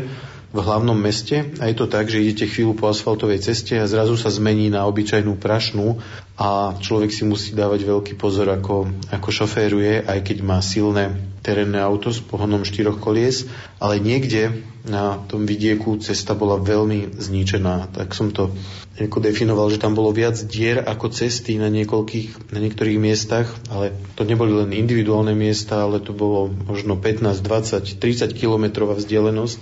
v 0.50 0.58
hlavnom 0.58 0.98
meste 0.98 1.46
a 1.62 1.70
je 1.70 1.76
to 1.78 1.86
tak, 1.86 2.10
že 2.10 2.18
idete 2.18 2.50
chvíľu 2.50 2.74
po 2.74 2.90
asfaltovej 2.90 3.38
ceste 3.38 3.78
a 3.78 3.86
zrazu 3.86 4.18
sa 4.18 4.34
zmení 4.34 4.66
na 4.66 4.82
obyčajnú 4.90 5.38
prašnú 5.38 6.02
a 6.34 6.74
človek 6.74 7.14
si 7.14 7.22
musí 7.22 7.54
dávať 7.54 7.86
veľký 7.86 8.18
pozor, 8.18 8.50
ako, 8.50 8.90
ako 9.14 9.28
šoféruje, 9.30 10.02
aj 10.10 10.18
keď 10.26 10.38
má 10.42 10.58
silné 10.58 11.14
terénne 11.46 11.78
auto 11.78 12.10
s 12.10 12.18
pohonom 12.18 12.66
štyroch 12.66 12.98
kolies, 12.98 13.46
ale 13.78 14.02
niekde 14.02 14.66
na 14.84 15.22
tom 15.28 15.46
vidieku 15.46 16.00
cesta 16.02 16.34
bola 16.34 16.58
veľmi 16.58 17.14
zničená. 17.14 17.94
Tak 17.94 18.10
som 18.16 18.32
to 18.34 18.50
ako 19.00 19.22
definoval, 19.22 19.70
že 19.72 19.80
tam 19.80 19.96
bolo 19.96 20.12
viac 20.12 20.36
dier 20.50 20.82
ako 20.82 21.08
cesty 21.14 21.56
na, 21.56 21.72
niekoľkých, 21.72 22.52
na 22.52 22.58
niektorých 22.60 22.98
miestach, 23.00 23.48
ale 23.72 23.96
to 24.18 24.28
neboli 24.28 24.52
len 24.52 24.76
individuálne 24.76 25.32
miesta, 25.32 25.86
ale 25.86 26.02
to 26.04 26.12
bolo 26.12 26.52
možno 26.68 26.98
15, 26.98 27.40
20, 27.40 27.96
30 28.02 28.34
kilometrová 28.36 28.98
vzdialenosť. 28.98 29.60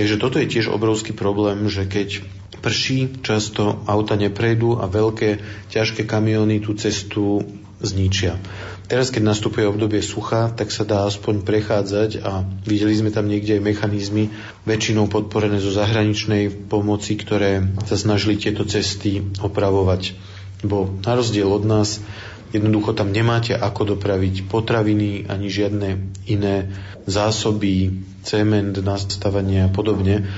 Takže 0.00 0.16
toto 0.16 0.40
je 0.40 0.48
tiež 0.48 0.72
obrovský 0.72 1.12
problém, 1.12 1.68
že 1.68 1.84
keď 1.84 2.24
prší, 2.64 3.20
často 3.20 3.84
auta 3.84 4.16
neprejdú 4.16 4.80
a 4.80 4.88
veľké, 4.88 5.44
ťažké 5.68 6.08
kamiony 6.08 6.56
tú 6.64 6.72
cestu 6.72 7.44
zničia. 7.84 8.40
Teraz, 8.88 9.12
keď 9.12 9.28
nastupuje 9.28 9.68
obdobie 9.68 10.00
sucha, 10.00 10.48
tak 10.56 10.72
sa 10.72 10.88
dá 10.88 11.04
aspoň 11.04 11.44
prechádzať 11.44 12.24
a 12.24 12.48
videli 12.64 12.96
sme 12.96 13.12
tam 13.12 13.28
niekde 13.28 13.60
aj 13.60 13.66
mechanizmy, 13.76 14.32
väčšinou 14.64 15.04
podporené 15.12 15.60
zo 15.60 15.68
zahraničnej 15.68 16.48
pomoci, 16.72 17.20
ktoré 17.20 17.60
sa 17.84 18.00
snažili 18.00 18.40
tieto 18.40 18.64
cesty 18.64 19.20
opravovať. 19.44 20.16
Bo 20.64 20.96
na 21.04 21.12
rozdiel 21.12 21.52
od 21.52 21.68
nás, 21.68 22.00
jednoducho 22.50 22.94
tam 22.94 23.14
nemáte 23.14 23.54
ako 23.54 23.96
dopraviť 23.96 24.46
potraviny 24.50 25.26
ani 25.26 25.48
žiadne 25.50 25.88
iné 26.26 26.70
zásoby, 27.06 27.94
cement, 28.22 28.74
nastavenie 28.78 29.66
a 29.66 29.72
podobne. 29.72 30.28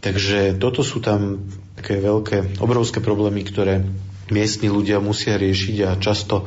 Takže 0.00 0.56
toto 0.56 0.86
sú 0.86 1.02
tam 1.02 1.50
také 1.76 1.98
veľké, 1.98 2.62
obrovské 2.62 3.02
problémy, 3.02 3.42
ktoré 3.42 3.82
miestni 4.30 4.70
ľudia 4.70 4.98
musia 4.98 5.38
riešiť 5.38 5.76
a 5.86 5.90
často 5.98 6.46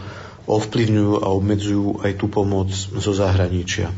ovplyvňujú 0.50 1.14
a 1.22 1.28
obmedzujú 1.30 2.02
aj 2.02 2.12
tú 2.18 2.26
pomoc 2.28 2.74
zo 2.74 3.12
zahraničia. 3.14 3.94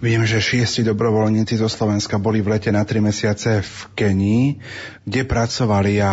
Viem, 0.00 0.24
že 0.24 0.40
šiesti 0.40 0.80
dobrovoľníci 0.80 1.60
zo 1.60 1.68
Slovenska 1.68 2.16
boli 2.16 2.40
v 2.40 2.56
lete 2.56 2.72
na 2.72 2.80
tri 2.88 3.04
mesiace 3.04 3.60
v 3.60 3.76
Kenii. 3.92 4.56
Kde 5.04 5.28
pracovali 5.28 6.00
a 6.00 6.12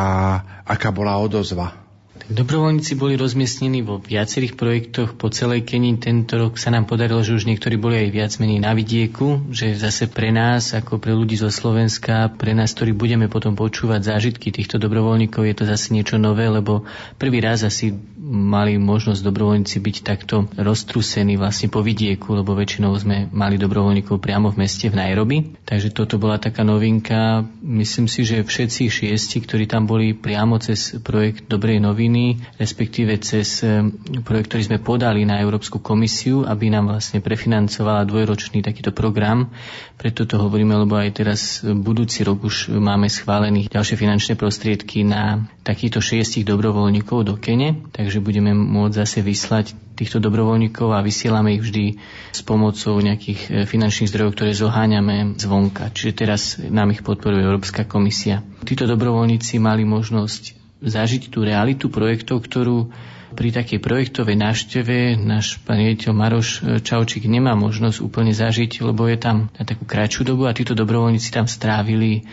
aká 0.67 0.91
bola 0.91 1.15
odozva? 1.15 1.86
Dobrovoľníci 2.27 2.99
boli 2.99 3.15
rozmiestnení 3.15 3.87
vo 3.87 4.03
viacerých 4.03 4.59
projektoch 4.59 5.15
po 5.15 5.31
celej 5.31 5.63
Kenii. 5.63 5.95
Tento 5.95 6.35
rok 6.35 6.59
sa 6.59 6.75
nám 6.75 6.83
podarilo, 6.83 7.23
že 7.23 7.31
už 7.31 7.47
niektorí 7.47 7.79
boli 7.79 8.03
aj 8.03 8.09
viac 8.11 8.31
menej 8.43 8.59
na 8.59 8.75
vidieku, 8.75 9.47
že 9.47 9.71
zase 9.79 10.11
pre 10.11 10.35
nás, 10.35 10.75
ako 10.75 10.99
pre 10.99 11.15
ľudí 11.15 11.39
zo 11.39 11.47
Slovenska, 11.47 12.27
pre 12.35 12.51
nás, 12.51 12.75
ktorí 12.75 12.91
budeme 12.91 13.31
potom 13.31 13.55
počúvať 13.55 14.11
zážitky 14.11 14.51
týchto 14.51 14.75
dobrovoľníkov, 14.75 15.39
je 15.47 15.55
to 15.55 15.63
zase 15.71 15.95
niečo 15.95 16.19
nové, 16.19 16.51
lebo 16.51 16.83
prvý 17.15 17.39
raz 17.39 17.63
asi 17.63 17.95
mali 18.27 18.75
možnosť 18.75 19.23
dobrovoľníci 19.23 19.77
byť 19.79 19.97
takto 20.03 20.51
roztrusení 20.59 21.39
vlastne 21.39 21.71
po 21.71 21.79
vidieku, 21.79 22.35
lebo 22.35 22.59
väčšinou 22.59 22.91
sme 22.99 23.31
mali 23.31 23.55
dobrovoľníkov 23.55 24.19
priamo 24.19 24.51
v 24.51 24.67
meste 24.67 24.91
v 24.91 24.99
Nairobi. 24.99 25.55
Takže 25.63 25.95
toto 25.95 26.19
bola 26.19 26.35
taká 26.35 26.67
novinka. 26.67 27.47
Myslím 27.63 28.11
si, 28.11 28.27
že 28.27 28.43
všetci 28.43 28.91
šiesti, 28.91 29.39
ktorí 29.47 29.63
tam 29.63 29.87
boli 29.87 30.11
priamo 30.11 30.59
cez 30.59 30.99
projekt 30.99 31.47
Dobrej 31.47 31.79
noviny, 31.79 32.16
krajiny, 32.17 32.41
respektíve 32.57 33.13
cez 33.21 33.61
eh, 33.61 33.85
projekt, 34.25 34.49
ktorý 34.49 34.63
sme 34.65 34.79
podali 34.81 35.21
na 35.23 35.37
Európsku 35.37 35.77
komisiu, 35.77 36.43
aby 36.43 36.73
nám 36.73 36.89
vlastne 36.89 37.21
prefinancovala 37.21 38.09
dvojročný 38.09 38.65
takýto 38.65 38.89
program. 38.91 39.53
Preto 39.97 40.25
to 40.25 40.41
hovoríme, 40.41 40.73
lebo 40.73 40.97
aj 40.97 41.09
teraz 41.13 41.41
eh, 41.61 41.73
budúci 41.73 42.25
rok 42.25 42.41
už 42.41 42.73
máme 42.73 43.05
schválených 43.07 43.69
ďalšie 43.69 43.95
finančné 43.95 44.33
prostriedky 44.33 45.05
na 45.05 45.45
takýchto 45.61 46.01
šiestich 46.01 46.41
dobrovoľníkov 46.43 47.27
do 47.27 47.35
Kene, 47.37 47.85
takže 47.93 48.17
budeme 48.17 48.53
môcť 48.53 48.97
zase 48.97 49.19
vyslať 49.21 49.65
týchto 49.93 50.21
dobrovoľníkov 50.21 50.93
a 50.93 51.01
vysielame 51.01 51.57
ich 51.57 51.65
vždy 51.65 51.85
s 52.33 52.41
pomocou 52.41 52.97
nejakých 52.97 53.39
eh, 53.45 53.51
finančných 53.63 54.09
zdrojov, 54.09 54.33
ktoré 54.33 54.51
zoháňame 54.57 55.37
zvonka. 55.37 55.93
Čiže 55.93 56.11
teraz 56.17 56.41
nám 56.57 56.89
ich 56.89 57.05
podporuje 57.05 57.45
Európska 57.45 57.85
komisia. 57.85 58.41
Títo 58.65 58.89
dobrovoľníci 58.89 59.61
mali 59.61 59.85
možnosť 59.85 60.56
zažiť 60.81 61.33
tú 61.33 61.41
realitu 61.41 61.89
projektov, 61.89 62.45
ktorú 62.45 62.93
pri 63.37 63.49
takej 63.51 63.83
projektovej 63.83 64.39
návšteve 64.39 65.19
náš 65.19 65.59
pán 65.61 65.83
riaditeľ 65.83 66.11
Maroš 66.15 66.49
Čaučík 66.81 67.27
nemá 67.27 67.53
možnosť 67.53 67.99
úplne 68.01 68.31
zažiť, 68.31 68.81
lebo 68.81 69.05
je 69.05 69.17
tam 69.19 69.51
na 69.59 69.63
takú 69.67 69.83
kratšiu 69.83 70.23
dobu 70.23 70.47
a 70.47 70.55
títo 70.55 70.73
dobrovoľníci 70.73 71.29
tam 71.29 71.45
strávili 71.45 72.23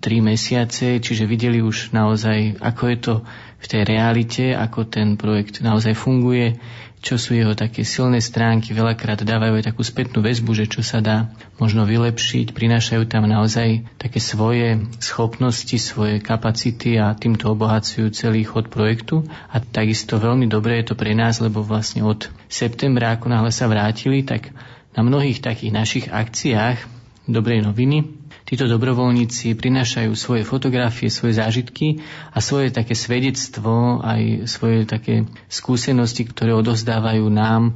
tri 0.00 0.24
mesiace, 0.24 0.98
čiže 0.98 1.28
videli 1.28 1.60
už 1.60 1.92
naozaj, 1.92 2.56
ako 2.60 2.82
je 2.88 2.98
to 2.98 3.14
v 3.60 3.66
tej 3.68 3.82
realite, 3.84 4.44
ako 4.56 4.88
ten 4.88 5.16
projekt 5.16 5.60
naozaj 5.60 5.96
funguje, 5.96 6.56
čo 7.04 7.20
sú 7.20 7.36
jeho 7.36 7.52
také 7.52 7.84
silné 7.84 8.24
stránky, 8.24 8.72
veľakrát 8.72 9.20
dávajú 9.20 9.60
aj 9.60 9.68
takú 9.68 9.84
spätnú 9.84 10.24
väzbu, 10.24 10.56
že 10.56 10.64
čo 10.64 10.80
sa 10.80 11.04
dá 11.04 11.28
možno 11.60 11.84
vylepšiť, 11.84 12.56
prinášajú 12.56 13.04
tam 13.04 13.28
naozaj 13.28 13.84
také 14.00 14.24
svoje 14.24 14.80
schopnosti, 15.04 15.76
svoje 15.76 16.24
kapacity 16.24 16.96
a 16.96 17.12
týmto 17.12 17.52
obohacujú 17.52 18.08
celý 18.08 18.48
chod 18.48 18.72
projektu. 18.72 19.20
A 19.52 19.60
takisto 19.60 20.16
veľmi 20.16 20.48
dobré 20.48 20.80
je 20.80 20.90
to 20.90 20.94
pre 20.96 21.12
nás, 21.12 21.44
lebo 21.44 21.60
vlastne 21.60 22.00
od 22.00 22.24
septembra, 22.48 23.12
ako 23.12 23.28
náhle 23.28 23.52
sa 23.52 23.68
vrátili, 23.68 24.24
tak 24.24 24.56
na 24.96 25.04
mnohých 25.04 25.44
takých 25.44 25.76
našich 25.76 26.06
akciách 26.08 26.88
dobrej 27.28 27.68
noviny 27.68 28.23
Títo 28.44 28.68
dobrovoľníci 28.68 29.56
prinášajú 29.56 30.12
svoje 30.12 30.44
fotografie, 30.44 31.08
svoje 31.08 31.40
zážitky 31.40 32.04
a 32.28 32.44
svoje 32.44 32.68
také 32.68 32.92
svedectvo, 32.92 34.04
aj 34.04 34.44
svoje 34.44 34.84
také 34.84 35.24
skúsenosti, 35.48 36.28
ktoré 36.28 36.52
odozdávajú 36.52 37.24
nám, 37.32 37.72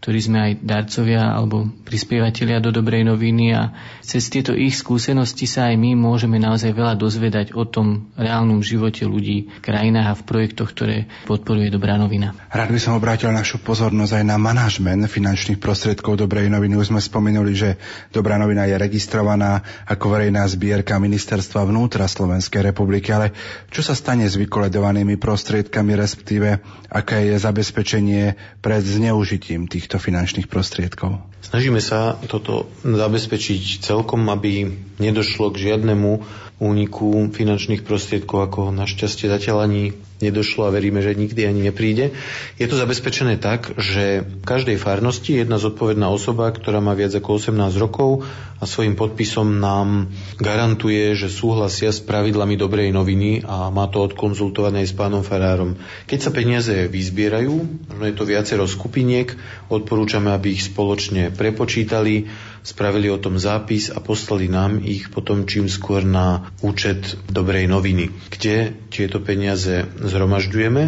ktorí 0.00 0.18
sme 0.24 0.38
aj 0.40 0.52
darcovia 0.64 1.28
alebo 1.28 1.68
prispievateľia 1.84 2.64
do 2.64 2.72
dobrej 2.72 3.04
noviny 3.04 3.52
a 3.52 3.76
cez 4.00 4.32
tieto 4.32 4.56
ich 4.56 4.72
skúsenosti 4.72 5.44
sa 5.44 5.68
aj 5.68 5.76
my 5.76 5.92
môžeme 5.92 6.40
naozaj 6.40 6.72
veľa 6.72 6.96
dozvedať 6.96 7.52
o 7.52 7.68
tom 7.68 8.08
reálnom 8.16 8.64
živote 8.64 9.04
ľudí 9.04 9.52
v 9.52 9.60
krajinách 9.60 10.08
a 10.08 10.16
v 10.16 10.24
projektoch, 10.24 10.72
ktoré 10.72 11.04
podporuje 11.28 11.68
dobrá 11.68 12.00
novina. 12.00 12.32
Rád 12.48 12.72
by 12.72 12.80
som 12.80 12.96
obrátil 12.96 13.28
našu 13.28 13.60
pozornosť 13.60 14.24
aj 14.24 14.24
na 14.24 14.40
manažment 14.40 15.04
finančných 15.04 15.60
prostriedkov 15.60 16.16
dobrej 16.16 16.48
noviny. 16.48 16.80
Už 16.80 16.96
sme 16.96 17.04
spomenuli, 17.04 17.52
že 17.52 17.76
dobrá 18.08 18.40
novina 18.40 18.64
je 18.64 18.80
registrovaná 18.80 19.60
ako 19.84 20.16
verejná 20.16 20.48
zbierka 20.48 20.96
ministerstva 20.96 21.68
vnútra 21.68 22.08
Slovenskej 22.08 22.72
republiky, 22.72 23.12
ale 23.12 23.36
čo 23.68 23.84
sa 23.84 23.92
stane 23.92 24.24
s 24.24 24.40
vykoledovanými 24.40 25.20
prostriedkami, 25.20 25.92
respektíve 25.92 26.48
aké 26.88 27.28
je 27.28 27.36
zabezpečenie 27.36 28.24
pred 28.64 28.80
zneužitím 28.80 29.68
tých 29.68 29.89
týchto 29.90 30.06
finančných 30.06 30.46
prostriedkov? 30.46 31.18
Snažíme 31.42 31.82
sa 31.82 32.14
toto 32.22 32.70
zabezpečiť 32.86 33.82
celkom, 33.82 34.22
aby 34.30 34.70
nedošlo 35.02 35.50
k 35.50 35.66
žiadnemu 35.74 36.22
úniku 36.62 37.26
finančných 37.34 37.82
prostriedkov, 37.82 38.38
ako 38.46 38.60
našťastie 38.70 39.26
zatiaľ 39.26 39.66
ani 39.66 39.90
nedošlo 40.20 40.68
a 40.68 40.74
veríme, 40.74 41.00
že 41.00 41.16
nikdy 41.16 41.48
ani 41.48 41.60
nepríde. 41.68 42.12
Je 42.60 42.66
to 42.68 42.76
zabezpečené 42.76 43.40
tak, 43.40 43.74
že 43.80 44.22
v 44.22 44.44
každej 44.44 44.76
farnosti 44.76 45.40
jedna 45.40 45.56
zodpovedná 45.56 46.06
osoba, 46.12 46.52
ktorá 46.52 46.78
má 46.84 46.92
viac 46.92 47.16
ako 47.16 47.40
18 47.40 47.56
rokov 47.80 48.28
a 48.60 48.68
svojim 48.68 48.92
podpisom 48.92 49.56
nám 49.56 50.12
garantuje, 50.36 51.16
že 51.16 51.32
súhlasia 51.32 51.88
s 51.88 52.04
pravidlami 52.04 52.60
dobrej 52.60 52.92
noviny 52.92 53.40
a 53.48 53.72
má 53.72 53.88
to 53.88 54.04
odkonzultované 54.04 54.84
aj 54.84 54.92
s 54.92 54.98
pánom 55.00 55.24
farárom. 55.24 55.80
Keď 56.04 56.18
sa 56.20 56.30
peniaze 56.30 56.86
vyzbierajú, 56.86 57.54
možno 57.88 58.04
je 58.04 58.14
to 58.14 58.28
viacero 58.28 58.68
skupiniek, 58.68 59.32
odporúčame, 59.72 60.28
aby 60.36 60.52
ich 60.52 60.68
spoločne 60.68 61.32
prepočítali, 61.32 62.28
spravili 62.60 63.08
o 63.08 63.20
tom 63.20 63.40
zápis 63.40 63.88
a 63.88 63.98
poslali 64.00 64.48
nám 64.48 64.80
ich 64.84 65.08
potom 65.08 65.48
čím 65.48 65.66
skôr 65.66 66.04
na 66.04 66.52
účet 66.60 67.16
dobrej 67.28 67.66
noviny, 67.66 68.12
kde 68.28 68.76
tieto 68.92 69.20
peniaze 69.20 69.88
zhromažďujeme 69.98 70.82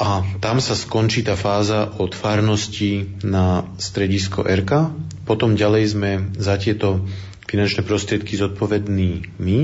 a 0.00 0.24
tam 0.40 0.56
sa 0.58 0.72
skončí 0.72 1.20
tá 1.20 1.36
fáza 1.36 1.84
od 2.00 2.16
farnosti 2.16 3.20
na 3.20 3.68
stredisko 3.76 4.42
RK. 4.42 4.90
Potom 5.28 5.54
ďalej 5.54 5.84
sme 5.92 6.10
za 6.40 6.56
tieto 6.56 7.04
finančné 7.44 7.84
prostriedky 7.84 8.34
zodpovední 8.40 9.36
my. 9.36 9.58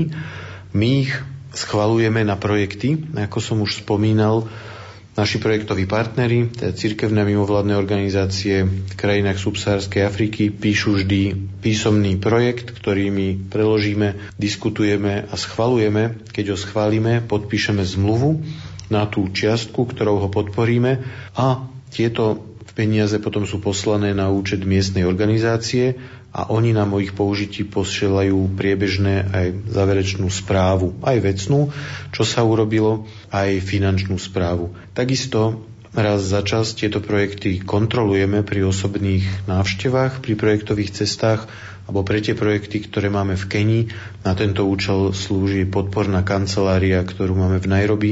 My 0.77 0.89
ich 1.01 1.11
schvalujeme 1.49 2.21
na 2.21 2.37
projekty, 2.37 3.09
ako 3.17 3.37
som 3.41 3.57
už 3.65 3.81
spomínal, 3.81 4.45
Naši 5.19 5.35
projektoví 5.43 5.83
partnery, 5.83 6.47
teda 6.47 6.71
cirkevné 6.71 7.27
mimovládne 7.27 7.75
organizácie 7.75 8.63
v 8.63 8.93
krajinách 8.95 9.35
subsahárskej 9.35 10.07
Afriky, 10.07 10.47
píšu 10.47 10.95
vždy 10.95 11.35
písomný 11.59 12.15
projekt, 12.15 12.71
ktorý 12.71 13.11
my 13.11 13.51
preložíme, 13.51 14.15
diskutujeme 14.39 15.27
a 15.27 15.35
schvalujeme. 15.35 16.23
Keď 16.31 16.55
ho 16.55 16.57
schválime, 16.57 17.19
podpíšeme 17.19 17.83
zmluvu 17.83 18.39
na 18.87 19.11
tú 19.11 19.27
čiastku, 19.27 19.91
ktorou 19.91 20.23
ho 20.23 20.29
podporíme 20.31 21.03
a 21.35 21.67
tieto 21.91 22.39
peniaze 22.71 23.19
potom 23.19 23.43
sú 23.43 23.59
poslané 23.59 24.15
na 24.15 24.31
účet 24.31 24.63
miestnej 24.63 25.03
organizácie 25.03 25.99
a 26.29 26.53
oni 26.53 26.77
nám 26.77 26.93
o 26.93 27.01
ich 27.01 27.17
použití 27.17 27.65
posielajú 27.65 28.53
priebežné 28.53 29.15
aj 29.33 29.47
záverečnú 29.73 30.29
správu, 30.29 30.93
aj 31.01 31.17
vecnú, 31.25 31.73
čo 32.13 32.21
sa 32.21 32.45
urobilo, 32.45 33.09
aj 33.33 33.65
finančnú 33.65 34.21
správu. 34.21 34.77
Takisto 34.93 35.65
raz 35.89 36.21
za 36.21 36.45
čas 36.45 36.77
tieto 36.77 37.01
projekty 37.01 37.65
kontrolujeme 37.65 38.45
pri 38.45 38.69
osobných 38.69 39.49
návštevách, 39.49 40.21
pri 40.21 40.33
projektových 40.37 41.01
cestách 41.01 41.49
alebo 41.89 42.05
pre 42.05 42.21
tie 42.21 42.37
projekty, 42.37 42.85
ktoré 42.85 43.09
máme 43.09 43.33
v 43.33 43.49
Kenii. 43.49 43.83
Na 44.21 44.37
tento 44.37 44.69
účel 44.69 45.09
slúži 45.17 45.65
podporná 45.65 46.21
kancelária, 46.21 47.01
ktorú 47.01 47.33
máme 47.33 47.57
v 47.57 47.65
Nairobi, 47.73 48.11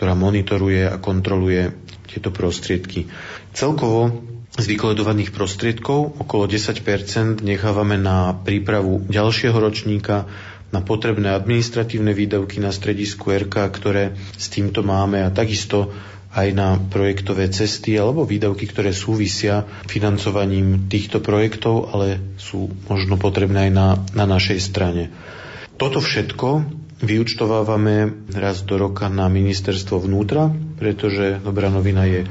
ktorá 0.00 0.16
monitoruje 0.16 0.88
a 0.88 0.96
kontroluje 0.96 1.76
tieto 2.08 2.32
prostriedky. 2.32 3.04
Celkovo 3.52 4.24
z 4.58 4.64
vykoledovaných 4.66 5.30
prostriedkov 5.30 6.18
okolo 6.18 6.50
10% 6.50 7.46
nechávame 7.46 7.94
na 7.94 8.34
prípravu 8.34 9.06
ďalšieho 9.06 9.54
ročníka, 9.54 10.26
na 10.68 10.84
potrebné 10.84 11.32
administratívne 11.32 12.12
výdavky 12.12 12.60
na 12.60 12.68
stredisku 12.68 13.32
RK, 13.32 13.54
ktoré 13.72 14.12
s 14.36 14.52
týmto 14.52 14.84
máme 14.84 15.24
a 15.24 15.32
takisto 15.32 15.88
aj 16.28 16.48
na 16.52 16.76
projektové 16.76 17.48
cesty 17.48 17.96
alebo 17.96 18.28
výdavky, 18.28 18.68
ktoré 18.68 18.92
súvisia 18.92 19.64
financovaním 19.88 20.90
týchto 20.92 21.24
projektov, 21.24 21.88
ale 21.96 22.20
sú 22.36 22.68
možno 22.84 23.16
potrebné 23.16 23.70
aj 23.70 23.72
na, 23.72 23.88
na 24.12 24.28
našej 24.28 24.60
strane. 24.60 25.08
Toto 25.80 26.04
všetko 26.04 26.68
vyučtovávame 27.00 28.28
raz 28.36 28.60
do 28.66 28.76
roka 28.76 29.08
na 29.08 29.30
ministerstvo 29.30 30.04
vnútra, 30.04 30.52
pretože 30.76 31.40
dobrá 31.40 31.72
novina 31.72 32.04
je 32.04 32.28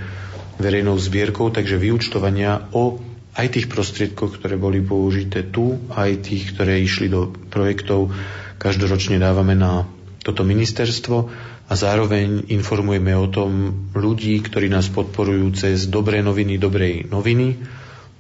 verejnou 0.58 0.98
zbierkou, 0.98 1.54
takže 1.54 1.78
vyučtovania 1.78 2.70
o 2.74 2.98
aj 3.38 3.54
tých 3.54 3.68
prostriedkoch, 3.70 4.42
ktoré 4.42 4.58
boli 4.58 4.82
použité 4.82 5.46
tu, 5.46 5.78
aj 5.94 6.26
tých, 6.26 6.58
ktoré 6.58 6.82
išli 6.82 7.06
do 7.06 7.30
projektov, 7.54 8.10
každoročne 8.58 9.22
dávame 9.22 9.54
na 9.54 9.86
toto 10.26 10.42
ministerstvo 10.42 11.30
a 11.70 11.74
zároveň 11.78 12.50
informujeme 12.50 13.14
o 13.14 13.30
tom 13.30 13.52
ľudí, 13.94 14.42
ktorí 14.42 14.68
nás 14.68 14.90
podporujú 14.90 15.54
cez 15.54 15.86
Dobré 15.86 16.26
noviny, 16.26 16.58
Dobrej 16.58 17.14
noviny. 17.14 17.62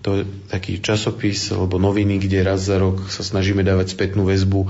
To 0.05 0.21
je 0.21 0.23
taký 0.53 0.77
časopis 0.79 1.49
alebo 1.49 1.81
noviny, 1.81 2.21
kde 2.21 2.45
raz 2.45 2.69
za 2.69 2.77
rok 2.77 3.09
sa 3.09 3.25
snažíme 3.25 3.65
dávať 3.65 3.97
spätnú 3.97 4.29
väzbu 4.29 4.69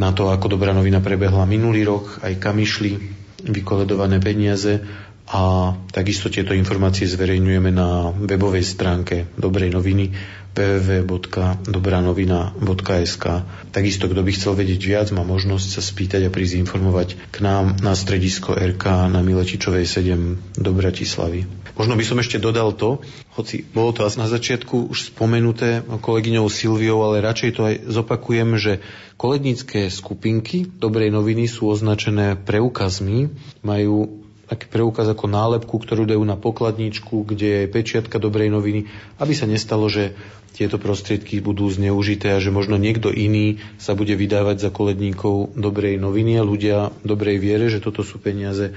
na 0.00 0.16
to, 0.16 0.32
ako 0.32 0.56
Dobrá 0.56 0.72
novina 0.72 1.04
prebehla 1.04 1.44
minulý 1.44 1.84
rok, 1.84 2.24
aj 2.24 2.40
kam 2.40 2.56
išli 2.56 2.96
vykoledované 3.44 4.18
peniaze 4.18 4.82
a 5.28 5.76
takisto 5.92 6.32
tieto 6.32 6.56
informácie 6.56 7.04
zverejňujeme 7.04 7.68
na 7.68 8.16
webovej 8.16 8.64
stránke 8.64 9.28
Dobrej 9.36 9.76
noviny 9.76 10.16
www.dobranovina.sk 10.58 13.24
Takisto, 13.70 14.10
kto 14.10 14.22
by 14.24 14.32
chcel 14.34 14.58
vedieť 14.58 14.82
viac, 14.82 15.14
má 15.14 15.22
možnosť 15.22 15.78
sa 15.78 15.82
spýtať 15.84 16.26
a 16.26 16.34
prísť 16.34 16.58
informovať 16.64 17.14
k 17.30 17.36
nám 17.44 17.76
na 17.78 17.94
stredisko 17.94 18.56
RK 18.56 19.12
na 19.12 19.20
Miletičovej 19.22 19.86
7 19.86 20.58
do 20.58 20.70
Bratislavy. 20.74 21.46
Možno 21.78 21.94
by 21.94 22.02
som 22.02 22.18
ešte 22.18 22.42
dodal 22.42 22.74
to, 22.74 22.98
hoci 23.38 23.62
bolo 23.62 23.94
to 23.94 24.02
na 24.18 24.26
začiatku 24.26 24.90
už 24.90 25.14
spomenuté 25.14 25.86
kolegyňou 25.86 26.50
Silviou, 26.50 27.06
ale 27.06 27.22
radšej 27.22 27.54
to 27.54 27.62
aj 27.62 27.86
zopakujem, 27.86 28.58
že 28.58 28.82
kolednícke 29.14 29.86
skupinky 29.86 30.66
Dobrej 30.66 31.14
noviny 31.14 31.46
sú 31.46 31.70
označené 31.70 32.34
preukazmi, 32.34 33.30
majú 33.62 34.17
taký 34.48 34.66
preukaz 34.72 35.04
ako 35.04 35.28
nálepku, 35.28 35.76
ktorú 35.76 36.08
dajú 36.08 36.24
na 36.24 36.40
pokladničku, 36.40 37.28
kde 37.28 37.64
je 37.64 37.72
pečiatka 37.72 38.16
dobrej 38.16 38.48
noviny, 38.48 38.88
aby 39.20 39.32
sa 39.36 39.44
nestalo, 39.44 39.92
že 39.92 40.16
tieto 40.56 40.80
prostriedky 40.80 41.38
budú 41.38 41.68
zneužité 41.68 42.34
a 42.34 42.42
že 42.42 42.50
možno 42.50 42.80
niekto 42.80 43.12
iný 43.12 43.60
sa 43.78 43.94
bude 43.94 44.16
vydávať 44.16 44.56
za 44.58 44.70
koledníkov 44.72 45.54
dobrej 45.54 46.00
noviny 46.00 46.40
a 46.40 46.48
ľudia 46.48 46.90
dobrej 47.04 47.38
viere, 47.38 47.68
že 47.68 47.84
toto 47.84 48.02
sú 48.02 48.18
peniaze 48.18 48.74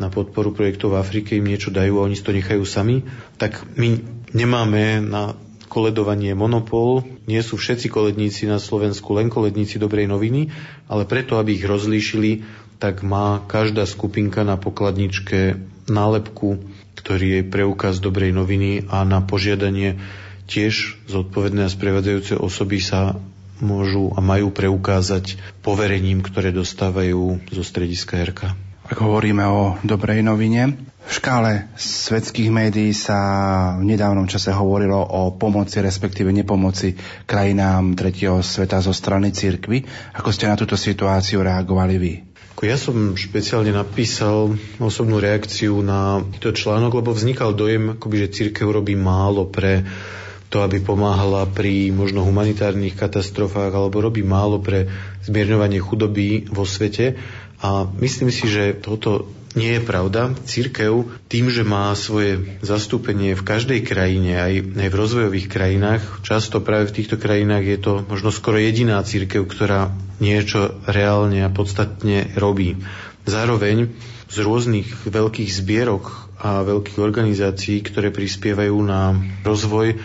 na 0.00 0.08
podporu 0.08 0.56
projektov 0.56 0.96
v 0.96 1.00
Afrike, 1.04 1.36
im 1.36 1.44
niečo 1.44 1.68
dajú 1.68 2.00
a 2.00 2.04
oni 2.08 2.16
si 2.16 2.24
to 2.24 2.32
nechajú 2.32 2.64
sami, 2.64 3.04
tak 3.36 3.60
my 3.76 4.00
nemáme 4.32 5.04
na 5.04 5.36
koledovanie 5.70 6.34
monopol. 6.34 7.06
Nie 7.30 7.46
sú 7.46 7.54
všetci 7.54 7.86
koledníci 7.86 8.50
na 8.50 8.58
Slovensku 8.58 9.14
len 9.14 9.30
koledníci 9.30 9.78
dobrej 9.78 10.10
noviny, 10.10 10.50
ale 10.90 11.06
preto, 11.06 11.38
aby 11.38 11.54
ich 11.54 11.62
rozlíšili, 11.62 12.42
tak 12.80 13.04
má 13.04 13.44
každá 13.44 13.84
skupinka 13.84 14.40
na 14.40 14.56
pokladničke 14.56 15.60
nálepku, 15.86 16.64
ktorý 16.96 17.40
je 17.40 17.42
preukaz 17.44 18.00
dobrej 18.00 18.32
noviny 18.32 18.88
a 18.88 19.04
na 19.04 19.20
požiadanie 19.20 20.00
tiež 20.48 20.96
zodpovedné 21.06 21.68
a 21.68 21.70
sprevádzajúce 21.70 22.40
osoby 22.40 22.80
sa 22.80 23.20
môžu 23.60 24.10
a 24.16 24.24
majú 24.24 24.48
preukázať 24.50 25.36
poverením, 25.60 26.24
ktoré 26.24 26.50
dostávajú 26.50 27.44
zo 27.52 27.62
strediska 27.62 28.16
RK. 28.16 28.56
Ak 28.90 28.98
hovoríme 28.98 29.46
o 29.46 29.78
dobrej 29.86 30.24
novine, 30.26 30.74
v 31.06 31.12
škále 31.14 31.70
svetských 31.78 32.50
médií 32.50 32.90
sa 32.90 33.18
v 33.78 33.86
nedávnom 33.86 34.26
čase 34.26 34.50
hovorilo 34.50 34.98
o 34.98 35.30
pomoci, 35.38 35.78
respektíve 35.78 36.34
nepomoci 36.34 36.98
krajinám 37.22 37.94
tretieho 37.94 38.42
sveta 38.42 38.82
zo 38.82 38.90
strany 38.90 39.30
cirkvy. 39.30 39.86
Ako 40.18 40.34
ste 40.34 40.50
na 40.50 40.58
túto 40.58 40.74
situáciu 40.74 41.46
reagovali 41.46 41.96
vy? 42.02 42.29
Ja 42.60 42.76
som 42.76 43.16
špeciálne 43.16 43.72
napísal 43.72 44.52
osobnú 44.76 45.16
reakciu 45.16 45.80
na 45.80 46.20
tento 46.36 46.52
článok, 46.52 47.00
lebo 47.00 47.16
vznikal 47.16 47.56
dojem, 47.56 47.96
akoby, 47.96 48.28
že 48.28 48.34
církev 48.36 48.68
robí 48.68 48.92
málo 49.00 49.48
pre 49.48 49.88
to, 50.52 50.60
aby 50.60 50.76
pomáhala 50.84 51.48
pri 51.48 51.88
možno 51.88 52.20
humanitárnych 52.20 53.00
katastrofách 53.00 53.72
alebo 53.72 54.04
robí 54.04 54.20
málo 54.20 54.60
pre 54.60 54.92
zmierňovanie 55.24 55.80
chudoby 55.80 56.52
vo 56.52 56.68
svete. 56.68 57.16
A 57.64 57.88
myslím 57.96 58.28
si, 58.28 58.44
že 58.44 58.76
toto 58.76 59.24
nie 59.58 59.78
je 59.78 59.82
pravda. 59.82 60.30
Církev 60.46 61.10
tým, 61.26 61.50
že 61.50 61.66
má 61.66 61.90
svoje 61.98 62.58
zastúpenie 62.62 63.34
v 63.34 63.42
každej 63.42 63.80
krajine, 63.82 64.38
aj, 64.38 64.54
aj 64.78 64.88
v 64.90 64.98
rozvojových 64.98 65.50
krajinách, 65.50 66.02
často 66.22 66.62
práve 66.62 66.90
v 66.90 67.02
týchto 67.02 67.18
krajinách 67.18 67.64
je 67.66 67.78
to 67.82 67.92
možno 68.06 68.30
skoro 68.30 68.62
jediná 68.62 69.02
církev, 69.02 69.42
ktorá 69.50 69.90
niečo 70.22 70.78
reálne 70.86 71.42
a 71.42 71.50
podstatne 71.50 72.30
robí. 72.38 72.78
Zároveň 73.26 73.90
z 74.30 74.36
rôznych 74.38 75.10
veľkých 75.10 75.50
zbierok 75.50 76.30
a 76.40 76.62
veľkých 76.62 76.98
organizácií, 77.02 77.82
ktoré 77.82 78.14
prispievajú 78.14 78.76
na 78.86 79.18
rozvoj, 79.42 79.98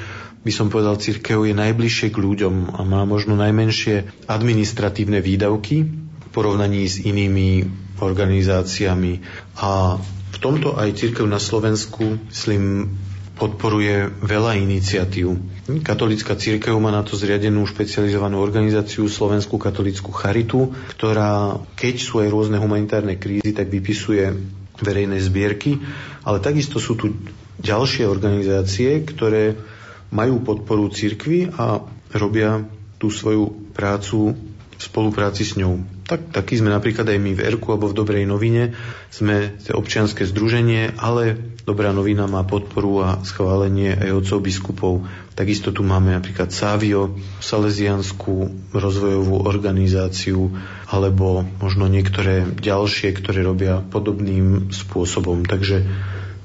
by 0.46 0.52
som 0.54 0.70
povedal, 0.70 1.02
církev 1.02 1.42
je 1.46 1.58
najbližšie 1.58 2.14
k 2.14 2.22
ľuďom 2.22 2.78
a 2.78 2.86
má 2.86 3.02
možno 3.06 3.34
najmenšie 3.34 4.30
administratívne 4.30 5.18
výdavky 5.18 5.86
v 5.90 6.28
porovnaní 6.30 6.86
s 6.86 7.02
inými 7.02 7.85
organizáciami. 8.02 9.24
A 9.62 10.00
v 10.36 10.38
tomto 10.44 10.76
aj 10.76 11.00
církev 11.00 11.24
na 11.28 11.40
Slovensku, 11.40 12.20
myslím, 12.28 12.92
podporuje 13.36 14.08
veľa 14.24 14.56
iniciatív. 14.56 15.36
Katolická 15.84 16.40
církev 16.40 16.72
má 16.80 16.92
na 16.92 17.04
to 17.04 17.20
zriadenú 17.20 17.68
špecializovanú 17.68 18.40
organizáciu 18.40 19.12
Slovenskú 19.12 19.60
katolickú 19.60 20.16
charitu, 20.16 20.72
ktorá, 20.96 21.60
keď 21.76 21.96
sú 22.00 22.24
aj 22.24 22.32
rôzne 22.32 22.58
humanitárne 22.60 23.20
krízy, 23.20 23.52
tak 23.52 23.68
vypisuje 23.68 24.32
verejné 24.80 25.20
zbierky, 25.20 25.80
ale 26.24 26.40
takisto 26.40 26.80
sú 26.80 26.96
tu 26.96 27.16
ďalšie 27.60 28.08
organizácie, 28.08 29.04
ktoré 29.04 29.56
majú 30.12 30.44
podporu 30.44 30.88
církvy 30.92 31.52
a 31.56 31.84
robia 32.16 32.64
tú 33.00 33.12
svoju 33.12 33.72
prácu 33.76 34.36
v 34.76 34.82
spolupráci 34.82 35.44
s 35.44 35.60
ňou. 35.60 35.95
Tak, 36.06 36.30
taký 36.30 36.62
sme 36.62 36.70
napríklad 36.70 37.10
aj 37.10 37.18
my 37.18 37.32
v 37.34 37.44
Erku 37.44 37.74
alebo 37.74 37.90
v 37.90 37.98
Dobrej 37.98 38.30
novine. 38.30 38.78
Sme 39.10 39.58
občianske 39.74 40.22
združenie, 40.30 40.94
ale 41.02 41.56
Dobrá 41.66 41.90
novina 41.90 42.30
má 42.30 42.46
podporu 42.46 43.02
a 43.02 43.26
schválenie 43.26 43.98
aj 43.98 44.22
otcov 44.22 44.38
biskupov. 44.46 44.94
Takisto 45.34 45.74
tu 45.74 45.82
máme 45.82 46.14
napríklad 46.14 46.54
Sávio, 46.54 47.18
Salesianskú 47.42 48.54
rozvojovú 48.70 49.50
organizáciu, 49.50 50.54
alebo 50.86 51.42
možno 51.58 51.90
niektoré 51.90 52.46
ďalšie, 52.46 53.18
ktoré 53.18 53.42
robia 53.42 53.82
podobným 53.82 54.70
spôsobom. 54.70 55.42
Takže 55.42 55.82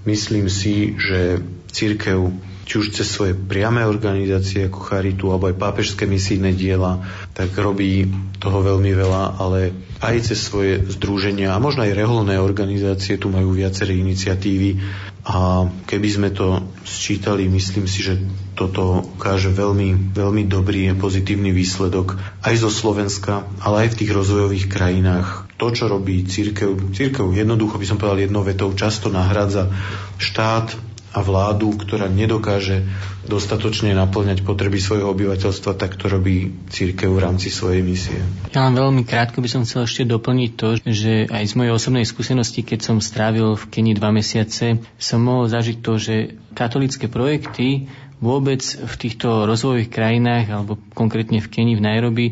myslím 0.08 0.48
si, 0.48 0.96
že 0.96 1.44
církev 1.68 2.32
či 2.70 2.78
už 2.78 2.94
cez 2.94 3.10
svoje 3.10 3.34
priame 3.34 3.82
organizácie 3.82 4.70
ako 4.70 4.78
Charitu 4.86 5.34
alebo 5.34 5.50
aj 5.50 5.58
pápežské 5.58 6.06
misijné 6.06 6.54
diela, 6.54 7.02
tak 7.34 7.50
robí 7.58 8.06
toho 8.38 8.62
veľmi 8.62 8.94
veľa, 8.94 9.42
ale 9.42 9.74
aj 9.98 10.30
cez 10.30 10.38
svoje 10.38 10.78
združenia 10.86 11.50
a 11.50 11.58
možno 11.58 11.82
aj 11.82 11.98
reholné 11.98 12.38
organizácie 12.38 13.18
tu 13.18 13.26
majú 13.26 13.58
viaceré 13.58 13.98
iniciatívy 13.98 14.78
a 15.26 15.66
keby 15.66 16.08
sme 16.14 16.28
to 16.30 16.62
sčítali, 16.86 17.50
myslím 17.50 17.90
si, 17.90 18.06
že 18.06 18.22
toto 18.54 19.02
ukáže 19.18 19.50
veľmi, 19.50 20.14
veľmi 20.14 20.46
dobrý 20.46 20.88
a 20.88 20.96
pozitívny 20.96 21.50
výsledok 21.50 22.16
aj 22.46 22.54
zo 22.54 22.70
Slovenska, 22.70 23.50
ale 23.60 23.84
aj 23.84 23.88
v 23.92 23.98
tých 23.98 24.14
rozvojových 24.14 24.66
krajinách. 24.70 25.50
To, 25.58 25.74
čo 25.74 25.90
robí 25.90 26.24
církev, 26.24 26.94
církev 26.96 27.26
jednoducho 27.34 27.76
by 27.76 27.84
som 27.84 27.98
povedal 27.98 28.30
jednou 28.30 28.46
vetou, 28.46 28.72
často 28.72 29.12
nahradza 29.12 29.68
štát, 30.16 30.89
a 31.10 31.18
vládu, 31.26 31.74
ktorá 31.74 32.06
nedokáže 32.06 32.86
dostatočne 33.26 33.90
naplňať 33.98 34.46
potreby 34.46 34.78
svojho 34.78 35.10
obyvateľstva, 35.10 35.74
tak 35.74 35.98
to 35.98 36.06
robí 36.06 36.54
církev 36.70 37.10
v 37.10 37.22
rámci 37.22 37.50
svojej 37.50 37.82
misie. 37.82 38.18
Ja 38.54 38.66
len 38.70 38.78
veľmi 38.78 39.02
krátko 39.02 39.42
by 39.42 39.48
som 39.50 39.62
chcel 39.66 39.90
ešte 39.90 40.06
doplniť 40.06 40.50
to, 40.54 40.68
že 40.86 41.26
aj 41.26 41.44
z 41.50 41.54
mojej 41.58 41.72
osobnej 41.74 42.06
skúsenosti, 42.06 42.62
keď 42.62 42.80
som 42.86 42.96
strávil 43.02 43.58
v 43.58 43.64
Kenii 43.70 43.98
dva 43.98 44.14
mesiace, 44.14 44.78
som 45.02 45.20
mohol 45.22 45.50
zažiť 45.50 45.76
to, 45.82 45.92
že 45.98 46.14
katolické 46.54 47.10
projekty 47.10 47.90
vôbec 48.22 48.62
v 48.62 48.94
týchto 48.94 49.48
rozvojových 49.50 49.90
krajinách, 49.90 50.46
alebo 50.52 50.78
konkrétne 50.94 51.42
v 51.42 51.50
Kenii, 51.50 51.74
v 51.74 51.86
Nairobi, 51.86 52.26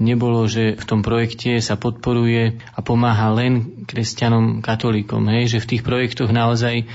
nebolo, 0.00 0.48
že 0.48 0.80
v 0.80 0.84
tom 0.88 1.04
projekte 1.04 1.60
sa 1.60 1.76
podporuje 1.76 2.56
a 2.72 2.78
pomáha 2.80 3.32
len 3.36 3.84
kresťanom, 3.84 4.64
katolíkom. 4.64 5.28
Hej? 5.28 5.56
Že 5.56 5.58
v 5.60 5.68
tých 5.76 5.82
projektoch 5.84 6.30
naozaj 6.32 6.88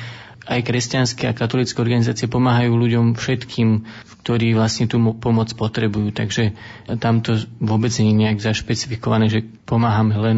aj 0.45 0.61
kresťanské 0.61 1.29
a 1.29 1.37
katolické 1.37 1.77
organizácie 1.81 2.29
pomáhajú 2.29 2.77
ľuďom 2.77 3.17
všetkým, 3.17 3.85
ktorí 4.25 4.53
vlastne 4.53 4.85
tú 4.85 5.01
pomoc 5.17 5.49
potrebujú. 5.53 6.13
Takže 6.13 6.53
tam 7.01 7.25
to 7.25 7.41
vôbec 7.57 7.93
nie 7.97 8.13
je 8.13 8.21
nejak 8.25 8.39
zašpecifikované, 8.41 9.29
že 9.29 9.45
pomáhame 9.65 10.15
len 10.17 10.37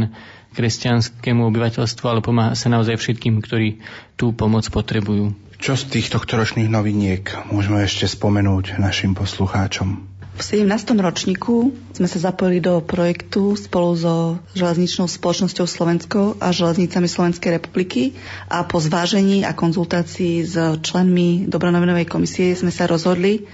kresťanskému 0.55 1.45
obyvateľstvu, 1.53 2.05
ale 2.07 2.25
pomáha 2.25 2.57
sa 2.57 2.71
naozaj 2.71 2.97
všetkým, 2.97 3.43
ktorí 3.45 3.83
tú 4.17 4.33
pomoc 4.33 4.65
potrebujú. 4.71 5.35
Čo 5.57 5.73
z 5.73 5.89
týchto 5.89 6.21
ročných 6.21 6.69
noviniek 6.69 7.49
môžeme 7.49 7.81
ešte 7.81 8.05
spomenúť 8.05 8.77
našim 8.77 9.17
poslucháčom? 9.17 10.16
V 10.37 10.45
17. 10.45 10.69
ročníku 11.01 11.73
sme 11.97 12.05
sa 12.05 12.29
zapojili 12.29 12.61
do 12.61 12.77
projektu 12.85 13.57
spolu 13.57 13.97
so 13.97 14.15
železničnou 14.53 15.09
spoločnosťou 15.09 15.65
Slovensko 15.65 16.37
a 16.37 16.53
železnicami 16.53 17.09
Slovenskej 17.09 17.57
republiky 17.57 18.13
a 18.45 18.61
po 18.61 18.77
zvážení 18.77 19.41
a 19.41 19.57
konzultácii 19.57 20.45
s 20.45 20.53
členmi 20.85 21.49
Dobronovinovej 21.49 22.05
komisie 22.05 22.53
sme 22.53 22.69
sa 22.69 22.85
rozhodli, 22.85 23.49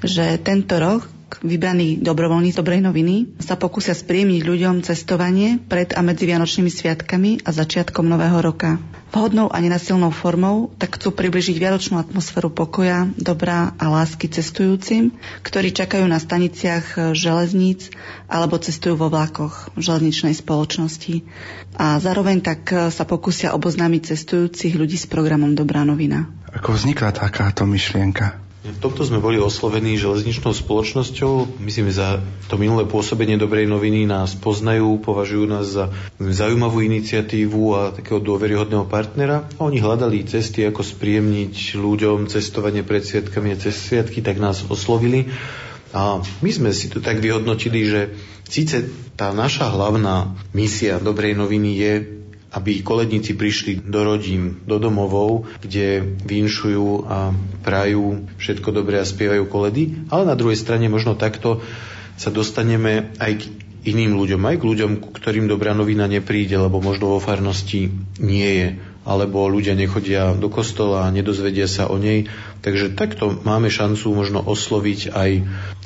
že 0.00 0.40
tento 0.40 0.80
rok 0.80 1.04
vybraní 1.40 2.04
dobrovoľní 2.04 2.52
dobrej 2.52 2.84
noviny 2.84 3.40
sa 3.40 3.56
pokúsia 3.56 3.96
spríjemniť 3.96 4.42
ľuďom 4.44 4.84
cestovanie 4.84 5.56
pred 5.56 5.96
a 5.96 6.04
medzi 6.04 6.28
Vianočnými 6.28 6.68
sviatkami 6.68 7.40
a 7.46 7.50
začiatkom 7.54 8.04
Nového 8.04 8.44
roka. 8.44 8.76
Vhodnou 9.12 9.48
a 9.52 9.60
nenasilnou 9.60 10.12
formou 10.12 10.72
tak 10.76 10.96
chcú 10.96 11.12
približiť 11.12 11.56
vianočnú 11.60 12.00
atmosféru 12.00 12.48
pokoja, 12.48 13.08
dobrá 13.20 13.76
a 13.76 13.92
lásky 13.92 14.28
cestujúcim, 14.28 15.12
ktorí 15.44 15.72
čakajú 15.72 16.08
na 16.08 16.16
staniciach 16.16 17.12
železníc 17.12 17.92
alebo 18.28 18.56
cestujú 18.56 18.96
vo 18.96 19.12
vlakoch 19.12 19.68
železničnej 19.76 20.32
spoločnosti. 20.32 21.28
A 21.76 22.00
zároveň 22.00 22.40
tak 22.40 22.68
sa 22.72 23.04
pokúsia 23.04 23.52
oboznámiť 23.52 24.16
cestujúcich 24.16 24.74
ľudí 24.74 24.96
s 24.96 25.04
programom 25.04 25.52
Dobrá 25.52 25.84
novina. 25.84 26.28
Ako 26.52 26.76
vznikla 26.76 27.16
takáto 27.16 27.64
myšlienka? 27.64 28.41
V 28.62 28.78
tomto 28.78 29.02
sme 29.02 29.18
boli 29.18 29.42
oslovení 29.42 29.98
železničnou 29.98 30.54
spoločnosťou. 30.54 31.58
Myslím, 31.58 31.90
za 31.90 32.22
to 32.46 32.54
minulé 32.54 32.86
pôsobenie 32.86 33.34
dobrej 33.34 33.66
noviny 33.66 34.06
nás 34.06 34.38
poznajú, 34.38 35.02
považujú 35.02 35.50
nás 35.50 35.66
za 35.66 35.90
zaujímavú 36.22 36.78
iniciatívu 36.78 37.62
a 37.74 37.90
takého 37.90 38.22
dôveryhodného 38.22 38.86
partnera. 38.86 39.50
A 39.58 39.66
oni 39.66 39.82
hľadali 39.82 40.22
cesty, 40.22 40.62
ako 40.62 40.86
spríjemniť 40.86 41.74
ľuďom 41.74 42.30
cestovanie 42.30 42.86
pred 42.86 43.02
sviatkami 43.02 43.50
a 43.50 43.58
cez 43.58 43.74
sviatky, 43.74 44.22
tak 44.22 44.38
nás 44.38 44.62
oslovili. 44.70 45.26
A 45.90 46.22
my 46.22 46.50
sme 46.54 46.70
si 46.70 46.86
to 46.86 47.02
tak 47.02 47.18
vyhodnotili, 47.18 47.82
že 47.82 48.00
síce 48.46 48.86
tá 49.18 49.34
naša 49.34 49.74
hlavná 49.74 50.38
misia 50.54 51.02
dobrej 51.02 51.34
noviny 51.34 51.70
je 51.74 52.21
aby 52.52 52.84
koledníci 52.84 53.32
prišli 53.32 53.80
do 53.80 54.04
rodín, 54.04 54.60
do 54.68 54.76
domovov, 54.76 55.48
kde 55.64 56.04
vinšujú 56.28 57.08
a 57.08 57.32
prajú 57.64 58.28
všetko 58.36 58.68
dobré 58.76 59.00
a 59.00 59.08
spievajú 59.08 59.48
koledy, 59.48 60.04
ale 60.12 60.28
na 60.28 60.36
druhej 60.36 60.60
strane 60.60 60.92
možno 60.92 61.16
takto 61.16 61.64
sa 62.20 62.28
dostaneme 62.28 63.16
aj 63.16 63.32
k 63.40 63.42
iným 63.82 64.14
ľuďom, 64.14 64.42
aj 64.46 64.56
k 64.60 64.68
ľuďom, 64.68 64.90
ktorým 65.16 65.50
dobrá 65.50 65.74
novina 65.74 66.06
nepríde, 66.06 66.54
lebo 66.54 66.78
možno 66.78 67.16
vo 67.16 67.24
farnosti 67.24 67.90
nie 68.22 68.50
je, 68.62 68.68
alebo 69.02 69.50
ľudia 69.50 69.74
nechodia 69.74 70.30
do 70.36 70.46
kostola 70.46 71.08
a 71.08 71.12
nedozvedia 71.14 71.66
sa 71.66 71.90
o 71.90 71.98
nej. 71.98 72.30
Takže 72.62 72.94
takto 72.94 73.34
máme 73.42 73.66
šancu 73.66 74.14
možno 74.14 74.38
osloviť 74.38 75.10
aj 75.10 75.30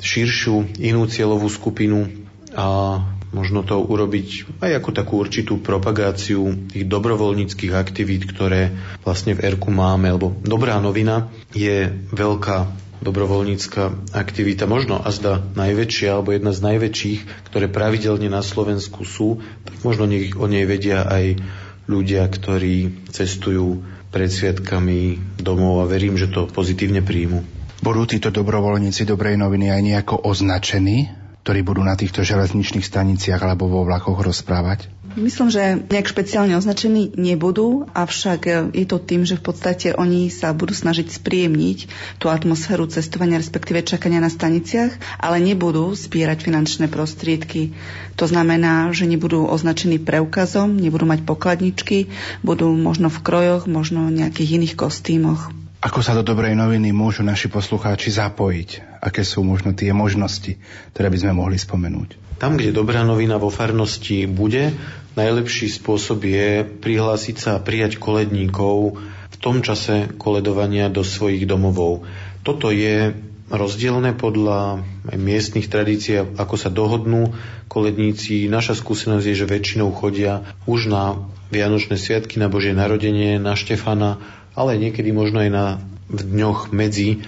širšiu 0.05 0.77
inú 0.77 1.09
cieľovú 1.09 1.49
skupinu 1.49 2.05
a 2.53 3.01
možno 3.35 3.63
to 3.63 3.79
urobiť 3.79 4.59
aj 4.63 4.71
ako 4.79 4.89
takú 4.95 5.13
určitú 5.19 5.59
propagáciu 5.59 6.71
tých 6.71 6.85
dobrovoľníckých 6.87 7.73
aktivít, 7.75 8.27
ktoré 8.27 8.71
vlastne 9.03 9.35
v 9.35 9.43
Erku 9.43 9.71
máme, 9.71 10.11
lebo 10.15 10.31
dobrá 10.43 10.79
novina 10.79 11.27
je 11.51 11.91
veľká 12.15 12.87
dobrovoľnícka 12.97 14.09
aktivita, 14.15 14.65
možno 14.65 14.97
a 14.97 15.13
zda 15.13 15.43
najväčšia, 15.53 16.17
alebo 16.17 16.33
jedna 16.33 16.49
z 16.49 16.65
najväčších, 16.65 17.19
ktoré 17.51 17.69
pravidelne 17.69 18.25
na 18.25 18.41
Slovensku 18.41 19.05
sú, 19.05 19.37
tak 19.63 19.75
možno 19.85 20.09
nech 20.09 20.33
o 20.33 20.49
nej 20.49 20.65
vedia 20.65 21.05
aj 21.05 21.37
ľudia, 21.85 22.25
ktorí 22.25 23.07
cestujú 23.13 23.85
pred 24.09 24.33
sviatkami 24.33 25.19
domov 25.37 25.85
a 25.85 25.89
verím, 25.89 26.17
že 26.17 26.31
to 26.31 26.49
pozitívne 26.49 27.05
príjmu. 27.05 27.45
Budú 27.85 28.09
títo 28.09 28.33
dobrovoľníci 28.33 29.05
dobrej 29.05 29.37
noviny 29.37 29.69
aj 29.69 29.81
nejako 29.85 30.15
označení 30.25 31.26
ktorí 31.47 31.63
budú 31.63 31.79
na 31.79 31.95
týchto 31.95 32.27
železničných 32.27 32.83
staniciach 32.83 33.39
alebo 33.39 33.71
vo 33.71 33.87
vlakoch 33.87 34.19
rozprávať? 34.19 34.91
Myslím, 35.15 35.47
že 35.47 35.79
nejak 35.79 36.11
špeciálne 36.11 36.59
označení 36.59 37.15
nebudú, 37.15 37.87
avšak 37.95 38.75
je 38.75 38.83
to 38.83 38.99
tým, 38.99 39.23
že 39.23 39.39
v 39.39 39.47
podstate 39.47 39.87
oni 39.95 40.27
sa 40.27 40.51
budú 40.51 40.75
snažiť 40.75 41.07
spríjemniť 41.07 41.87
tú 42.19 42.27
atmosféru 42.27 42.91
cestovania, 42.91 43.39
respektíve 43.39 43.79
čakania 43.87 44.19
na 44.19 44.27
staniciach, 44.27 44.99
ale 45.23 45.39
nebudú 45.39 45.95
zbierať 45.95 46.43
finančné 46.43 46.91
prostriedky. 46.91 47.71
To 48.19 48.27
znamená, 48.27 48.91
že 48.91 49.07
nebudú 49.07 49.47
označení 49.47 50.03
preukazom, 50.03 50.75
nebudú 50.75 51.07
mať 51.07 51.23
pokladničky, 51.23 52.11
budú 52.43 52.75
možno 52.75 53.07
v 53.07 53.23
krojoch, 53.23 53.71
možno 53.71 54.11
v 54.11 54.19
nejakých 54.19 54.59
iných 54.59 54.75
kostýmoch. 54.75 55.47
Ako 55.79 56.03
sa 56.03 56.11
do 56.11 56.27
dobrej 56.27 56.59
noviny 56.59 56.91
môžu 56.91 57.23
naši 57.23 57.47
poslucháči 57.47 58.11
zapojiť? 58.11 58.86
Aké 58.99 59.21
sú 59.21 59.45
možno 59.45 59.73
tie 59.73 59.93
možnosti, 59.93 60.57
ktoré 60.93 61.07
by 61.07 61.17
sme 61.21 61.33
mohli 61.37 61.57
spomenúť? 61.57 62.39
Tam, 62.41 62.53
kde 62.53 62.75
dobrá 62.75 63.01
novina 63.01 63.41
vo 63.41 63.49
farnosti 63.49 64.29
bude, 64.29 64.73
najlepší 65.17 65.73
spôsob 65.73 66.21
je 66.21 66.61
prihlásiť 66.61 67.35
sa 67.37 67.49
a 67.57 67.63
prijať 67.63 67.97
koledníkov 67.97 69.01
v 69.33 69.37
tom 69.41 69.65
čase 69.65 70.13
koledovania 70.21 70.89
do 70.93 71.01
svojich 71.01 71.49
domovov. 71.49 72.05
Toto 72.45 72.69
je 72.69 73.17
rozdielne 73.47 74.13
podľa 74.13 74.85
miestnych 75.15 75.71
tradícií, 75.71 76.37
ako 76.37 76.55
sa 76.59 76.69
dohodnú 76.69 77.33
koledníci. 77.71 78.45
Naša 78.51 78.77
skúsenosť 78.77 79.25
je, 79.25 79.39
že 79.39 79.49
väčšinou 79.49 79.89
chodia 79.95 80.45
už 80.69 80.91
na 80.91 81.17
Vianočné 81.47 81.95
sviatky, 81.95 82.43
na 82.43 82.51
Božie 82.51 82.75
narodenie, 82.75 83.39
na 83.39 83.55
Štefana 83.55 84.19
ale 84.57 84.81
niekedy 84.81 85.13
možno 85.13 85.45
aj 85.45 85.49
na, 85.53 85.65
v 86.09 86.21
dňoch 86.25 86.73
medzi 86.73 87.21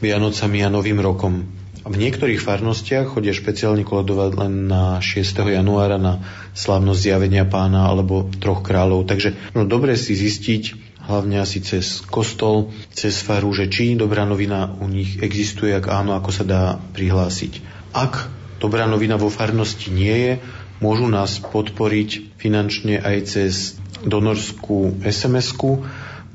Vianocami 0.00 0.60
a 0.60 0.68
Novým 0.68 1.00
rokom. 1.00 1.48
V 1.86 1.94
niektorých 1.94 2.42
farnostiach 2.42 3.14
chodia 3.14 3.30
špeciálne 3.30 3.86
koledovať 3.86 4.30
len 4.42 4.66
na 4.66 4.98
6. 4.98 5.22
januára 5.46 6.02
na 6.02 6.18
slávnosť 6.58 6.98
zjavenia 6.98 7.46
pána 7.46 7.86
alebo 7.86 8.26
troch 8.42 8.66
kráľov. 8.66 9.06
Takže 9.06 9.38
no, 9.54 9.62
dobre 9.62 9.94
si 9.94 10.18
zistiť, 10.18 10.74
hlavne 11.06 11.38
asi 11.38 11.62
cez 11.62 12.02
kostol, 12.02 12.74
cez 12.90 13.22
faru, 13.22 13.54
že 13.54 13.70
či 13.70 13.94
dobrá 13.94 14.26
novina 14.26 14.66
u 14.66 14.90
nich 14.90 15.22
existuje, 15.22 15.70
ak 15.70 15.86
áno, 15.86 16.18
ako 16.18 16.30
sa 16.34 16.42
dá 16.42 16.62
prihlásiť. 16.98 17.62
Ak 17.94 18.26
dobrá 18.58 18.90
novina 18.90 19.14
vo 19.14 19.30
farnosti 19.30 19.94
nie 19.94 20.16
je, 20.18 20.32
môžu 20.82 21.06
nás 21.06 21.38
podporiť 21.38 22.34
finančne 22.34 22.98
aj 22.98 23.16
cez 23.30 23.78
donorskú 24.02 25.00
SMS-ku 25.06 25.86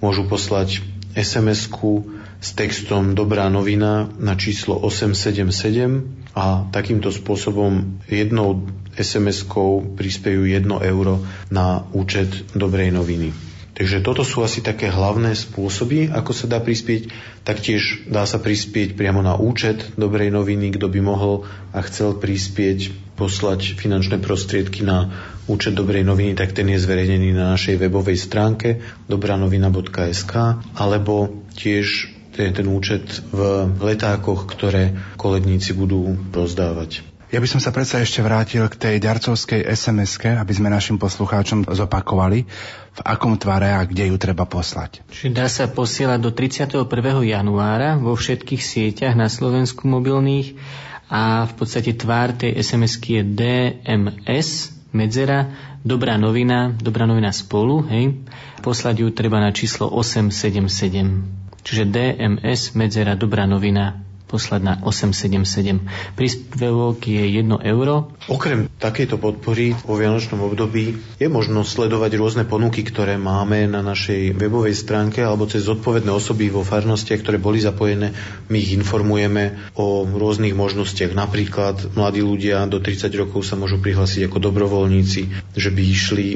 môžu 0.01 0.25
poslať 0.25 0.81
SMS-ku 1.13 2.20
s 2.41 2.57
textom 2.57 3.13
Dobrá 3.13 3.45
novina 3.53 4.09
na 4.17 4.33
číslo 4.33 4.73
877 4.73 6.33
a 6.33 6.65
takýmto 6.73 7.13
spôsobom 7.13 8.01
jednou 8.09 8.65
SMS-kou 8.97 9.93
prispejú 9.93 10.49
1 10.49 10.65
euro 10.65 11.21
na 11.53 11.85
účet 11.93 12.49
Dobrej 12.57 12.97
noviny. 12.97 13.29
Takže 13.77 14.03
toto 14.03 14.25
sú 14.25 14.43
asi 14.43 14.59
také 14.59 14.89
hlavné 14.89 15.31
spôsoby, 15.37 16.11
ako 16.11 16.33
sa 16.35 16.45
dá 16.49 16.59
prispieť. 16.59 17.07
Taktiež 17.45 18.03
dá 18.09 18.27
sa 18.27 18.41
prispieť 18.41 18.97
priamo 18.97 19.23
na 19.23 19.37
účet 19.37 19.95
Dobrej 19.95 20.33
noviny, 20.33 20.75
kto 20.75 20.91
by 20.91 20.99
mohol 20.99 21.45
a 21.71 21.79
chcel 21.85 22.17
prispieť, 22.17 22.89
poslať 23.15 23.77
finančné 23.77 24.17
prostriedky 24.17 24.81
na 24.81 25.13
účet 25.45 25.77
Dobrej 25.77 26.03
noviny, 26.03 26.33
tak 26.33 26.57
ten 26.57 26.67
je 26.73 26.81
zverejnený 26.81 27.37
na 27.37 27.53
našej 27.53 27.77
webovej 27.77 28.17
stránke 28.17 28.81
dobranovina.sk 29.05 30.33
alebo 30.73 31.45
tiež 31.53 32.10
ten, 32.31 32.55
ten 32.55 32.67
účet 32.67 33.23
v 33.31 33.67
letákoch, 33.79 34.47
ktoré 34.47 34.95
koledníci 35.19 35.75
budú 35.75 36.15
rozdávať. 36.31 37.11
Ja 37.31 37.39
by 37.39 37.47
som 37.47 37.63
sa 37.63 37.71
predsa 37.71 38.03
ešte 38.03 38.19
vrátil 38.19 38.67
k 38.67 38.75
tej 38.75 38.95
darcovskej 38.99 39.63
sms 39.63 40.19
aby 40.35 40.51
sme 40.51 40.67
našim 40.67 40.99
poslucháčom 40.99 41.63
zopakovali, 41.63 42.43
v 42.91 43.01
akom 43.07 43.39
tvare 43.39 43.71
a 43.71 43.87
kde 43.87 44.11
ju 44.11 44.19
treba 44.19 44.43
poslať. 44.43 44.99
Čiže 45.07 45.31
dá 45.31 45.47
sa 45.47 45.71
posielať 45.71 46.19
do 46.19 46.35
31. 46.35 46.83
januára 47.23 47.95
vo 47.95 48.19
všetkých 48.19 48.59
sieťach 48.59 49.15
na 49.15 49.31
Slovensku 49.31 49.87
mobilných 49.87 50.59
a 51.07 51.47
v 51.47 51.53
podstate 51.55 51.95
tvár 51.95 52.35
tej 52.35 52.51
sms 52.59 52.99
je 52.99 53.23
DMS, 53.23 54.75
medzera, 54.91 55.55
dobrá 55.87 56.19
novina, 56.19 56.75
dobrá 56.75 57.07
novina 57.07 57.31
spolu, 57.31 57.87
hej. 57.87 58.19
Poslať 58.59 59.03
ju 59.03 59.11
treba 59.15 59.39
na 59.39 59.55
číslo 59.55 59.87
877. 59.87 61.50
Čiže 61.61 61.89
DMS, 61.89 62.73
medzera, 62.73 63.13
dobrá 63.13 63.45
novina, 63.45 64.01
poslať 64.31 64.61
na 64.63 64.73
877. 64.79 66.15
Príspevok 66.15 67.03
je 67.03 67.19
1 67.19 67.51
euro. 67.67 68.15
Okrem 68.31 68.71
takejto 68.79 69.19
podpory 69.19 69.75
vo 69.83 69.99
Vianočnom 69.99 70.39
období 70.47 70.95
je 71.19 71.27
možno 71.27 71.67
sledovať 71.67 72.15
rôzne 72.15 72.43
ponuky, 72.47 72.87
ktoré 72.87 73.19
máme 73.19 73.67
na 73.67 73.83
našej 73.83 74.31
webovej 74.39 74.71
stránke 74.71 75.19
alebo 75.19 75.51
cez 75.51 75.67
zodpovedné 75.67 76.15
osoby 76.15 76.47
vo 76.47 76.63
farnostiach, 76.63 77.19
ktoré 77.19 77.35
boli 77.43 77.59
zapojené. 77.59 78.15
My 78.47 78.63
ich 78.63 78.71
informujeme 78.71 79.59
o 79.75 80.07
rôznych 80.07 80.55
možnostiach. 80.55 81.11
Napríklad 81.11 81.91
mladí 81.99 82.23
ľudia 82.23 82.63
do 82.71 82.79
30 82.79 83.11
rokov 83.19 83.43
sa 83.43 83.59
môžu 83.59 83.83
prihlásiť 83.83 84.31
ako 84.31 84.39
dobrovoľníci, 84.39 85.51
že 85.59 85.69
by 85.75 85.83
išli 85.83 86.27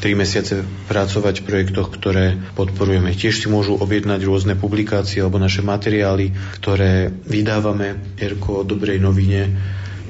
3 0.00 0.16
mesiace 0.16 0.64
pracovať 0.88 1.44
v 1.44 1.46
projektoch, 1.46 1.92
ktoré 1.92 2.40
podporujeme. 2.56 3.12
Tiež 3.12 3.44
si 3.44 3.46
môžu 3.52 3.76
objednať 3.76 4.24
rôzne 4.24 4.56
publikácie 4.56 5.20
alebo 5.20 5.36
naše 5.36 5.60
materiály, 5.60 6.32
ktoré 6.56 7.12
vydávame 7.12 8.16
Erko 8.16 8.64
o 8.64 8.66
dobrej 8.66 8.96
novine. 8.96 9.52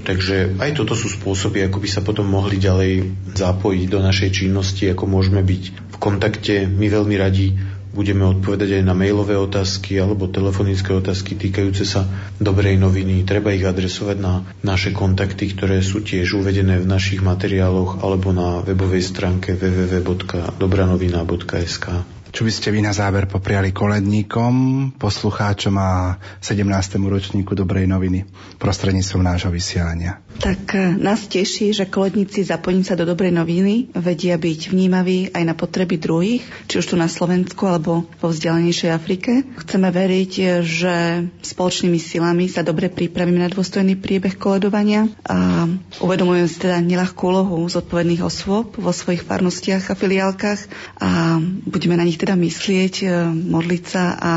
Takže 0.01 0.57
aj 0.57 0.81
toto 0.81 0.97
sú 0.97 1.13
spôsoby, 1.13 1.67
ako 1.67 1.83
by 1.83 1.89
sa 1.91 2.01
potom 2.01 2.25
mohli 2.25 2.57
ďalej 2.57 3.05
zapojiť 3.37 3.87
do 3.91 4.01
našej 4.01 4.31
činnosti, 4.33 4.89
ako 4.89 5.05
môžeme 5.05 5.45
byť 5.45 5.63
v 5.93 5.97
kontakte. 6.01 6.65
My 6.65 6.89
veľmi 6.89 7.17
radi 7.21 7.53
Budeme 7.91 8.23
odpovedať 8.23 8.79
aj 8.79 8.87
na 8.87 8.95
mailové 8.95 9.35
otázky 9.35 9.99
alebo 9.99 10.31
telefonické 10.31 10.95
otázky 10.95 11.35
týkajúce 11.35 11.83
sa 11.83 12.07
dobrej 12.39 12.79
noviny. 12.79 13.27
Treba 13.27 13.51
ich 13.51 13.67
adresovať 13.67 14.17
na 14.23 14.47
naše 14.63 14.95
kontakty, 14.95 15.51
ktoré 15.51 15.83
sú 15.83 16.07
tiež 16.07 16.39
uvedené 16.39 16.79
v 16.79 16.87
našich 16.87 17.19
materiáloch 17.19 17.99
alebo 17.99 18.31
na 18.31 18.63
webovej 18.63 19.03
stránke 19.03 19.59
www.dobranovina.sk. 19.59 21.87
Čo 22.31 22.47
by 22.47 22.53
ste 22.55 22.71
vy 22.71 22.79
na 22.87 22.95
záver 22.95 23.27
popriali 23.27 23.75
koledníkom, 23.75 24.55
poslucháčom 24.95 25.75
a 25.75 26.15
17. 26.39 26.63
ročníku 27.03 27.59
Dobrej 27.59 27.91
noviny 27.91 28.23
prostredníctvom 28.63 29.23
nášho 29.27 29.51
vysielania? 29.51 30.23
Tak 30.39 30.63
e, 30.79 30.95
nás 30.95 31.27
teší, 31.27 31.75
že 31.75 31.91
koledníci 31.91 32.47
zapojiť 32.47 32.87
sa 32.87 32.95
do 32.95 33.03
Dobrej 33.03 33.35
noviny 33.35 33.91
vedia 33.99 34.39
byť 34.39 34.71
vnímaví 34.71 35.35
aj 35.35 35.43
na 35.43 35.59
potreby 35.59 35.99
druhých, 35.99 36.47
či 36.71 36.79
už 36.79 36.95
tu 36.95 36.95
na 36.95 37.11
Slovensku 37.11 37.67
alebo 37.67 38.07
vo 38.23 38.29
vzdialenejšej 38.31 38.91
Afrike. 38.95 39.43
Chceme 39.67 39.91
veriť, 39.91 40.33
e, 40.39 40.45
že 40.63 40.95
spoločnými 41.43 41.99
silami 41.99 42.47
sa 42.47 42.63
dobre 42.63 42.95
pripravíme 42.95 43.43
na 43.43 43.51
dôstojný 43.51 43.99
priebeh 43.99 44.39
koledovania 44.39 45.11
a 45.27 45.67
uvedomujeme 45.99 46.47
si 46.47 46.63
teda 46.63 46.79
nelahkú 46.79 47.27
úlohu 47.27 47.67
zodpovedných 47.67 48.23
osôb 48.23 48.79
vo 48.79 48.95
svojich 48.95 49.27
farnostiach 49.27 49.91
a 49.91 49.99
filiálkach 49.99 50.61
a 51.03 51.43
budeme 51.67 51.99
na 51.99 52.07
nich 52.07 52.20
teda 52.21 52.37
myslieť, 52.37 52.95
e, 53.01 53.07
modliť 53.33 53.85
sa 53.89 54.05
a 54.21 54.33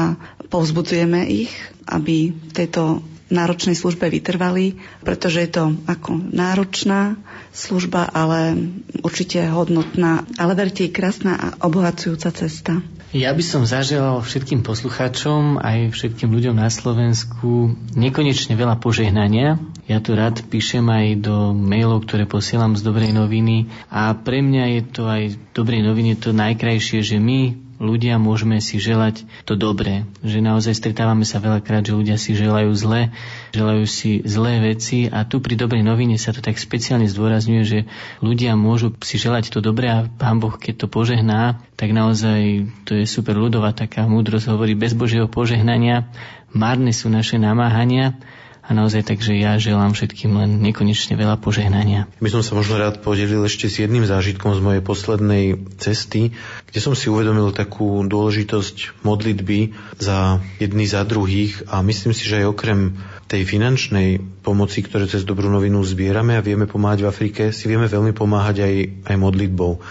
povzbudzujeme 0.48 1.28
ich, 1.28 1.52
aby 1.92 2.32
v 2.32 2.52
tejto 2.56 3.04
náročnej 3.34 3.74
službe 3.74 4.06
vytrvali, 4.08 4.78
pretože 5.02 5.42
je 5.42 5.50
to 5.50 5.64
ako 5.90 6.22
náročná 6.32 7.18
služba, 7.50 8.06
ale 8.06 8.56
určite 9.02 9.42
hodnotná. 9.50 10.24
Ale 10.38 10.54
verte, 10.54 10.94
krásna 10.94 11.34
a 11.36 11.48
obohacujúca 11.66 12.30
cesta. 12.30 12.80
Ja 13.14 13.30
by 13.30 13.46
som 13.46 13.62
zaželal 13.62 14.26
všetkým 14.26 14.66
poslucháčom 14.66 15.62
aj 15.62 15.94
všetkým 15.94 16.34
ľuďom 16.34 16.58
na 16.58 16.66
Slovensku 16.74 17.78
nekonečne 17.94 18.58
veľa 18.58 18.82
požehnania. 18.82 19.62
Ja 19.86 20.02
tu 20.02 20.18
rád 20.18 20.42
píšem 20.50 20.82
aj 20.90 21.22
do 21.22 21.54
mailov, 21.54 22.10
ktoré 22.10 22.26
posielam 22.26 22.74
z 22.74 22.82
Dobrej 22.82 23.14
noviny 23.14 23.70
a 23.94 24.18
pre 24.18 24.42
mňa 24.42 24.64
je 24.66 24.82
to 24.90 25.04
aj 25.06 25.22
Dobrej 25.54 25.86
noviny 25.86 26.18
to 26.18 26.34
najkrajšie, 26.34 27.06
že 27.06 27.22
my 27.22 27.54
ľudia 27.84 28.16
môžeme 28.16 28.64
si 28.64 28.80
želať 28.80 29.28
to 29.44 29.60
dobré. 29.60 30.08
Že 30.24 30.40
naozaj 30.40 30.80
stretávame 30.80 31.28
sa 31.28 31.44
veľakrát, 31.44 31.84
že 31.84 31.92
ľudia 31.92 32.16
si 32.16 32.32
želajú 32.32 32.72
zle, 32.72 33.12
želajú 33.52 33.84
si 33.84 34.24
zlé 34.24 34.64
veci 34.64 35.12
a 35.12 35.28
tu 35.28 35.44
pri 35.44 35.60
dobrej 35.60 35.84
novine 35.84 36.16
sa 36.16 36.32
to 36.32 36.40
tak 36.40 36.56
speciálne 36.56 37.06
zdôrazňuje, 37.12 37.64
že 37.68 37.80
ľudia 38.24 38.56
môžu 38.56 38.96
si 39.04 39.20
želať 39.20 39.52
to 39.52 39.60
dobré 39.60 39.92
a 39.92 40.08
Pán 40.08 40.40
Boh, 40.40 40.56
keď 40.56 40.86
to 40.86 40.88
požehná, 40.88 41.60
tak 41.76 41.92
naozaj 41.92 42.72
to 42.88 42.96
je 42.96 43.04
super 43.04 43.36
ľudová 43.36 43.76
taká 43.76 44.08
múdrosť, 44.08 44.48
hovorí 44.48 44.80
bez 44.80 44.96
Božieho 44.96 45.28
požehnania, 45.28 46.08
márne 46.56 46.96
sú 46.96 47.12
naše 47.12 47.36
namáhania, 47.36 48.16
a 48.64 48.72
naozaj 48.72 49.04
takže 49.04 49.36
ja 49.36 49.60
želám 49.60 49.92
všetkým 49.92 50.40
len 50.40 50.64
nekonečne 50.64 51.20
veľa 51.20 51.36
požehnania. 51.44 52.08
My 52.24 52.32
som 52.32 52.40
sa 52.40 52.56
možno 52.56 52.80
rád 52.80 53.04
podelil 53.04 53.44
ešte 53.44 53.68
s 53.68 53.84
jedným 53.84 54.08
zážitkom 54.08 54.56
z 54.56 54.64
mojej 54.64 54.80
poslednej 54.80 55.60
cesty, 55.84 56.32
kde 56.72 56.80
som 56.80 56.96
si 56.96 57.12
uvedomil 57.12 57.52
takú 57.52 58.00
dôležitosť 58.08 59.04
modlitby 59.04 59.76
za 60.00 60.40
jedný 60.64 60.88
za 60.88 61.04
druhých 61.04 61.68
a 61.68 61.84
myslím 61.84 62.16
si, 62.16 62.24
že 62.24 62.40
aj 62.40 62.56
okrem 62.56 62.96
tej 63.28 63.44
finančnej 63.44 64.24
pomoci, 64.48 64.80
ktoré 64.80 65.12
cez 65.12 65.28
dobrú 65.28 65.52
novinu 65.52 65.84
zbierame 65.84 66.40
a 66.40 66.46
vieme 66.46 66.64
pomáhať 66.64 67.04
v 67.04 67.10
Afrike, 67.12 67.44
si 67.52 67.68
vieme 67.68 67.92
veľmi 67.92 68.16
pomáhať 68.16 68.64
aj, 68.64 68.76
aj 69.12 69.16
modlitbou. 69.20 69.84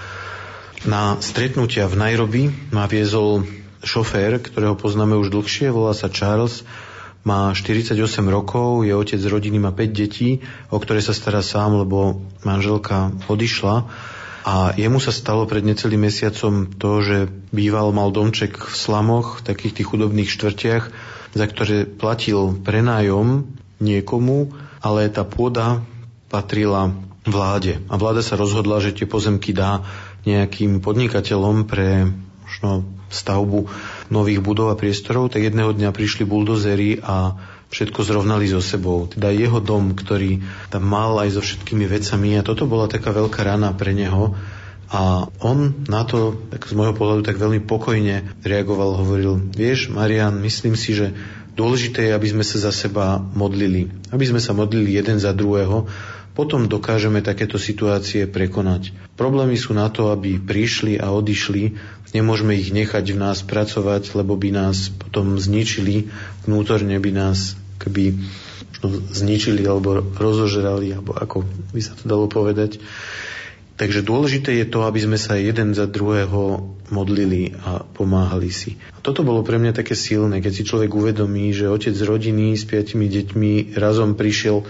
Na 0.89 1.21
stretnutia 1.21 1.87
v 1.93 2.01
Nairobi 2.01 2.43
ma 2.73 2.89
viezol 2.89 3.45
šofér, 3.85 4.41
ktorého 4.41 4.79
poznáme 4.79 5.19
už 5.19 5.29
dlhšie, 5.29 5.69
volá 5.75 5.93
sa 5.93 6.09
Charles 6.09 6.65
má 7.23 7.55
48 7.55 7.95
rokov, 8.27 8.83
je 8.83 8.93
otec 8.95 9.23
rodiny, 9.23 9.63
má 9.63 9.71
5 9.71 9.95
detí, 9.95 10.43
o 10.75 10.79
ktoré 10.83 10.99
sa 10.99 11.15
stará 11.15 11.39
sám, 11.39 11.87
lebo 11.87 12.19
manželka 12.43 13.15
odišla. 13.31 13.87
A 14.43 14.75
jemu 14.75 14.99
sa 14.99 15.15
stalo 15.15 15.47
pred 15.47 15.63
necelým 15.63 16.11
mesiacom 16.11 16.67
to, 16.67 16.91
že 16.99 17.19
býval, 17.55 17.95
mal 17.95 18.11
domček 18.11 18.59
v 18.59 18.75
slamoch, 18.75 19.39
v 19.39 19.55
takých 19.55 19.73
tých 19.79 19.89
chudobných 19.95 20.27
štvrtiach, 20.27 20.85
za 21.33 21.45
ktoré 21.47 21.87
platil 21.87 22.59
prenájom 22.59 23.47
niekomu, 23.79 24.51
ale 24.83 25.07
tá 25.15 25.23
pôda 25.23 25.87
patrila 26.27 26.91
vláde. 27.23 27.79
A 27.87 27.95
vláda 27.95 28.19
sa 28.19 28.35
rozhodla, 28.35 28.83
že 28.83 28.91
tie 28.91 29.07
pozemky 29.07 29.55
dá 29.55 29.87
nejakým 30.27 30.83
podnikateľom 30.83 31.71
pre 31.71 32.11
možno 32.43 32.83
stavbu 33.15 33.71
nových 34.13 34.45
budov 34.45 34.69
a 34.69 34.77
priestorov, 34.77 35.33
tak 35.33 35.49
jedného 35.49 35.73
dňa 35.73 35.89
prišli 35.89 36.29
buldozery 36.29 37.01
a 37.01 37.41
všetko 37.73 38.05
zrovnali 38.05 38.45
so 38.45 38.61
sebou. 38.61 39.09
Teda 39.09 39.33
jeho 39.33 39.59
dom, 39.65 39.97
ktorý 39.97 40.45
tam 40.69 40.85
mal 40.85 41.17
aj 41.25 41.41
so 41.41 41.41
všetkými 41.41 41.89
vecami 41.89 42.37
a 42.37 42.45
toto 42.45 42.69
bola 42.69 42.93
taká 42.93 43.17
veľká 43.17 43.41
rana 43.41 43.73
pre 43.73 43.97
neho. 43.97 44.37
A 44.93 45.25
on 45.41 45.89
na 45.89 46.05
to, 46.05 46.37
tak 46.53 46.69
z 46.69 46.77
môjho 46.77 46.93
pohľadu, 46.93 47.25
tak 47.25 47.41
veľmi 47.41 47.65
pokojne 47.65 48.45
reagoval, 48.45 49.01
hovoril, 49.01 49.41
vieš, 49.57 49.89
Marian, 49.89 50.37
myslím 50.45 50.77
si, 50.77 50.93
že 50.93 51.17
dôležité 51.57 52.13
je, 52.13 52.13
aby 52.13 52.29
sme 52.29 52.45
sa 52.45 52.61
za 52.61 52.73
seba 52.77 53.17
modlili. 53.17 53.89
Aby 54.13 54.29
sme 54.29 54.41
sa 54.45 54.53
modlili 54.53 54.93
jeden 54.93 55.17
za 55.17 55.33
druhého, 55.33 55.89
potom 56.33 56.65
dokážeme 56.65 57.21
takéto 57.21 57.61
situácie 57.61 58.25
prekonať. 58.25 58.97
Problémy 59.21 59.57
sú 59.61 59.77
na 59.77 59.93
to, 59.93 60.09
aby 60.09 60.41
prišli 60.41 60.97
a 60.97 61.13
odišli. 61.13 61.77
Nemôžeme 62.17 62.57
ich 62.57 62.73
nechať 62.73 63.13
v 63.13 63.21
nás 63.21 63.45
pracovať, 63.45 64.17
lebo 64.17 64.37
by 64.37 64.51
nás 64.53 64.89
potom 64.93 65.37
zničili, 65.37 66.09
vnútorne 66.49 66.97
by 66.97 67.11
nás 67.13 67.57
keby 67.81 68.17
zničili 69.13 69.63
alebo 69.69 70.03
rozožrali, 70.03 70.97
alebo 70.97 71.15
ako 71.15 71.45
by 71.71 71.81
sa 71.81 71.93
to 71.95 72.05
dalo 72.09 72.27
povedať. 72.27 72.81
Takže 73.73 74.05
dôležité 74.05 74.53
je 74.63 74.67
to, 74.69 74.85
aby 74.85 75.01
sme 75.01 75.19
sa 75.19 75.41
jeden 75.41 75.73
za 75.73 75.89
druhého 75.89 76.61
modlili 76.93 77.57
a 77.65 77.81
pomáhali 77.83 78.53
si. 78.53 78.77
A 78.93 79.01
toto 79.01 79.25
bolo 79.25 79.41
pre 79.41 79.57
mňa 79.57 79.73
také 79.73 79.97
silné, 79.97 80.45
keď 80.45 80.53
si 80.53 80.69
človek 80.69 80.93
uvedomí, 80.93 81.51
že 81.57 81.73
otec 81.73 81.97
z 81.97 82.05
rodiny 82.05 82.53
s 82.53 82.69
piatimi 82.69 83.09
deťmi 83.09 83.75
razom 83.75 84.13
prišiel 84.13 84.63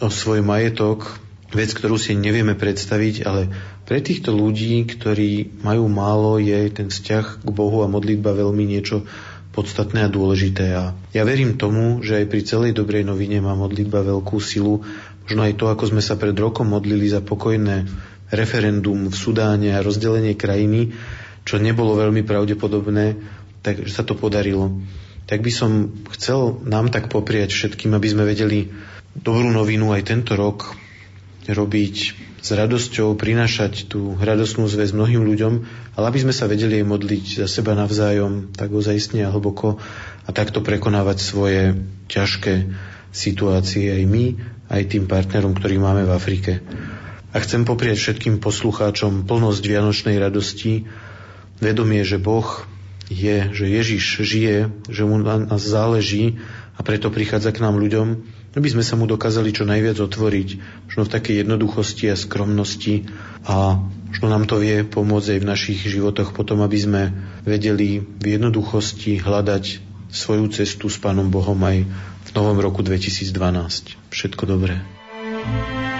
o 0.00 0.08
svoj 0.08 0.40
majetok, 0.40 1.20
vec, 1.52 1.70
ktorú 1.76 2.00
si 2.00 2.16
nevieme 2.16 2.56
predstaviť, 2.56 3.14
ale 3.26 3.52
pre 3.84 4.00
týchto 4.00 4.30
ľudí, 4.30 4.86
ktorí 4.86 5.60
majú 5.66 5.90
málo, 5.90 6.38
je 6.38 6.70
ten 6.70 6.88
vzťah 6.88 7.42
k 7.42 7.48
Bohu 7.50 7.82
a 7.82 7.90
modlitba 7.90 8.32
veľmi 8.32 8.64
niečo 8.64 9.04
podstatné 9.50 10.06
a 10.06 10.12
dôležité. 10.12 10.66
A 10.78 10.94
ja 11.10 11.22
verím 11.26 11.58
tomu, 11.58 12.00
že 12.00 12.22
aj 12.22 12.26
pri 12.30 12.40
celej 12.46 12.72
dobrej 12.78 13.02
novine 13.02 13.42
má 13.42 13.58
modlitba 13.58 14.06
veľkú 14.06 14.38
silu. 14.38 14.86
Možno 15.26 15.42
aj 15.42 15.58
to, 15.58 15.66
ako 15.66 15.90
sme 15.90 16.02
sa 16.02 16.14
pred 16.14 16.34
rokom 16.38 16.70
modlili 16.70 17.10
za 17.10 17.18
pokojné 17.18 17.90
referendum 18.30 19.10
v 19.10 19.14
Sudáne 19.14 19.74
a 19.74 19.82
rozdelenie 19.82 20.38
krajiny, 20.38 20.94
čo 21.42 21.58
nebolo 21.58 21.98
veľmi 21.98 22.22
pravdepodobné, 22.22 23.18
tak 23.66 23.90
sa 23.90 24.06
to 24.06 24.14
podarilo. 24.14 24.78
Tak 25.26 25.42
by 25.42 25.50
som 25.50 25.90
chcel 26.14 26.62
nám 26.62 26.94
tak 26.94 27.10
popriať 27.10 27.50
všetkým, 27.50 27.90
aby 27.90 28.06
sme 28.06 28.22
vedeli 28.22 28.70
dobrú 29.16 29.50
novinu 29.50 29.90
aj 29.90 30.06
tento 30.06 30.38
rok 30.38 30.74
robiť 31.50 31.96
s 32.40 32.48
radosťou, 32.56 33.20
prinášať 33.20 33.92
tú 33.92 34.16
radosnú 34.16 34.64
zväz 34.64 34.96
mnohým 34.96 35.20
ľuďom, 35.28 35.52
ale 35.98 36.04
aby 36.08 36.18
sme 36.24 36.32
sa 36.32 36.48
vedeli 36.48 36.80
aj 36.80 36.86
modliť 36.88 37.24
za 37.44 37.48
seba 37.50 37.76
navzájom, 37.76 38.56
tak 38.56 38.72
ozajstne 38.72 39.28
a 39.28 39.32
hlboko 39.34 39.76
a 40.24 40.30
takto 40.32 40.64
prekonávať 40.64 41.18
svoje 41.20 41.76
ťažké 42.08 42.72
situácie 43.12 43.92
aj 43.92 44.02
my, 44.08 44.24
aj 44.72 44.82
tým 44.88 45.04
partnerom, 45.04 45.52
ktorý 45.52 45.76
máme 45.82 46.08
v 46.08 46.14
Afrike. 46.14 46.52
A 47.30 47.36
chcem 47.44 47.68
poprieť 47.68 48.00
všetkým 48.00 48.40
poslucháčom 48.40 49.28
plnosť 49.28 49.62
vianočnej 49.62 50.16
radosti, 50.16 50.88
vedomie, 51.60 52.02
že 52.06 52.16
Boh 52.16 52.46
je, 53.12 53.52
že 53.52 53.66
Ježiš 53.68 54.22
žije, 54.22 54.56
že 54.88 55.02
mu 55.04 55.20
na 55.20 55.44
nás 55.44 55.60
záleží 55.60 56.40
a 56.78 56.80
preto 56.80 57.12
prichádza 57.12 57.52
k 57.52 57.62
nám 57.62 57.76
ľuďom, 57.76 58.39
aby 58.50 58.68
sme 58.70 58.82
sa 58.82 58.98
mu 58.98 59.06
dokázali 59.06 59.54
čo 59.54 59.62
najviac 59.62 60.02
otvoriť, 60.02 60.48
možno 60.90 61.02
v 61.06 61.12
takej 61.12 61.34
jednoduchosti 61.46 62.10
a 62.10 62.18
skromnosti 62.18 63.06
a 63.46 63.78
možno 64.10 64.26
nám 64.26 64.50
to 64.50 64.58
vie 64.58 64.82
pomôcť 64.82 65.38
aj 65.38 65.40
v 65.42 65.50
našich 65.50 65.80
životoch 65.86 66.34
potom, 66.34 66.66
aby 66.66 66.78
sme 66.78 67.02
vedeli 67.46 68.02
v 68.02 68.26
jednoduchosti 68.26 69.22
hľadať 69.22 69.64
svoju 70.10 70.50
cestu 70.50 70.90
s 70.90 70.98
Pánom 70.98 71.30
Bohom 71.30 71.58
aj 71.62 71.86
v 72.26 72.30
novom 72.34 72.58
roku 72.58 72.82
2012. 72.82 73.30
Všetko 74.10 74.42
dobré. 74.50 74.82
thank 75.40 75.94
you 75.94 75.99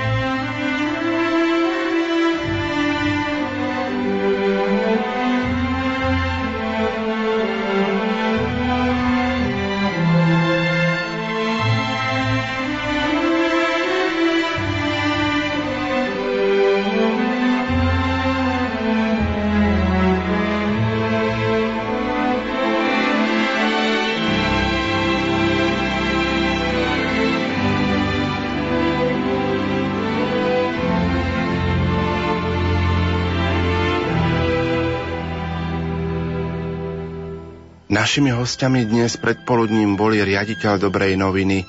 Našimi 38.01 38.33
hostiami 38.33 38.89
dnes 38.89 39.21
predpoludním 39.21 39.93
boli 39.93 40.25
riaditeľ 40.25 40.89
Dobrej 40.89 41.21
noviny 41.21 41.69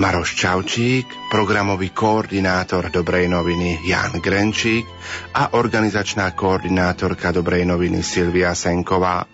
Maroš 0.00 0.32
Čaučík, 0.40 1.04
programový 1.28 1.92
koordinátor 1.92 2.88
Dobrej 2.88 3.28
noviny 3.28 3.84
Jan 3.84 4.16
Grenčík 4.16 4.88
a 5.36 5.52
organizačná 5.60 6.32
koordinátorka 6.32 7.36
Dobrej 7.36 7.68
noviny 7.68 8.00
Silvia 8.00 8.56
Senková. 8.56 9.28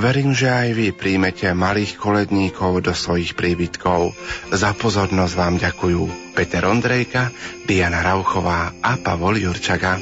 Verím, 0.00 0.32
že 0.32 0.48
aj 0.48 0.68
vy 0.72 0.86
príjmete 0.96 1.52
malých 1.52 2.00
koledníkov 2.00 2.80
do 2.80 2.96
svojich 2.96 3.36
príbytkov. 3.36 4.16
Za 4.56 4.72
pozornosť 4.72 5.34
vám 5.36 5.60
ďakujú 5.60 6.32
Peter 6.32 6.64
Ondrejka, 6.64 7.28
Diana 7.68 8.00
Rauchová 8.00 8.72
a 8.80 8.96
Pavol 8.96 9.36
Jurčaga. 9.36 10.00